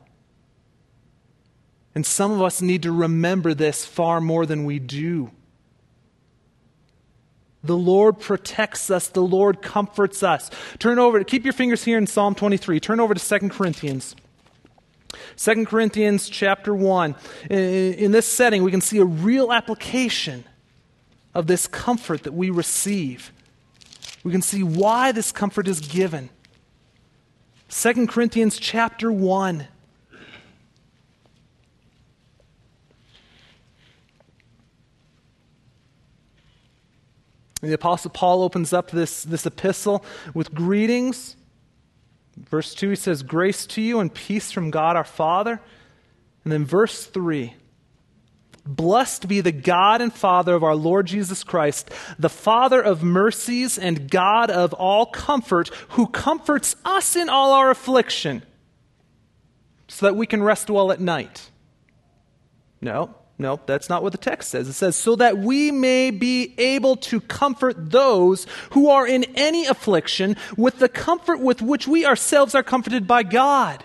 And 1.96 2.06
some 2.06 2.32
of 2.32 2.44
us 2.44 2.62
need 2.62 2.84
to 2.84 2.92
remember 2.92 3.56
this 3.56 3.84
far 3.84 4.22
more 4.22 4.46
than 4.46 4.64
we 4.66 4.78
do. 4.78 5.32
The 7.68 7.78
Lord 7.78 8.20
protects 8.20 8.90
us. 8.90 9.10
The 9.10 9.22
Lord 9.22 9.62
comforts 9.62 10.24
us. 10.24 10.50
Turn 10.80 10.98
over, 11.00 11.24
keep 11.24 11.44
your 11.44 11.54
fingers 11.54 11.84
here 11.84 11.98
in 11.98 12.08
Psalm 12.08 12.34
23. 12.34 12.80
Turn 12.80 13.00
over 13.00 13.14
to 13.14 13.40
2 13.40 13.50
Corinthians. 13.50 14.16
2 15.36 15.66
Corinthians 15.66 16.30
chapter 16.30 16.74
1. 16.74 17.16
In 17.50 18.12
this 18.12 18.26
setting, 18.26 18.64
we 18.64 18.72
can 18.72 18.82
see 18.82 18.98
a 18.98 19.06
real 19.06 19.52
application 19.54 20.46
of 21.34 21.48
this 21.48 21.68
comfort 21.68 22.24
that 22.24 22.34
we 22.34 22.50
receive. 22.50 23.32
We 24.24 24.32
can 24.32 24.42
see 24.42 24.64
why 24.64 25.12
this 25.12 25.32
comfort 25.32 25.68
is 25.68 25.80
given. 25.80 26.30
2 27.70 28.08
Corinthians 28.08 28.58
chapter 28.58 29.12
1. 29.12 29.68
The 37.68 37.76
Apostle 37.76 38.12
Paul 38.12 38.44
opens 38.44 38.74
up 38.74 38.92
this, 38.92 39.24
this 39.24 39.46
epistle 39.46 40.04
with 40.34 40.54
greetings 40.54 41.38
Verse 42.46 42.76
2, 42.76 42.90
he 42.90 42.96
says, 42.96 43.24
Grace 43.24 43.66
to 43.68 43.82
you 43.82 44.00
and 44.00 44.14
peace 44.14 44.52
from 44.52 44.70
God 44.70 44.96
our 44.96 45.04
Father. 45.04 45.60
And 46.44 46.54
then 46.54 46.66
verse 46.66 47.06
3, 47.06 47.56
Blessed 48.66 49.28
be 49.28 49.42
the 49.42 49.52
God 49.52 50.02
and 50.02 50.14
Father 50.14 50.54
of 50.54 50.64
our 50.64 50.76
Lord 50.76 51.08
Jesus 51.08 51.44
Christ, 51.44 51.90
the 52.20 52.30
Father 52.30 52.82
of 52.82 53.02
mercies 53.02 53.78
and 53.78 54.10
God 54.10 54.52
of 54.52 54.74
all 54.74 55.06
comfort, 55.06 55.70
who 55.90 56.08
comforts 56.08 56.76
us 56.86 57.16
in 57.16 57.28
all 57.28 57.54
our 57.54 57.72
affliction, 57.72 58.44
so 59.88 60.06
that 60.06 60.16
we 60.16 60.28
can 60.28 60.44
rest 60.44 60.70
well 60.70 60.92
at 60.92 61.00
night. 61.00 61.50
No, 62.82 63.16
no, 63.40 63.60
that's 63.68 63.90
not 63.90 64.02
what 64.02 64.14
the 64.14 64.18
text 64.18 64.50
says. 64.50 64.68
It 64.68 64.74
says, 64.74 64.96
so 64.96 65.16
that 65.18 65.38
we 65.38 65.72
may 65.72 66.10
be 66.10 66.56
able 66.58 66.96
to 66.98 67.22
comfort 67.22 67.92
those 67.92 68.48
who 68.72 68.90
are 68.90 69.08
in 69.08 69.26
any 69.36 69.68
affliction 69.68 70.36
with 70.58 70.80
the 70.80 70.90
comfort 70.90 71.40
with 71.40 71.62
which 71.62 71.88
we 71.88 72.06
ourselves 72.06 72.56
are 72.56 72.64
comforted 72.64 73.06
by 73.06 73.22
God. 73.22 73.84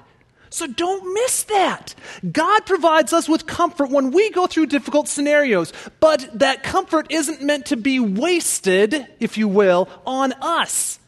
So 0.49 0.67
don't 0.67 1.15
miss 1.15 1.45
that. 1.45 1.95
God 2.31 2.67
provides 2.67 3.13
us 3.13 3.29
with 3.29 3.47
comfort 3.47 3.91
when 3.91 4.11
we 4.11 4.31
go 4.31 4.47
through 4.47 4.67
difficult 4.67 5.09
scenarios, 5.09 5.73
but 6.01 6.29
that 6.39 6.63
comfort 6.63 7.07
isn't 7.11 7.43
meant 7.43 7.67
to 7.67 7.77
be 7.77 8.01
wasted, 8.01 9.07
if 9.19 9.39
you 9.39 9.49
will, 9.49 9.89
on 10.07 10.33
us. 10.41 10.99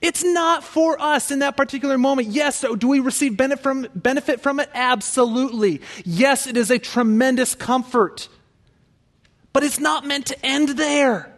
It's 0.00 0.22
not 0.22 0.62
for 0.62 1.00
us 1.00 1.30
in 1.30 1.40
that 1.40 1.56
particular 1.56 1.98
moment. 1.98 2.28
Yes, 2.28 2.56
so 2.56 2.76
do 2.76 2.86
we 2.86 3.00
receive 3.00 3.36
benefit 3.36 3.62
from, 3.62 3.86
benefit 3.94 4.40
from 4.40 4.60
it? 4.60 4.70
Absolutely. 4.72 5.80
Yes, 6.04 6.46
it 6.46 6.56
is 6.56 6.70
a 6.70 6.78
tremendous 6.78 7.54
comfort. 7.54 8.28
But 9.52 9.64
it's 9.64 9.80
not 9.80 10.06
meant 10.06 10.26
to 10.26 10.46
end 10.46 10.70
there. 10.70 11.34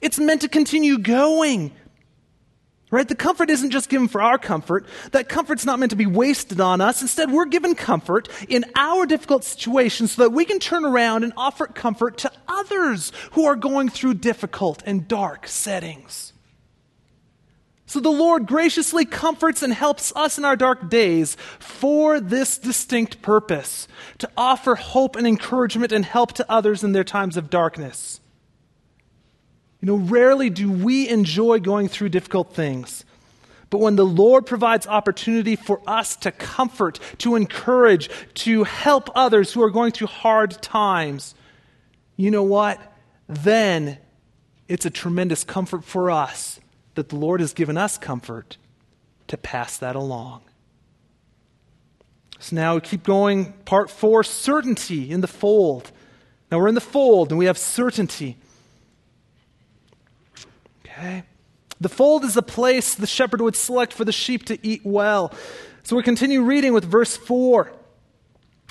It's 0.00 0.18
meant 0.18 0.40
to 0.40 0.48
continue 0.48 0.98
going. 0.98 1.72
Right? 2.90 3.08
The 3.08 3.14
comfort 3.14 3.48
isn't 3.50 3.70
just 3.70 3.88
given 3.88 4.06
for 4.06 4.22
our 4.22 4.38
comfort. 4.38 4.86
That 5.12 5.28
comfort's 5.28 5.64
not 5.64 5.78
meant 5.78 5.90
to 5.90 5.96
be 5.96 6.06
wasted 6.06 6.60
on 6.60 6.80
us. 6.80 7.00
Instead, 7.00 7.32
we're 7.32 7.46
given 7.46 7.74
comfort 7.74 8.28
in 8.48 8.64
our 8.76 9.06
difficult 9.06 9.42
situations 9.42 10.12
so 10.12 10.22
that 10.22 10.30
we 10.30 10.44
can 10.44 10.60
turn 10.60 10.84
around 10.84 11.24
and 11.24 11.32
offer 11.36 11.66
comfort 11.66 12.18
to 12.18 12.30
others 12.46 13.10
who 13.32 13.46
are 13.46 13.56
going 13.56 13.88
through 13.88 14.14
difficult 14.14 14.82
and 14.84 15.08
dark 15.08 15.48
settings. 15.48 16.33
So 17.94 18.00
the 18.00 18.10
Lord 18.10 18.48
graciously 18.48 19.04
comforts 19.04 19.62
and 19.62 19.72
helps 19.72 20.12
us 20.16 20.36
in 20.36 20.44
our 20.44 20.56
dark 20.56 20.90
days 20.90 21.36
for 21.60 22.18
this 22.18 22.58
distinct 22.58 23.22
purpose 23.22 23.86
to 24.18 24.28
offer 24.36 24.74
hope 24.74 25.14
and 25.14 25.28
encouragement 25.28 25.92
and 25.92 26.04
help 26.04 26.32
to 26.32 26.50
others 26.50 26.82
in 26.82 26.90
their 26.90 27.04
times 27.04 27.36
of 27.36 27.50
darkness. 27.50 28.20
You 29.80 29.86
know, 29.86 29.94
rarely 29.94 30.50
do 30.50 30.72
we 30.72 31.08
enjoy 31.08 31.60
going 31.60 31.86
through 31.86 32.08
difficult 32.08 32.52
things. 32.52 33.04
But 33.70 33.78
when 33.78 33.94
the 33.94 34.04
Lord 34.04 34.44
provides 34.44 34.88
opportunity 34.88 35.54
for 35.54 35.80
us 35.86 36.16
to 36.16 36.32
comfort, 36.32 36.98
to 37.18 37.36
encourage, 37.36 38.10
to 38.42 38.64
help 38.64 39.08
others 39.14 39.52
who 39.52 39.62
are 39.62 39.70
going 39.70 39.92
through 39.92 40.08
hard 40.08 40.60
times, 40.60 41.36
you 42.16 42.32
know 42.32 42.42
what? 42.42 42.80
Then 43.28 43.98
it's 44.66 44.84
a 44.84 44.90
tremendous 44.90 45.44
comfort 45.44 45.84
for 45.84 46.10
us 46.10 46.58
that 46.94 47.08
the 47.08 47.16
Lord 47.16 47.40
has 47.40 47.52
given 47.52 47.76
us 47.76 47.98
comfort 47.98 48.56
to 49.28 49.36
pass 49.36 49.76
that 49.78 49.96
along. 49.96 50.42
So 52.38 52.56
now 52.56 52.74
we 52.74 52.80
keep 52.80 53.04
going. 53.04 53.52
Part 53.64 53.90
four 53.90 54.22
certainty 54.22 55.10
in 55.10 55.20
the 55.20 55.26
fold. 55.26 55.90
Now 56.50 56.58
we're 56.58 56.68
in 56.68 56.74
the 56.74 56.80
fold 56.80 57.30
and 57.30 57.38
we 57.38 57.46
have 57.46 57.58
certainty. 57.58 58.36
Okay? 60.84 61.24
The 61.80 61.88
fold 61.88 62.24
is 62.24 62.36
a 62.36 62.42
place 62.42 62.94
the 62.94 63.06
shepherd 63.06 63.40
would 63.40 63.56
select 63.56 63.92
for 63.92 64.04
the 64.04 64.12
sheep 64.12 64.44
to 64.46 64.58
eat 64.66 64.82
well. 64.84 65.32
So 65.82 65.96
we 65.96 66.02
continue 66.02 66.42
reading 66.42 66.72
with 66.72 66.84
verse 66.84 67.16
4. 67.16 67.72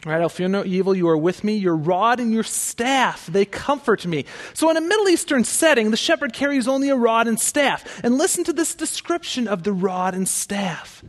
Right, 0.05 0.21
I'll 0.21 0.27
fear 0.27 0.49
no 0.49 0.65
evil. 0.65 0.93
You 0.93 1.07
are 1.07 1.17
with 1.17 1.45
me. 1.45 1.55
Your 1.55 1.77
rod 1.77 2.19
and 2.19 2.33
your 2.33 2.43
staff, 2.43 3.25
they 3.27 3.45
comfort 3.45 4.05
me. 4.05 4.25
So, 4.53 4.69
in 4.69 4.75
a 4.75 4.81
Middle 4.81 5.07
Eastern 5.07 5.45
setting, 5.45 5.91
the 5.91 5.97
shepherd 5.97 6.33
carries 6.33 6.67
only 6.67 6.89
a 6.89 6.95
rod 6.95 7.25
and 7.25 7.39
staff. 7.39 8.03
And 8.03 8.17
listen 8.17 8.43
to 8.43 8.53
this 8.53 8.75
description 8.75 9.47
of 9.47 9.63
the 9.63 9.71
rod 9.71 10.13
and 10.13 10.27
staff. 10.27 11.03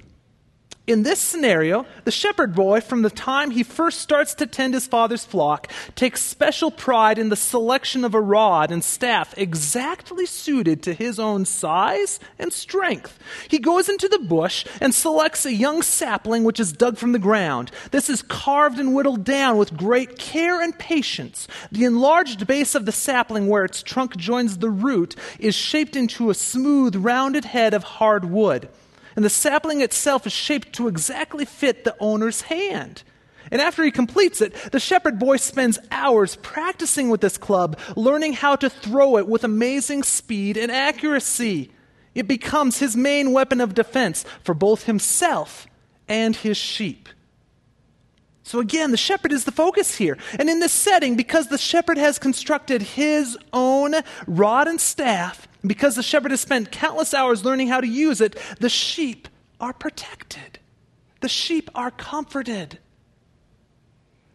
In 0.87 1.03
this 1.03 1.19
scenario, 1.19 1.87
the 2.05 2.11
shepherd 2.11 2.55
boy, 2.55 2.83
from 2.83 3.01
the 3.01 3.09
time 3.09 3.53
he 3.53 3.63
first 3.63 4.03
starts 4.03 4.35
to 4.35 4.47
tend 4.47 4.75
his 4.75 4.87
father's 4.87 5.25
flock, 5.25 5.73
takes 5.95 6.21
special 6.21 6.71
pride 6.71 7.19
in 7.19 7.31
the 7.31 7.37
selection 7.37 8.05
of 8.05 8.15
a 8.15 8.21
rod 8.21 8.71
and 8.71 8.85
staff 8.85 9.33
exactly 9.39 10.27
suited 10.27 10.83
to 10.83 10.93
his 10.93 11.19
own 11.19 11.47
size 11.47 12.21
and 12.39 12.53
strength. 12.53 13.19
He 13.49 13.59
goes 13.59 13.89
into 13.89 14.09
the 14.09 14.19
bush 14.19 14.67
and 14.79 14.95
selects 14.95 15.47
a 15.47 15.55
young 15.55 15.81
sapling 15.81 16.45
which 16.45 16.61
is 16.61 16.75
dug 16.75 16.99
from 16.99 17.13
the 17.13 17.19
ground. 17.19 17.71
This 17.91 18.11
is 18.11 18.21
carved 18.21 18.79
and 18.79 18.95
whittled 18.95 19.25
down 19.25 19.57
with 19.57 19.79
great 19.79 20.19
care 20.19 20.61
and 20.61 20.79
patience. 20.79 21.49
The 21.73 21.85
enlarged 21.85 22.47
base 22.47 22.75
of 22.75 22.85
the 22.85 22.93
sapling, 22.93 23.49
where 23.49 23.65
its 23.65 23.83
trunk 23.83 24.19
joins 24.19 24.59
the 24.59 24.69
root, 24.69 25.17
is 25.39 25.55
shaped 25.55 25.97
into 25.97 26.29
a 26.29 26.35
smooth, 26.35 26.95
rounded 26.95 27.47
head 27.47 27.73
of 27.73 27.85
hard 27.85 28.27
wood. 28.27 28.69
And 29.17 29.25
the 29.25 29.31
sapling 29.31 29.81
itself 29.81 30.27
is 30.27 30.33
shaped 30.33 30.73
to 30.75 30.89
exactly 30.89 31.45
fit 31.45 31.85
the 31.85 31.97
owner's 32.01 32.43
hand. 32.43 33.03
And 33.51 33.61
after 33.61 33.85
he 33.85 33.91
completes 33.91 34.41
it, 34.41 34.55
the 34.73 34.81
shepherd 34.81 35.19
boy 35.19 35.37
spends 35.37 35.79
hours 35.91 36.37
practicing 36.37 37.11
with 37.11 37.21
this 37.21 37.39
club, 37.39 37.79
learning 37.95 38.33
how 38.33 38.57
to 38.57 38.71
throw 38.71 39.19
it 39.19 39.29
with 39.29 39.45
amazing 39.45 40.03
speed 40.03 40.57
and 40.57 40.73
accuracy. 40.73 41.71
It 42.15 42.27
becomes 42.27 42.79
his 42.79 42.97
main 42.97 43.33
weapon 43.33 43.61
of 43.61 43.75
defense 43.75 44.25
for 44.43 44.55
both 44.55 44.85
himself 44.85 45.67
and 46.09 46.35
his 46.35 46.57
sheep. 46.57 47.09
So 48.45 48.61
again, 48.61 48.91
the 48.91 48.97
shepherd 48.97 49.33
is 49.33 49.45
the 49.45 49.53
focus 49.53 49.97
here. 49.97 50.19
And 50.39 50.51
in 50.51 50.61
this 50.61 50.73
setting, 50.73 51.17
because 51.17 51.49
the 51.49 51.59
shepherd 51.59 51.97
has 51.97 52.19
constructed 52.19 52.83
his 52.83 53.39
own 53.53 53.95
rod 54.27 54.69
and 54.69 54.81
staff, 54.81 55.49
because 55.67 55.97
the 55.97 56.03
shepherd 56.03 56.31
has 56.31 56.41
spent 56.41 56.71
countless 56.71 57.15
hours 57.15 57.45
learning 57.45 57.69
how 57.69 57.81
to 57.81 57.87
use 57.87 58.21
it, 58.21 58.39
the 58.61 58.69
sheep 58.69 59.29
are 59.61 59.73
protected. 59.73 60.59
The 61.21 61.29
sheep 61.29 61.71
are 61.75 61.91
comforted. 61.91 62.79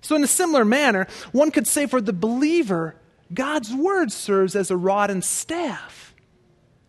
So, 0.02 0.16
in 0.16 0.24
a 0.24 0.28
similar 0.28 0.66
manner, 0.66 1.08
one 1.32 1.52
could 1.52 1.68
say 1.68 1.86
for 1.86 2.02
the 2.02 2.14
believer, 2.14 2.96
God's 3.34 3.74
word 3.74 4.12
serves 4.12 4.56
as 4.56 4.72
a 4.72 4.78
rod 4.78 5.12
and 5.12 5.24
staff. 5.24 6.16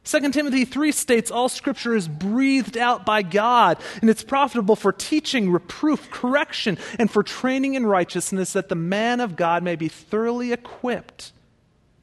2 0.05 0.31
Timothy 0.31 0.65
3 0.65 0.93
states 0.93 1.31
all 1.31 1.49
scripture 1.49 1.95
is 1.95 2.09
breathed 2.09 2.79
out 2.79 3.05
by 3.05 3.23
God, 3.23 3.79
and 4.01 4.09
it's 4.09 4.25
profitable 4.25 4.75
for 4.75 4.93
teaching, 4.93 5.51
reproof, 5.51 6.11
correction, 6.11 6.79
and 6.99 7.11
for 7.11 7.23
training 7.23 7.75
in 7.75 7.85
righteousness, 7.85 8.55
that 8.55 8.71
the 8.71 8.75
man 8.75 9.21
of 9.21 9.37
God 9.37 9.63
may 9.63 9.77
be 9.77 9.89
thoroughly 9.89 10.53
equipped 10.53 11.33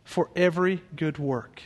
for 0.03 0.29
every 0.35 0.83
good 0.95 1.17
work. 1.17 1.63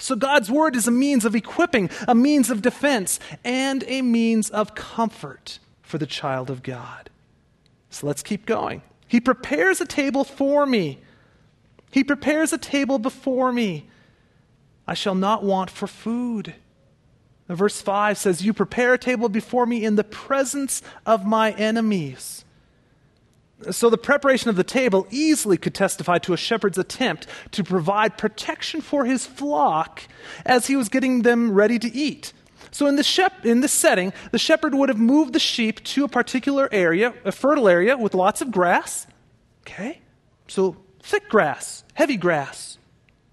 So, 0.00 0.16
God's 0.16 0.50
word 0.50 0.74
is 0.76 0.88
a 0.88 0.92
means 0.92 1.24
of 1.24 1.36
equipping, 1.36 1.90
a 2.08 2.14
means 2.14 2.50
of 2.50 2.62
defense, 2.62 3.20
and 3.44 3.84
a 3.86 4.02
means 4.02 4.48
of 4.50 4.74
comfort 4.74 5.58
for 5.82 5.98
the 5.98 6.06
child 6.06 6.50
of 6.50 6.62
God. 6.62 7.10
So, 7.90 8.06
let's 8.06 8.22
keep 8.22 8.46
going. 8.46 8.82
He 9.06 9.20
prepares 9.20 9.80
a 9.80 9.86
table 9.86 10.24
for 10.24 10.64
me. 10.64 11.00
He 11.90 12.02
prepares 12.02 12.52
a 12.52 12.58
table 12.58 12.98
before 12.98 13.52
me 13.52 13.90
I 14.90 14.94
shall 14.94 15.14
not 15.14 15.44
want 15.44 15.70
for 15.70 15.86
food. 15.86 16.54
verse 17.46 17.80
5 17.80 18.18
says, 18.18 18.44
You 18.44 18.52
prepare 18.52 18.94
a 18.94 18.98
table 18.98 19.28
before 19.28 19.64
me 19.64 19.84
in 19.84 19.94
the 19.94 20.02
presence 20.02 20.82
of 21.06 21.24
my 21.24 21.52
enemies. 21.52 22.44
So, 23.70 23.90
the 23.90 23.98
preparation 23.98 24.48
of 24.48 24.56
the 24.56 24.64
table 24.64 25.06
easily 25.10 25.58
could 25.58 25.74
testify 25.74 26.18
to 26.18 26.32
a 26.32 26.36
shepherd's 26.36 26.78
attempt 26.78 27.26
to 27.50 27.62
provide 27.62 28.16
protection 28.16 28.80
for 28.80 29.04
his 29.04 29.26
flock 29.26 30.02
as 30.46 30.66
he 30.66 30.76
was 30.76 30.88
getting 30.88 31.22
them 31.22 31.52
ready 31.52 31.78
to 31.78 31.94
eat. 31.94 32.32
So, 32.70 32.86
in 32.86 32.96
the 32.96 33.02
shep- 33.02 33.44
in 33.44 33.60
this 33.60 33.72
setting, 33.72 34.14
the 34.32 34.38
shepherd 34.38 34.74
would 34.74 34.88
have 34.88 34.98
moved 34.98 35.34
the 35.34 35.38
sheep 35.40 35.84
to 35.84 36.04
a 36.04 36.08
particular 36.08 36.68
area, 36.72 37.12
a 37.24 37.32
fertile 37.32 37.68
area 37.68 37.98
with 37.98 38.14
lots 38.14 38.40
of 38.40 38.50
grass. 38.50 39.06
Okay? 39.62 40.00
So, 40.48 40.76
thick 41.02 41.28
grass, 41.28 41.84
heavy 41.94 42.16
grass, 42.16 42.78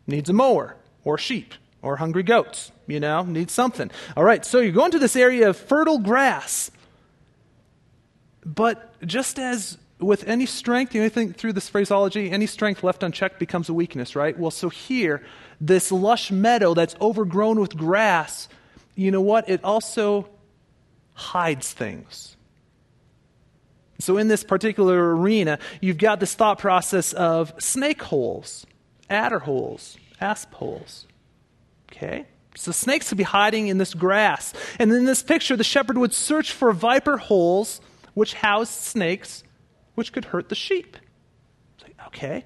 needs 0.07 0.29
a 0.29 0.33
mower 0.33 0.75
or 1.05 1.17
sheep 1.17 1.53
or 1.81 1.97
hungry 1.97 2.23
goats. 2.23 2.71
You 2.85 2.99
know, 2.99 3.23
need 3.23 3.49
something. 3.49 3.91
All 4.15 4.23
right, 4.23 4.45
so 4.45 4.59
you're 4.59 4.71
going 4.73 4.91
to 4.91 4.99
this 4.99 5.15
area 5.15 5.49
of 5.49 5.57
fertile 5.57 5.99
grass. 5.99 6.71
But 8.45 9.05
just 9.05 9.39
as 9.39 9.77
with 9.99 10.27
any 10.27 10.45
strength, 10.45 10.93
you 10.93 11.01
know, 11.01 11.09
think 11.09 11.37
through 11.37 11.53
this 11.53 11.69
phraseology, 11.69 12.29
any 12.29 12.45
strength 12.45 12.83
left 12.83 13.03
unchecked 13.03 13.39
becomes 13.39 13.69
a 13.69 13.73
weakness, 13.73 14.15
right? 14.15 14.37
Well, 14.37 14.51
so 14.51 14.69
here, 14.69 15.23
this 15.59 15.91
lush 15.91 16.31
meadow 16.31 16.73
that's 16.73 16.95
overgrown 17.01 17.59
with 17.59 17.75
grass, 17.75 18.47
you 18.95 19.11
know 19.11 19.21
what? 19.21 19.49
It 19.49 19.63
also 19.63 20.29
hides 21.13 21.73
things. 21.73 22.35
So, 23.99 24.17
in 24.17 24.27
this 24.27 24.43
particular 24.43 25.15
arena, 25.15 25.57
you've 25.81 25.97
got 25.97 26.19
this 26.19 26.35
thought 26.35 26.59
process 26.59 27.13
of 27.13 27.53
snake 27.57 28.03
holes, 28.03 28.67
adder 29.09 29.39
holes, 29.39 29.97
asp 30.21 30.53
holes. 30.53 31.07
Okay? 31.91 32.25
So 32.55 32.71
snakes 32.71 33.09
could 33.09 33.19
be 33.19 33.23
hiding 33.23 33.67
in 33.67 33.77
this 33.77 33.93
grass. 33.93 34.53
And 34.79 34.91
in 34.91 35.05
this 35.05 35.21
picture, 35.21 35.55
the 35.55 35.63
shepherd 35.63 35.97
would 35.97 36.13
search 36.13 36.51
for 36.51 36.73
viper 36.73 37.17
holes 37.17 37.81
which 38.15 38.33
housed 38.33 38.73
snakes, 38.73 39.43
which 39.97 40.13
could 40.13 40.25
hurt 40.25 40.47
the 40.49 40.55
sheep. 40.55 40.95
Okay. 42.05 42.45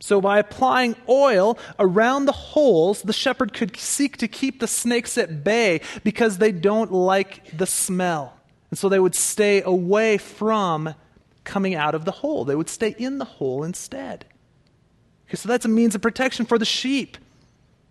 So 0.00 0.20
by 0.20 0.40
applying 0.40 0.96
oil 1.08 1.56
around 1.78 2.26
the 2.26 2.32
holes, 2.32 3.02
the 3.02 3.12
shepherd 3.12 3.52
could 3.52 3.76
seek 3.76 4.16
to 4.16 4.26
keep 4.26 4.58
the 4.58 4.66
snakes 4.66 5.16
at 5.16 5.44
bay 5.44 5.82
because 6.02 6.38
they 6.38 6.50
don't 6.50 6.90
like 6.90 7.56
the 7.56 7.66
smell. 7.66 8.34
And 8.70 8.78
so 8.78 8.88
they 8.88 8.98
would 8.98 9.14
stay 9.14 9.62
away 9.62 10.18
from 10.18 10.96
coming 11.44 11.76
out 11.76 11.94
of 11.94 12.04
the 12.04 12.10
hole. 12.10 12.44
They 12.44 12.56
would 12.56 12.68
stay 12.68 12.96
in 12.98 13.18
the 13.18 13.24
hole 13.24 13.62
instead. 13.62 14.24
Okay, 15.28 15.36
so 15.36 15.48
that's 15.48 15.64
a 15.64 15.68
means 15.68 15.94
of 15.94 16.02
protection 16.02 16.44
for 16.44 16.58
the 16.58 16.64
sheep. 16.64 17.16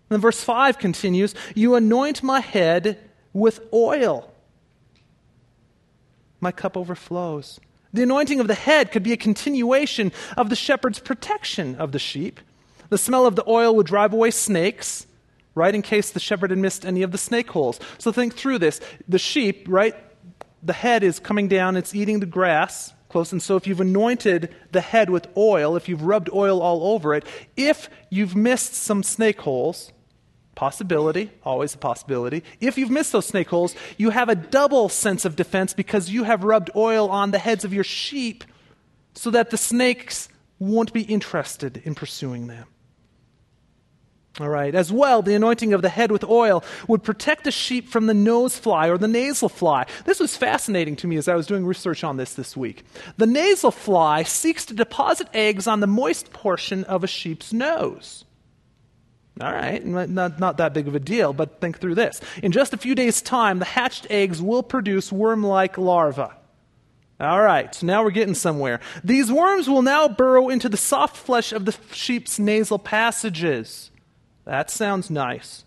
And 0.09 0.21
verse 0.21 0.43
5 0.43 0.77
continues 0.77 1.33
You 1.55 1.75
anoint 1.75 2.21
my 2.21 2.41
head 2.41 2.99
with 3.31 3.61
oil, 3.73 4.29
my 6.41 6.51
cup 6.51 6.75
overflows. 6.75 7.61
The 7.93 8.03
anointing 8.03 8.39
of 8.39 8.47
the 8.47 8.55
head 8.55 8.91
could 8.91 9.03
be 9.03 9.13
a 9.13 9.17
continuation 9.17 10.11
of 10.35 10.49
the 10.49 10.55
shepherd's 10.55 10.99
protection 10.99 11.75
of 11.75 11.91
the 11.91 11.99
sheep. 11.99 12.39
The 12.89 12.97
smell 12.97 13.25
of 13.25 13.35
the 13.35 13.47
oil 13.47 13.75
would 13.75 13.87
drive 13.87 14.13
away 14.13 14.31
snakes, 14.31 15.05
right, 15.55 15.73
in 15.73 15.81
case 15.81 16.09
the 16.09 16.19
shepherd 16.19 16.49
had 16.49 16.59
missed 16.59 16.85
any 16.85 17.03
of 17.03 17.11
the 17.11 17.17
snake 17.17 17.51
holes. 17.51 17.79
So 17.99 18.11
think 18.11 18.33
through 18.35 18.59
this. 18.59 18.81
The 19.07 19.19
sheep, 19.19 19.65
right, 19.69 19.95
the 20.63 20.73
head 20.73 21.03
is 21.03 21.19
coming 21.19 21.47
down, 21.47 21.77
it's 21.77 21.93
eating 21.93 22.19
the 22.19 22.25
grass, 22.25 22.93
close. 23.09 23.31
And 23.31 23.41
so, 23.41 23.55
if 23.55 23.67
you've 23.67 23.81
anointed 23.81 24.53
the 24.71 24.81
head 24.81 25.09
with 25.09 25.27
oil, 25.37 25.75
if 25.75 25.87
you've 25.87 26.01
rubbed 26.01 26.29
oil 26.33 26.61
all 26.61 26.93
over 26.93 27.13
it, 27.13 27.25
if 27.55 27.89
you've 28.09 28.35
missed 28.35 28.73
some 28.73 29.03
snake 29.03 29.41
holes, 29.41 29.91
possibility, 30.55 31.31
always 31.43 31.73
a 31.73 31.77
possibility, 31.77 32.43
if 32.59 32.77
you've 32.77 32.91
missed 32.91 33.11
those 33.11 33.25
snake 33.25 33.49
holes, 33.49 33.75
you 33.97 34.11
have 34.11 34.29
a 34.29 34.35
double 34.35 34.89
sense 34.89 35.25
of 35.25 35.35
defense 35.35 35.73
because 35.73 36.09
you 36.09 36.23
have 36.23 36.43
rubbed 36.43 36.69
oil 36.75 37.09
on 37.09 37.31
the 37.31 37.39
heads 37.39 37.65
of 37.65 37.73
your 37.73 37.83
sheep 37.83 38.43
so 39.13 39.29
that 39.31 39.49
the 39.49 39.57
snakes 39.57 40.29
won't 40.59 40.93
be 40.93 41.01
interested 41.01 41.81
in 41.83 41.95
pursuing 41.95 42.47
them. 42.47 42.67
All 44.39 44.49
right. 44.49 44.73
As 44.73 44.91
well, 44.91 45.21
the 45.21 45.35
anointing 45.35 45.73
of 45.73 45.83
the 45.83 45.89
head 45.89 46.11
with 46.11 46.23
oil 46.23 46.63
would 46.87 47.03
protect 47.03 47.43
the 47.43 47.51
sheep 47.51 47.87
from 47.87 48.07
the 48.07 48.15
nose 48.15 48.57
fly 48.57 48.87
or 48.87 48.97
the 48.97 49.07
nasal 49.07 49.47
fly. 49.47 49.85
This 50.05 50.19
was 50.19 50.35
fascinating 50.35 50.95
to 50.97 51.07
me 51.07 51.17
as 51.17 51.27
I 51.27 51.35
was 51.35 51.45
doing 51.45 51.67
research 51.67 52.03
on 52.03 52.17
this 52.17 52.33
this 52.33 52.57
week. 52.57 52.83
The 53.17 53.27
nasal 53.27 53.69
fly 53.69 54.23
seeks 54.23 54.65
to 54.65 54.73
deposit 54.73 55.27
eggs 55.35 55.67
on 55.67 55.81
the 55.81 55.87
moist 55.87 56.33
portion 56.33 56.83
of 56.85 57.03
a 57.03 57.07
sheep's 57.07 57.53
nose. 57.53 58.25
All 59.41 59.51
right, 59.51 59.83
not, 59.83 60.39
not 60.39 60.57
that 60.57 60.73
big 60.73 60.87
of 60.87 60.93
a 60.93 60.99
deal, 60.99 61.33
but 61.33 61.59
think 61.59 61.79
through 61.79 61.95
this. 61.95 62.21
In 62.43 62.51
just 62.51 62.73
a 62.73 62.77
few 62.77 62.93
days' 62.93 63.21
time, 63.21 63.57
the 63.57 63.65
hatched 63.65 64.05
eggs 64.09 64.41
will 64.41 64.61
produce 64.61 65.11
worm 65.11 65.43
like 65.43 65.77
larvae. 65.77 66.31
All 67.19 67.41
right, 67.41 67.73
so 67.73 67.87
now 67.87 68.03
we're 68.03 68.11
getting 68.11 68.35
somewhere. 68.35 68.79
These 69.03 69.31
worms 69.31 69.67
will 69.67 69.81
now 69.81 70.07
burrow 70.07 70.49
into 70.49 70.69
the 70.69 70.77
soft 70.77 71.15
flesh 71.15 71.51
of 71.51 71.65
the 71.65 71.75
sheep's 71.91 72.37
nasal 72.37 72.77
passages. 72.77 73.91
That 74.45 74.69
sounds 74.69 75.09
nice. 75.09 75.65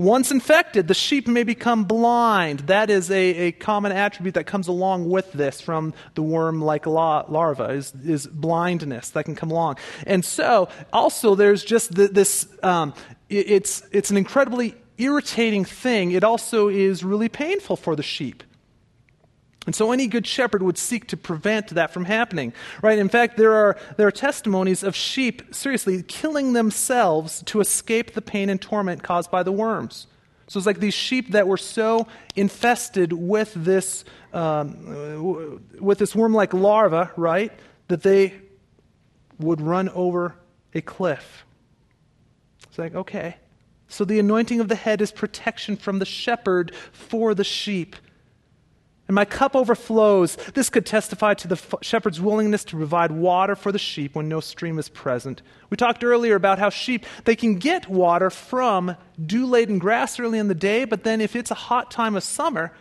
Once 0.00 0.30
infected, 0.30 0.88
the 0.88 0.94
sheep 0.94 1.28
may 1.28 1.42
become 1.42 1.84
blind. 1.84 2.60
That 2.60 2.88
is 2.88 3.10
a, 3.10 3.36
a 3.36 3.52
common 3.52 3.92
attribute 3.92 4.34
that 4.34 4.44
comes 4.44 4.66
along 4.66 5.10
with 5.10 5.30
this 5.32 5.60
from 5.60 5.92
the 6.14 6.22
worm 6.22 6.62
like 6.62 6.86
la- 6.86 7.26
larva, 7.28 7.64
is, 7.64 7.92
is 8.02 8.26
blindness 8.26 9.10
that 9.10 9.26
can 9.26 9.34
come 9.34 9.50
along. 9.50 9.76
And 10.06 10.24
so, 10.24 10.70
also, 10.90 11.34
there's 11.34 11.62
just 11.62 11.94
the, 11.94 12.08
this 12.08 12.48
um, 12.62 12.94
it, 13.28 13.50
it's, 13.50 13.82
it's 13.92 14.10
an 14.10 14.16
incredibly 14.16 14.74
irritating 14.96 15.66
thing. 15.66 16.12
It 16.12 16.24
also 16.24 16.68
is 16.68 17.04
really 17.04 17.28
painful 17.28 17.76
for 17.76 17.94
the 17.94 18.02
sheep. 18.02 18.42
And 19.66 19.74
so 19.74 19.92
any 19.92 20.06
good 20.06 20.26
shepherd 20.26 20.62
would 20.62 20.78
seek 20.78 21.06
to 21.08 21.16
prevent 21.16 21.68
that 21.68 21.92
from 21.92 22.06
happening. 22.06 22.54
Right? 22.82 22.98
In 22.98 23.08
fact, 23.08 23.36
there 23.36 23.52
are, 23.52 23.76
there 23.96 24.06
are 24.06 24.12
testimonies 24.12 24.82
of 24.82 24.96
sheep, 24.96 25.54
seriously, 25.54 26.02
killing 26.02 26.54
themselves 26.54 27.42
to 27.44 27.60
escape 27.60 28.14
the 28.14 28.22
pain 28.22 28.48
and 28.48 28.60
torment 28.60 29.02
caused 29.02 29.30
by 29.30 29.42
the 29.42 29.52
worms. 29.52 30.06
So 30.48 30.58
it's 30.58 30.66
like 30.66 30.80
these 30.80 30.94
sheep 30.94 31.32
that 31.32 31.46
were 31.46 31.56
so 31.56 32.08
infested 32.34 33.12
with 33.12 33.52
this, 33.54 34.04
um, 34.32 35.62
with 35.78 35.98
this 35.98 36.14
worm 36.14 36.34
like 36.34 36.52
larva, 36.52 37.12
right, 37.16 37.52
that 37.88 38.02
they 38.02 38.34
would 39.38 39.60
run 39.60 39.88
over 39.90 40.34
a 40.74 40.80
cliff. 40.80 41.44
It's 42.68 42.78
like, 42.78 42.94
okay. 42.94 43.36
So 43.88 44.04
the 44.04 44.18
anointing 44.18 44.60
of 44.60 44.68
the 44.68 44.74
head 44.74 45.00
is 45.00 45.12
protection 45.12 45.76
from 45.76 45.98
the 45.98 46.04
shepherd 46.04 46.74
for 46.92 47.34
the 47.34 47.44
sheep. 47.44 47.94
And 49.10 49.14
my 49.16 49.24
cup 49.24 49.56
overflows. 49.56 50.36
This 50.54 50.70
could 50.70 50.86
testify 50.86 51.34
to 51.34 51.48
the 51.48 51.60
shepherd's 51.82 52.20
willingness 52.20 52.62
to 52.62 52.76
provide 52.76 53.10
water 53.10 53.56
for 53.56 53.72
the 53.72 53.78
sheep 53.78 54.14
when 54.14 54.28
no 54.28 54.38
stream 54.38 54.78
is 54.78 54.88
present. 54.88 55.42
We 55.68 55.76
talked 55.76 56.04
earlier 56.04 56.36
about 56.36 56.60
how 56.60 56.70
sheep 56.70 57.04
they 57.24 57.34
can 57.34 57.56
get 57.56 57.88
water 57.88 58.30
from 58.30 58.96
dew-laden 59.20 59.80
grass 59.80 60.20
early 60.20 60.38
in 60.38 60.46
the 60.46 60.54
day, 60.54 60.84
but 60.84 61.02
then 61.02 61.20
if 61.20 61.34
it's 61.34 61.50
a 61.50 61.56
hot 61.56 61.90
time 61.90 62.14
of 62.14 62.22
summer, 62.22 62.72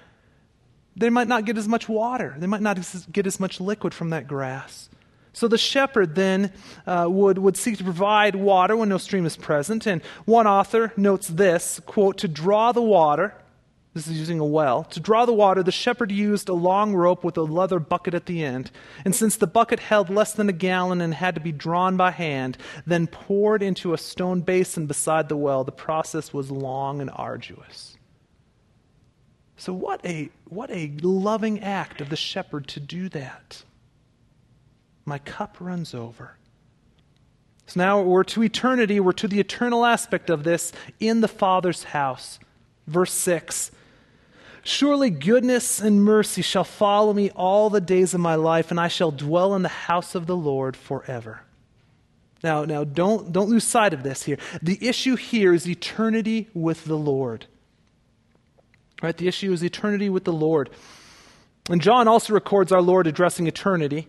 they 0.95 1.09
might 1.09 1.27
not 1.27 1.45
get 1.45 1.57
as 1.57 1.67
much 1.67 1.89
water. 1.89 2.35
They 2.37 2.45
might 2.45 2.61
not 2.61 2.77
get 3.11 3.25
as 3.25 3.39
much 3.39 3.59
liquid 3.59 3.95
from 3.95 4.11
that 4.11 4.27
grass. 4.27 4.87
So 5.33 5.47
the 5.47 5.57
shepherd 5.57 6.13
then 6.13 6.53
uh, 6.85 7.07
would, 7.09 7.39
would 7.39 7.57
seek 7.57 7.79
to 7.79 7.83
provide 7.83 8.35
water 8.35 8.77
when 8.77 8.89
no 8.89 8.99
stream 8.99 9.25
is 9.25 9.35
present. 9.35 9.87
And 9.87 10.03
one 10.25 10.45
author 10.45 10.93
notes 10.95 11.27
this 11.27 11.81
quote, 11.87 12.19
to 12.19 12.27
draw 12.27 12.71
the 12.71 12.83
water, 12.83 13.33
this 13.93 14.07
is 14.07 14.19
using 14.19 14.39
a 14.39 14.45
well. 14.45 14.83
To 14.83 14.99
draw 14.99 15.25
the 15.25 15.33
water, 15.33 15.63
the 15.63 15.71
shepherd 15.71 16.11
used 16.11 16.47
a 16.47 16.53
long 16.53 16.93
rope 16.93 17.23
with 17.23 17.37
a 17.37 17.41
leather 17.41 17.79
bucket 17.79 18.13
at 18.13 18.27
the 18.27 18.43
end. 18.43 18.69
And 19.03 19.15
since 19.15 19.35
the 19.35 19.47
bucket 19.47 19.79
held 19.79 20.11
less 20.11 20.33
than 20.33 20.47
a 20.47 20.53
gallon 20.53 21.01
and 21.01 21.13
had 21.13 21.33
to 21.35 21.41
be 21.41 21.51
drawn 21.51 21.97
by 21.97 22.11
hand, 22.11 22.57
then 22.85 23.07
poured 23.07 23.63
into 23.63 23.93
a 23.93 23.97
stone 23.97 24.41
basin 24.41 24.85
beside 24.85 25.27
the 25.27 25.37
well, 25.37 25.63
the 25.63 25.71
process 25.71 26.31
was 26.31 26.51
long 26.51 27.01
and 27.01 27.09
arduous. 27.15 27.97
So, 29.57 29.73
what 29.73 30.05
a, 30.05 30.29
what 30.45 30.69
a 30.69 30.93
loving 31.01 31.59
act 31.59 31.99
of 31.99 32.09
the 32.09 32.15
shepherd 32.15 32.67
to 32.69 32.79
do 32.79 33.09
that. 33.09 33.63
My 35.03 35.17
cup 35.17 35.57
runs 35.59 35.95
over. 35.95 36.37
So 37.65 37.79
now 37.79 38.01
we're 38.01 38.23
to 38.23 38.43
eternity, 38.43 38.99
we're 38.99 39.11
to 39.13 39.27
the 39.27 39.39
eternal 39.39 39.85
aspect 39.85 40.29
of 40.29 40.43
this 40.43 40.71
in 40.99 41.21
the 41.21 41.27
Father's 41.27 41.85
house. 41.85 42.39
Verse 42.87 43.13
6 43.13 43.71
Surely 44.69 45.09
goodness 45.09 45.81
and 45.81 46.03
mercy 46.03 46.43
shall 46.43 46.63
follow 46.63 47.11
me 47.11 47.31
all 47.31 47.71
the 47.71 47.81
days 47.81 48.13
of 48.13 48.19
my 48.19 48.35
life, 48.35 48.69
and 48.69 48.79
I 48.79 48.87
shall 48.87 49.09
dwell 49.09 49.55
in 49.55 49.63
the 49.63 49.67
house 49.67 50.13
of 50.13 50.27
the 50.27 50.35
Lord 50.35 50.77
forever. 50.77 51.41
Now, 52.43 52.65
now 52.65 52.83
don't, 52.83 53.33
don't 53.33 53.49
lose 53.49 53.63
sight 53.63 53.95
of 53.95 54.03
this 54.03 54.21
here. 54.21 54.37
The 54.61 54.77
issue 54.87 55.15
here 55.15 55.55
is 55.55 55.67
eternity 55.67 56.49
with 56.53 56.85
the 56.85 56.95
Lord. 56.95 57.47
Right? 59.01 59.17
The 59.17 59.27
issue 59.27 59.51
is 59.51 59.63
eternity 59.63 60.07
with 60.07 60.23
the 60.23 60.33
Lord. 60.33 60.69
And 61.67 61.81
John 61.81 62.07
also 62.07 62.33
records 62.33 62.71
our 62.71 62.81
Lord 62.81 63.07
addressing 63.07 63.47
eternity. 63.47 64.07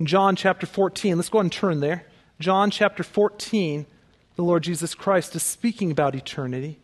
In 0.00 0.06
John 0.06 0.34
chapter 0.34 0.66
14, 0.66 1.14
let's 1.14 1.28
go 1.28 1.38
ahead 1.38 1.44
and 1.44 1.52
turn 1.52 1.78
there. 1.78 2.06
John 2.40 2.72
chapter 2.72 3.04
14, 3.04 3.86
the 4.34 4.42
Lord 4.42 4.64
Jesus 4.64 4.96
Christ 4.96 5.36
is 5.36 5.44
speaking 5.44 5.92
about 5.92 6.16
eternity. 6.16 6.81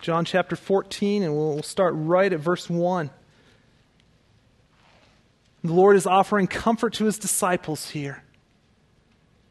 John 0.00 0.24
chapter 0.24 0.56
14, 0.56 1.22
and 1.22 1.36
we'll 1.36 1.62
start 1.62 1.94
right 1.96 2.32
at 2.32 2.40
verse 2.40 2.70
1. 2.70 3.10
The 5.62 5.72
Lord 5.72 5.96
is 5.96 6.06
offering 6.06 6.46
comfort 6.46 6.94
to 6.94 7.04
his 7.04 7.18
disciples 7.18 7.90
here. 7.90 8.22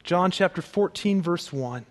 John 0.04 0.32
chapter 0.32 0.62
14, 0.62 1.22
verse 1.22 1.54
1. 1.54 1.86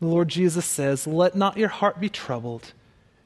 The 0.00 0.06
Lord 0.06 0.28
Jesus 0.28 0.64
says, 0.64 1.06
Let 1.06 1.36
not 1.36 1.58
your 1.58 1.68
heart 1.68 2.00
be 2.00 2.08
troubled. 2.08 2.72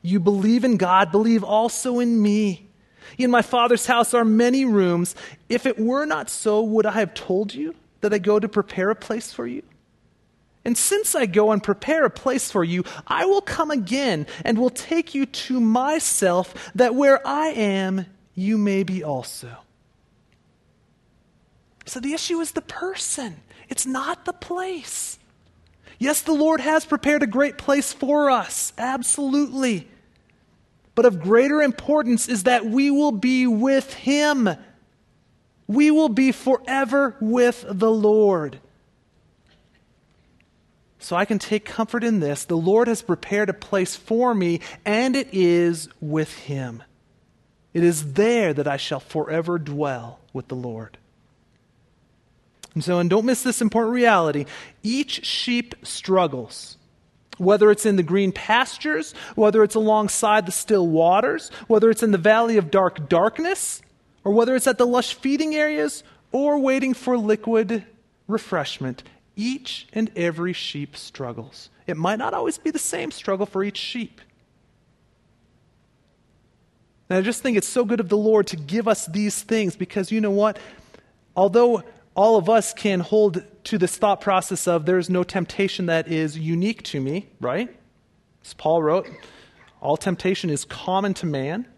You 0.03 0.18
believe 0.18 0.64
in 0.64 0.77
God, 0.77 1.12
believe 1.12 1.45
also 1.45 2.01
in 2.01 2.20
me. 2.20 2.68
In 3.18 3.31
my 3.31 3.43
Father's 3.43 3.87
house 3.87 4.12
are 4.12 4.24
many 4.24 4.64
rooms. 4.64 5.14
If 5.49 5.66
it 5.66 5.79
were 5.79 6.05
not 6.05 6.29
so, 6.29 6.62
would 6.62 6.85
I 6.85 6.93
have 6.93 7.14
told 7.14 7.55
you 7.55 7.77
that 8.01 8.12
I 8.12 8.18
go 8.18 8.41
to 8.41 8.49
prepare 8.49 8.91
a 8.91 8.97
place 8.97 9.33
for 9.33 9.47
you? 9.47 9.62
And 10.66 10.76
since 10.76 11.14
I 11.14 11.26
go 11.26 11.52
and 11.52 11.62
prepare 11.62 12.04
a 12.04 12.10
place 12.10 12.50
for 12.50 12.64
you, 12.64 12.82
I 13.06 13.24
will 13.24 13.40
come 13.40 13.70
again 13.70 14.26
and 14.44 14.58
will 14.58 14.68
take 14.68 15.14
you 15.14 15.24
to 15.24 15.60
myself, 15.60 16.72
that 16.74 16.96
where 16.96 17.24
I 17.24 17.50
am, 17.50 18.06
you 18.34 18.58
may 18.58 18.82
be 18.82 19.04
also. 19.04 19.58
So 21.84 22.00
the 22.00 22.14
issue 22.14 22.40
is 22.40 22.50
the 22.50 22.62
person, 22.62 23.36
it's 23.68 23.86
not 23.86 24.24
the 24.24 24.32
place. 24.32 25.20
Yes, 26.00 26.22
the 26.22 26.32
Lord 26.32 26.60
has 26.60 26.84
prepared 26.84 27.22
a 27.22 27.28
great 27.28 27.58
place 27.58 27.92
for 27.92 28.28
us, 28.28 28.72
absolutely. 28.76 29.86
But 30.96 31.06
of 31.06 31.20
greater 31.20 31.62
importance 31.62 32.28
is 32.28 32.42
that 32.42 32.66
we 32.66 32.90
will 32.90 33.12
be 33.12 33.46
with 33.46 33.94
Him. 33.94 34.48
We 35.68 35.92
will 35.92 36.08
be 36.08 36.32
forever 36.32 37.16
with 37.20 37.64
the 37.68 37.92
Lord. 37.92 38.58
So 41.07 41.14
I 41.14 41.24
can 41.24 41.38
take 41.38 41.64
comfort 41.64 42.02
in 42.02 42.18
this. 42.18 42.46
The 42.46 42.57
Lord 42.57 42.88
has 42.88 43.00
prepared 43.00 43.48
a 43.48 43.52
place 43.54 43.94
for 43.94 44.34
me, 44.34 44.59
and 44.84 45.14
it 45.14 45.28
is 45.30 45.88
with 46.00 46.36
Him. 46.36 46.82
It 47.72 47.84
is 47.84 48.14
there 48.14 48.52
that 48.52 48.66
I 48.66 48.76
shall 48.76 48.98
forever 48.98 49.57
dwell 49.57 50.18
with 50.32 50.48
the 50.48 50.57
Lord. 50.57 50.98
And 52.74 52.82
so, 52.82 52.98
and 52.98 53.09
don't 53.09 53.24
miss 53.24 53.44
this 53.44 53.62
important 53.62 53.94
reality 53.94 54.46
each 54.82 55.24
sheep 55.24 55.76
struggles. 55.84 56.76
Whether 57.38 57.70
it's 57.70 57.86
in 57.86 57.94
the 57.94 58.02
green 58.02 58.32
pastures, 58.32 59.14
whether 59.36 59.62
it's 59.62 59.76
alongside 59.76 60.44
the 60.44 60.50
still 60.50 60.88
waters, 60.88 61.52
whether 61.68 61.88
it's 61.88 62.02
in 62.02 62.11
the 62.11 62.18
valley 62.18 62.57
of 62.57 62.72
dark 62.72 63.09
darkness, 63.09 63.80
or 64.24 64.32
whether 64.32 64.57
it's 64.57 64.66
at 64.66 64.76
the 64.76 64.84
lush 64.84 65.14
feeding 65.14 65.54
areas, 65.54 66.02
or 66.32 66.59
waiting 66.59 66.94
for 66.94 67.16
liquid 67.16 67.84
refreshment, 68.26 69.04
each 69.37 69.87
and 69.93 70.11
every 70.16 70.53
sheep 70.53 70.97
struggles. 70.97 71.68
It 71.87 71.97
might 71.97 72.18
not 72.18 72.34
always 72.34 72.59
be 72.59 72.70
the 72.70 72.78
same 72.78 73.11
struggle 73.11 73.47
for 73.47 73.62
each 73.62 73.76
sheep. 73.76 74.20
And 77.09 77.18
I 77.18 77.22
just 77.22 77.43
think 77.43 77.57
it's 77.57 77.68
so 77.68 77.84
good 77.84 78.01
of 78.01 78.09
the 78.09 78.16
Lord 78.16 78.49
to 78.49 78.57
give 78.57 78.89
us 78.89 79.07
these 79.07 79.43
things 79.43 79.76
because 79.76 80.11
you 80.11 80.20
know 80.20 80.30
what? 80.30 80.59
Although 81.37 81.84
all 82.16 82.37
of 82.37 82.49
us 82.49 82.72
can 82.72 83.01
hold 83.01 83.45
to 83.64 83.78
this 83.78 83.97
thought 83.97 84.20
process 84.20 84.66
of 84.66 84.87
there's 84.87 85.09
no 85.09 85.22
temptation 85.22 85.87
that 85.87 86.09
is 86.09 86.37
unique 86.37 86.82
to 86.84 87.01
me, 87.01 87.28
right? 87.41 87.68
As 88.45 88.55
Paul 88.55 88.82
wrote, 88.82 89.09
all 89.80 89.97
temptation 89.97 90.51
is 90.51 90.64
common 90.64 91.14
to 91.14 91.26
man. 91.26 91.68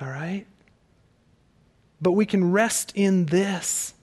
All 0.00 0.08
right? 0.08 0.46
But 2.02 2.12
we 2.12 2.26
can 2.26 2.50
rest 2.52 2.92
in 2.94 3.26
this. 3.26 3.94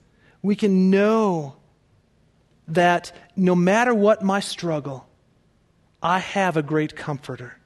We 0.42 0.56
can 0.56 0.90
know 0.90 1.56
that 2.68 3.12
no 3.36 3.54
matter 3.54 3.94
what 3.94 4.22
my 4.22 4.40
struggle, 4.40 5.06
I 6.02 6.18
have 6.18 6.56
a 6.56 6.62
great 6.62 6.96
comforter. 6.96 7.56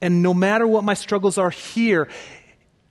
And 0.00 0.22
no 0.22 0.34
matter 0.34 0.66
what 0.66 0.84
my 0.84 0.94
struggles 0.94 1.38
are 1.38 1.50
here, 1.50 2.08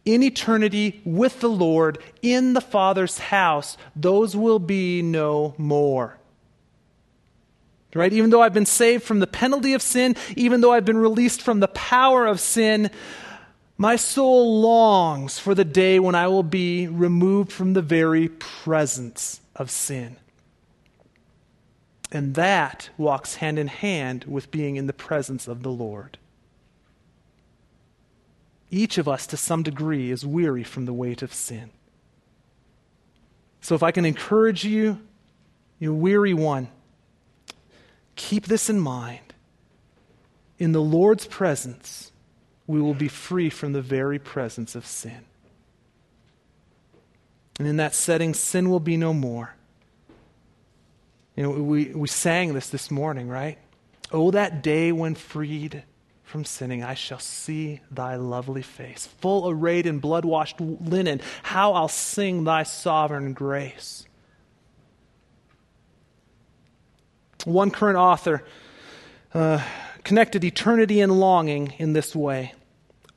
in 0.05 0.21
eternity 0.21 1.01
with 1.03 1.39
the 1.39 1.49
Lord, 1.49 1.97
in 2.21 2.53
the 2.53 2.61
Father's 2.61 3.17
house, 3.17 3.75
those 3.95 4.35
will 4.35 4.59
be 4.59 5.01
no 5.01 5.55
more. 5.57 6.17
Right? 7.93 8.11
Even 8.11 8.29
though 8.29 8.41
I've 8.41 8.53
been 8.53 8.65
saved 8.65 9.03
from 9.03 9.19
the 9.19 9.27
penalty 9.27 9.73
of 9.73 9.81
sin, 9.81 10.15
even 10.35 10.61
though 10.61 10.73
I've 10.73 10.83
been 10.83 10.97
released 10.97 11.41
from 11.41 11.61
the 11.61 11.69
power 11.69 12.25
of 12.25 12.41
sin, 12.41 12.91
my 13.77 13.95
soul 13.95 14.61
longs 14.61 15.39
for 15.39 15.55
the 15.55 15.63
day 15.63 15.99
when 15.99 16.13
I 16.13 16.27
will 16.27 16.43
be 16.43 16.87
removed 16.87 17.53
from 17.53 17.73
the 17.73 17.81
very 17.81 18.27
presence 18.27 19.39
of 19.55 19.71
sin. 19.71 20.17
And 22.11 22.35
that 22.35 22.89
walks 22.97 23.35
hand 23.35 23.59
in 23.59 23.67
hand 23.67 24.25
with 24.25 24.51
being 24.51 24.75
in 24.75 24.87
the 24.87 24.93
presence 24.93 25.47
of 25.47 25.63
the 25.63 25.71
Lord. 25.71 26.17
Each 28.69 28.97
of 28.97 29.07
us, 29.07 29.27
to 29.27 29.37
some 29.37 29.63
degree, 29.63 30.11
is 30.11 30.25
weary 30.25 30.63
from 30.63 30.85
the 30.85 30.93
weight 30.93 31.21
of 31.21 31.33
sin. 31.33 31.71
So, 33.61 33.73
if 33.73 33.83
I 33.83 33.91
can 33.91 34.05
encourage 34.05 34.63
you, 34.63 34.99
you 35.79 35.93
weary 35.93 36.33
one, 36.33 36.69
keep 38.15 38.45
this 38.45 38.69
in 38.69 38.79
mind. 38.79 39.33
In 40.57 40.71
the 40.71 40.81
Lord's 40.81 41.25
presence, 41.25 42.11
we 42.67 42.81
will 42.81 42.93
be 42.93 43.07
free 43.07 43.49
from 43.49 43.73
the 43.73 43.81
very 43.81 44.19
presence 44.19 44.75
of 44.75 44.85
sin. 44.85 45.25
And 47.59 47.67
in 47.67 47.77
that 47.77 47.95
setting, 47.95 48.33
sin 48.33 48.69
will 48.69 48.79
be 48.79 48.97
no 48.97 49.13
more. 49.13 49.54
You 51.35 51.43
know, 51.43 51.51
we, 51.51 51.85
we 51.87 52.07
sang 52.07 52.53
this 52.53 52.69
this 52.69 52.89
morning, 52.89 53.27
right? 53.27 53.57
Oh, 54.11 54.31
that 54.31 54.63
day 54.63 54.91
when 54.91 55.15
freed 55.15 55.83
from 56.23 56.45
sinning, 56.45 56.83
I 56.83 56.93
shall 56.93 57.19
see 57.19 57.81
thy 57.91 58.15
lovely 58.15 58.61
face. 58.61 59.07
Full 59.19 59.49
arrayed 59.49 59.85
in 59.85 59.99
blood 59.99 60.25
washed 60.25 60.59
linen, 60.59 61.21
how 61.43 61.73
I'll 61.73 61.87
sing 61.87 62.45
thy 62.45 62.63
sovereign 62.63 63.33
grace. 63.33 64.05
One 67.43 67.69
current 67.69 67.97
author 67.97 68.43
uh, 69.33 69.61
connected 70.03 70.43
eternity 70.43 71.01
and 71.01 71.19
longing 71.19 71.73
in 71.77 71.93
this 71.93 72.15
way 72.15 72.53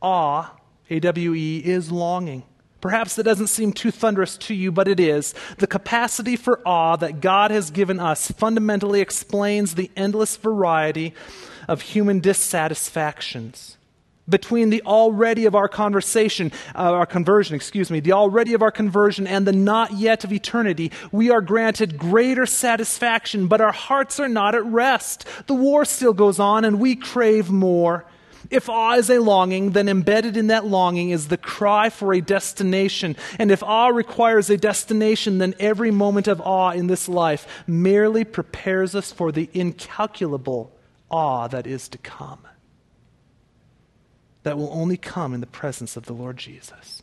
awe, 0.02 0.54
A 0.90 1.00
W 1.00 1.34
E, 1.34 1.58
is 1.58 1.90
longing. 1.90 2.42
Perhaps 2.80 3.16
that 3.16 3.24
doesn't 3.24 3.48
seem 3.48 3.72
too 3.72 3.90
thunderous 3.90 4.36
to 4.36 4.54
you, 4.54 4.70
but 4.70 4.86
it 4.86 5.00
is. 5.00 5.34
The 5.58 5.66
capacity 5.66 6.36
for 6.36 6.60
awe 6.64 6.96
that 6.96 7.20
God 7.20 7.50
has 7.50 7.70
given 7.70 7.98
us 7.98 8.30
fundamentally 8.30 9.00
explains 9.00 9.74
the 9.74 9.90
endless 9.96 10.36
variety 10.36 11.12
of 11.66 11.82
human 11.82 12.20
dissatisfactions. 12.20 13.76
Between 14.28 14.70
the 14.70 14.82
already 14.82 15.46
of 15.46 15.54
our 15.54 15.68
conversation, 15.68 16.52
uh, 16.74 16.92
our 16.92 17.06
conversion, 17.06 17.56
excuse 17.56 17.90
me, 17.90 17.98
the 17.98 18.12
already 18.12 18.52
of 18.52 18.62
our 18.62 18.70
conversion 18.70 19.26
and 19.26 19.46
the 19.46 19.52
not 19.52 19.94
yet 19.94 20.22
of 20.22 20.32
eternity, 20.32 20.92
we 21.10 21.30
are 21.30 21.40
granted 21.40 21.98
greater 21.98 22.44
satisfaction, 22.44 23.48
but 23.48 23.60
our 23.60 23.72
hearts 23.72 24.20
are 24.20 24.28
not 24.28 24.54
at 24.54 24.64
rest. 24.66 25.24
The 25.46 25.54
war 25.54 25.84
still 25.84 26.12
goes 26.12 26.38
on 26.38 26.64
and 26.64 26.78
we 26.78 26.94
crave 26.94 27.50
more. 27.50 28.04
If 28.50 28.68
awe 28.68 28.94
is 28.94 29.10
a 29.10 29.18
longing, 29.18 29.72
then 29.72 29.88
embedded 29.88 30.36
in 30.36 30.46
that 30.46 30.64
longing 30.64 31.10
is 31.10 31.28
the 31.28 31.36
cry 31.36 31.90
for 31.90 32.14
a 32.14 32.20
destination. 32.20 33.16
And 33.38 33.50
if 33.50 33.62
awe 33.62 33.88
requires 33.88 34.48
a 34.48 34.56
destination, 34.56 35.38
then 35.38 35.54
every 35.58 35.90
moment 35.90 36.28
of 36.28 36.40
awe 36.40 36.70
in 36.70 36.86
this 36.86 37.08
life 37.08 37.46
merely 37.66 38.24
prepares 38.24 38.94
us 38.94 39.12
for 39.12 39.32
the 39.32 39.50
incalculable 39.52 40.72
awe 41.10 41.46
that 41.48 41.66
is 41.66 41.88
to 41.90 41.98
come. 41.98 42.40
That 44.44 44.56
will 44.56 44.70
only 44.72 44.96
come 44.96 45.34
in 45.34 45.40
the 45.40 45.46
presence 45.46 45.96
of 45.96 46.06
the 46.06 46.14
Lord 46.14 46.38
Jesus. 46.38 47.02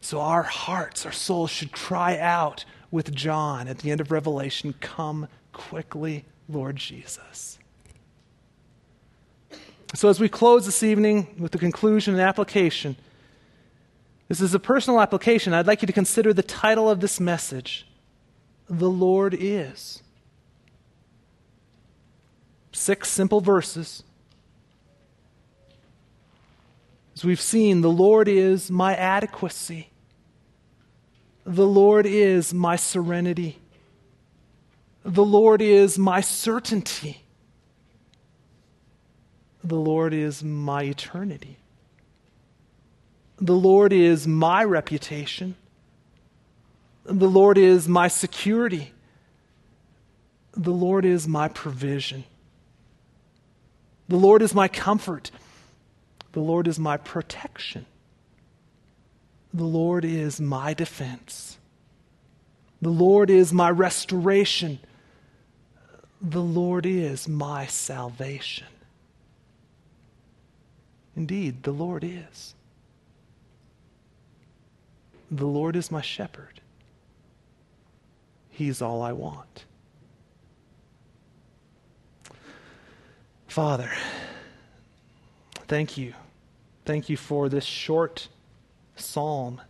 So 0.00 0.20
our 0.20 0.42
hearts, 0.42 1.04
our 1.06 1.12
souls 1.12 1.50
should 1.50 1.72
cry 1.72 2.18
out 2.18 2.64
with 2.92 3.12
John 3.12 3.66
at 3.66 3.78
the 3.78 3.90
end 3.90 4.00
of 4.00 4.12
Revelation 4.12 4.74
Come 4.80 5.26
quickly, 5.52 6.24
Lord 6.48 6.76
Jesus. 6.76 7.58
So, 9.94 10.08
as 10.08 10.18
we 10.18 10.28
close 10.28 10.64
this 10.64 10.82
evening 10.82 11.34
with 11.38 11.52
the 11.52 11.58
conclusion 11.58 12.14
and 12.14 12.22
application, 12.22 12.96
this 14.28 14.40
is 14.40 14.54
a 14.54 14.58
personal 14.58 15.00
application. 15.00 15.52
I'd 15.52 15.66
like 15.66 15.82
you 15.82 15.86
to 15.86 15.92
consider 15.92 16.32
the 16.32 16.42
title 16.42 16.88
of 16.88 17.00
this 17.00 17.20
message 17.20 17.86
The 18.70 18.88
Lord 18.88 19.36
is. 19.38 20.02
Six 22.72 23.10
simple 23.10 23.42
verses. 23.42 24.02
As 27.14 27.22
we've 27.22 27.40
seen, 27.40 27.82
the 27.82 27.90
Lord 27.90 28.28
is 28.28 28.70
my 28.70 28.96
adequacy. 28.96 29.90
The 31.44 31.66
Lord 31.66 32.06
is 32.06 32.54
my 32.54 32.76
serenity. 32.76 33.58
The 35.04 35.24
Lord 35.24 35.60
is 35.60 35.98
my 35.98 36.22
certainty. 36.22 37.21
The 39.64 39.76
Lord 39.76 40.12
is 40.12 40.42
my 40.42 40.82
eternity. 40.82 41.56
The 43.38 43.54
Lord 43.54 43.92
is 43.92 44.26
my 44.26 44.64
reputation. 44.64 45.56
The 47.04 47.28
Lord 47.28 47.58
is 47.58 47.88
my 47.88 48.08
security. 48.08 48.92
The 50.52 50.72
Lord 50.72 51.04
is 51.04 51.26
my 51.26 51.48
provision. 51.48 52.24
The 54.08 54.16
Lord 54.16 54.42
is 54.42 54.54
my 54.54 54.68
comfort. 54.68 55.30
The 56.32 56.40
Lord 56.40 56.68
is 56.68 56.78
my 56.78 56.96
protection. 56.96 57.86
The 59.54 59.64
Lord 59.64 60.04
is 60.04 60.40
my 60.40 60.74
defense. 60.74 61.58
The 62.80 62.90
Lord 62.90 63.30
is 63.30 63.52
my 63.52 63.70
restoration. 63.70 64.80
The 66.20 66.42
Lord 66.42 66.86
is 66.86 67.28
my 67.28 67.66
salvation. 67.66 68.66
Indeed, 71.16 71.62
the 71.62 71.72
Lord 71.72 72.04
is. 72.04 72.54
The 75.30 75.46
Lord 75.46 75.76
is 75.76 75.90
my 75.90 76.02
shepherd. 76.02 76.60
He's 78.50 78.82
all 78.82 79.02
I 79.02 79.12
want. 79.12 79.64
Father, 83.46 83.90
thank 85.68 85.96
you. 85.96 86.14
Thank 86.84 87.08
you 87.08 87.16
for 87.16 87.48
this 87.48 87.64
short 87.64 88.28
psalm. 88.96 89.60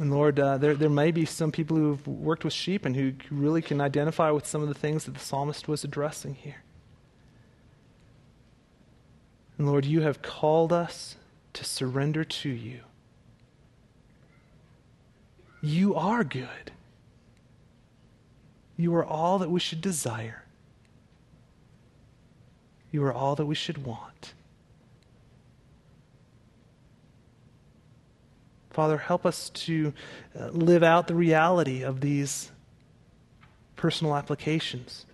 And 0.00 0.10
Lord, 0.10 0.40
uh, 0.40 0.58
there, 0.58 0.74
there 0.74 0.90
may 0.90 1.10
be 1.12 1.24
some 1.24 1.52
people 1.52 1.76
who've 1.76 2.06
worked 2.06 2.44
with 2.44 2.52
sheep 2.52 2.84
and 2.84 2.96
who 2.96 3.12
really 3.30 3.62
can 3.62 3.80
identify 3.80 4.30
with 4.30 4.44
some 4.44 4.60
of 4.60 4.68
the 4.68 4.74
things 4.74 5.04
that 5.04 5.14
the 5.14 5.20
psalmist 5.20 5.68
was 5.68 5.84
addressing 5.84 6.34
here. 6.34 6.63
And 9.58 9.66
Lord, 9.66 9.84
you 9.84 10.00
have 10.00 10.22
called 10.22 10.72
us 10.72 11.16
to 11.52 11.64
surrender 11.64 12.24
to 12.24 12.48
you. 12.48 12.80
You 15.62 15.94
are 15.94 16.24
good. 16.24 16.72
You 18.76 18.94
are 18.96 19.04
all 19.04 19.38
that 19.38 19.50
we 19.50 19.60
should 19.60 19.80
desire. 19.80 20.44
You 22.90 23.04
are 23.04 23.12
all 23.12 23.36
that 23.36 23.46
we 23.46 23.54
should 23.54 23.84
want. 23.84 24.34
Father, 28.70 28.98
help 28.98 29.24
us 29.24 29.50
to 29.50 29.92
uh, 30.38 30.48
live 30.48 30.82
out 30.82 31.06
the 31.06 31.14
reality 31.14 31.82
of 31.82 32.00
these 32.00 32.50
personal 33.76 34.16
applications. 34.16 35.06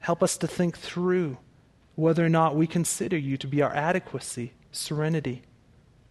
Help 0.00 0.24
us 0.24 0.36
to 0.38 0.48
think 0.48 0.76
through 0.76 1.38
whether 1.98 2.24
or 2.24 2.28
not 2.28 2.54
we 2.54 2.64
consider 2.64 3.18
you 3.18 3.36
to 3.36 3.48
be 3.48 3.60
our 3.60 3.74
adequacy, 3.74 4.52
serenity, 4.70 5.42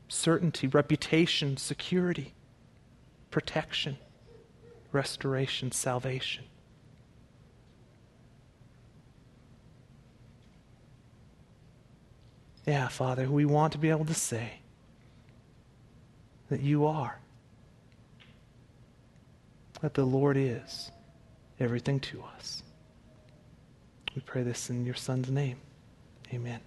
certainty, 0.09 0.67
reputation, 0.67 1.55
security, 1.55 2.33
protection, 3.31 3.97
restoration, 4.91 5.71
salvation. 5.71 6.43
Yeah, 12.65 12.89
Father, 12.89 13.31
we 13.31 13.45
want 13.45 13.71
to 13.71 13.79
be 13.79 13.89
able 13.89 14.03
to 14.07 14.13
say 14.13 14.59
that 16.49 16.59
you 16.59 16.85
are, 16.85 17.17
that 19.79 19.93
the 19.93 20.03
Lord 20.03 20.35
is 20.35 20.91
everything 21.61 22.01
to 22.01 22.21
us. 22.35 22.61
We 24.13 24.21
pray 24.23 24.43
this 24.43 24.69
in 24.69 24.85
your 24.85 24.95
Son's 24.95 25.31
name. 25.31 25.61
Amen. 26.33 26.66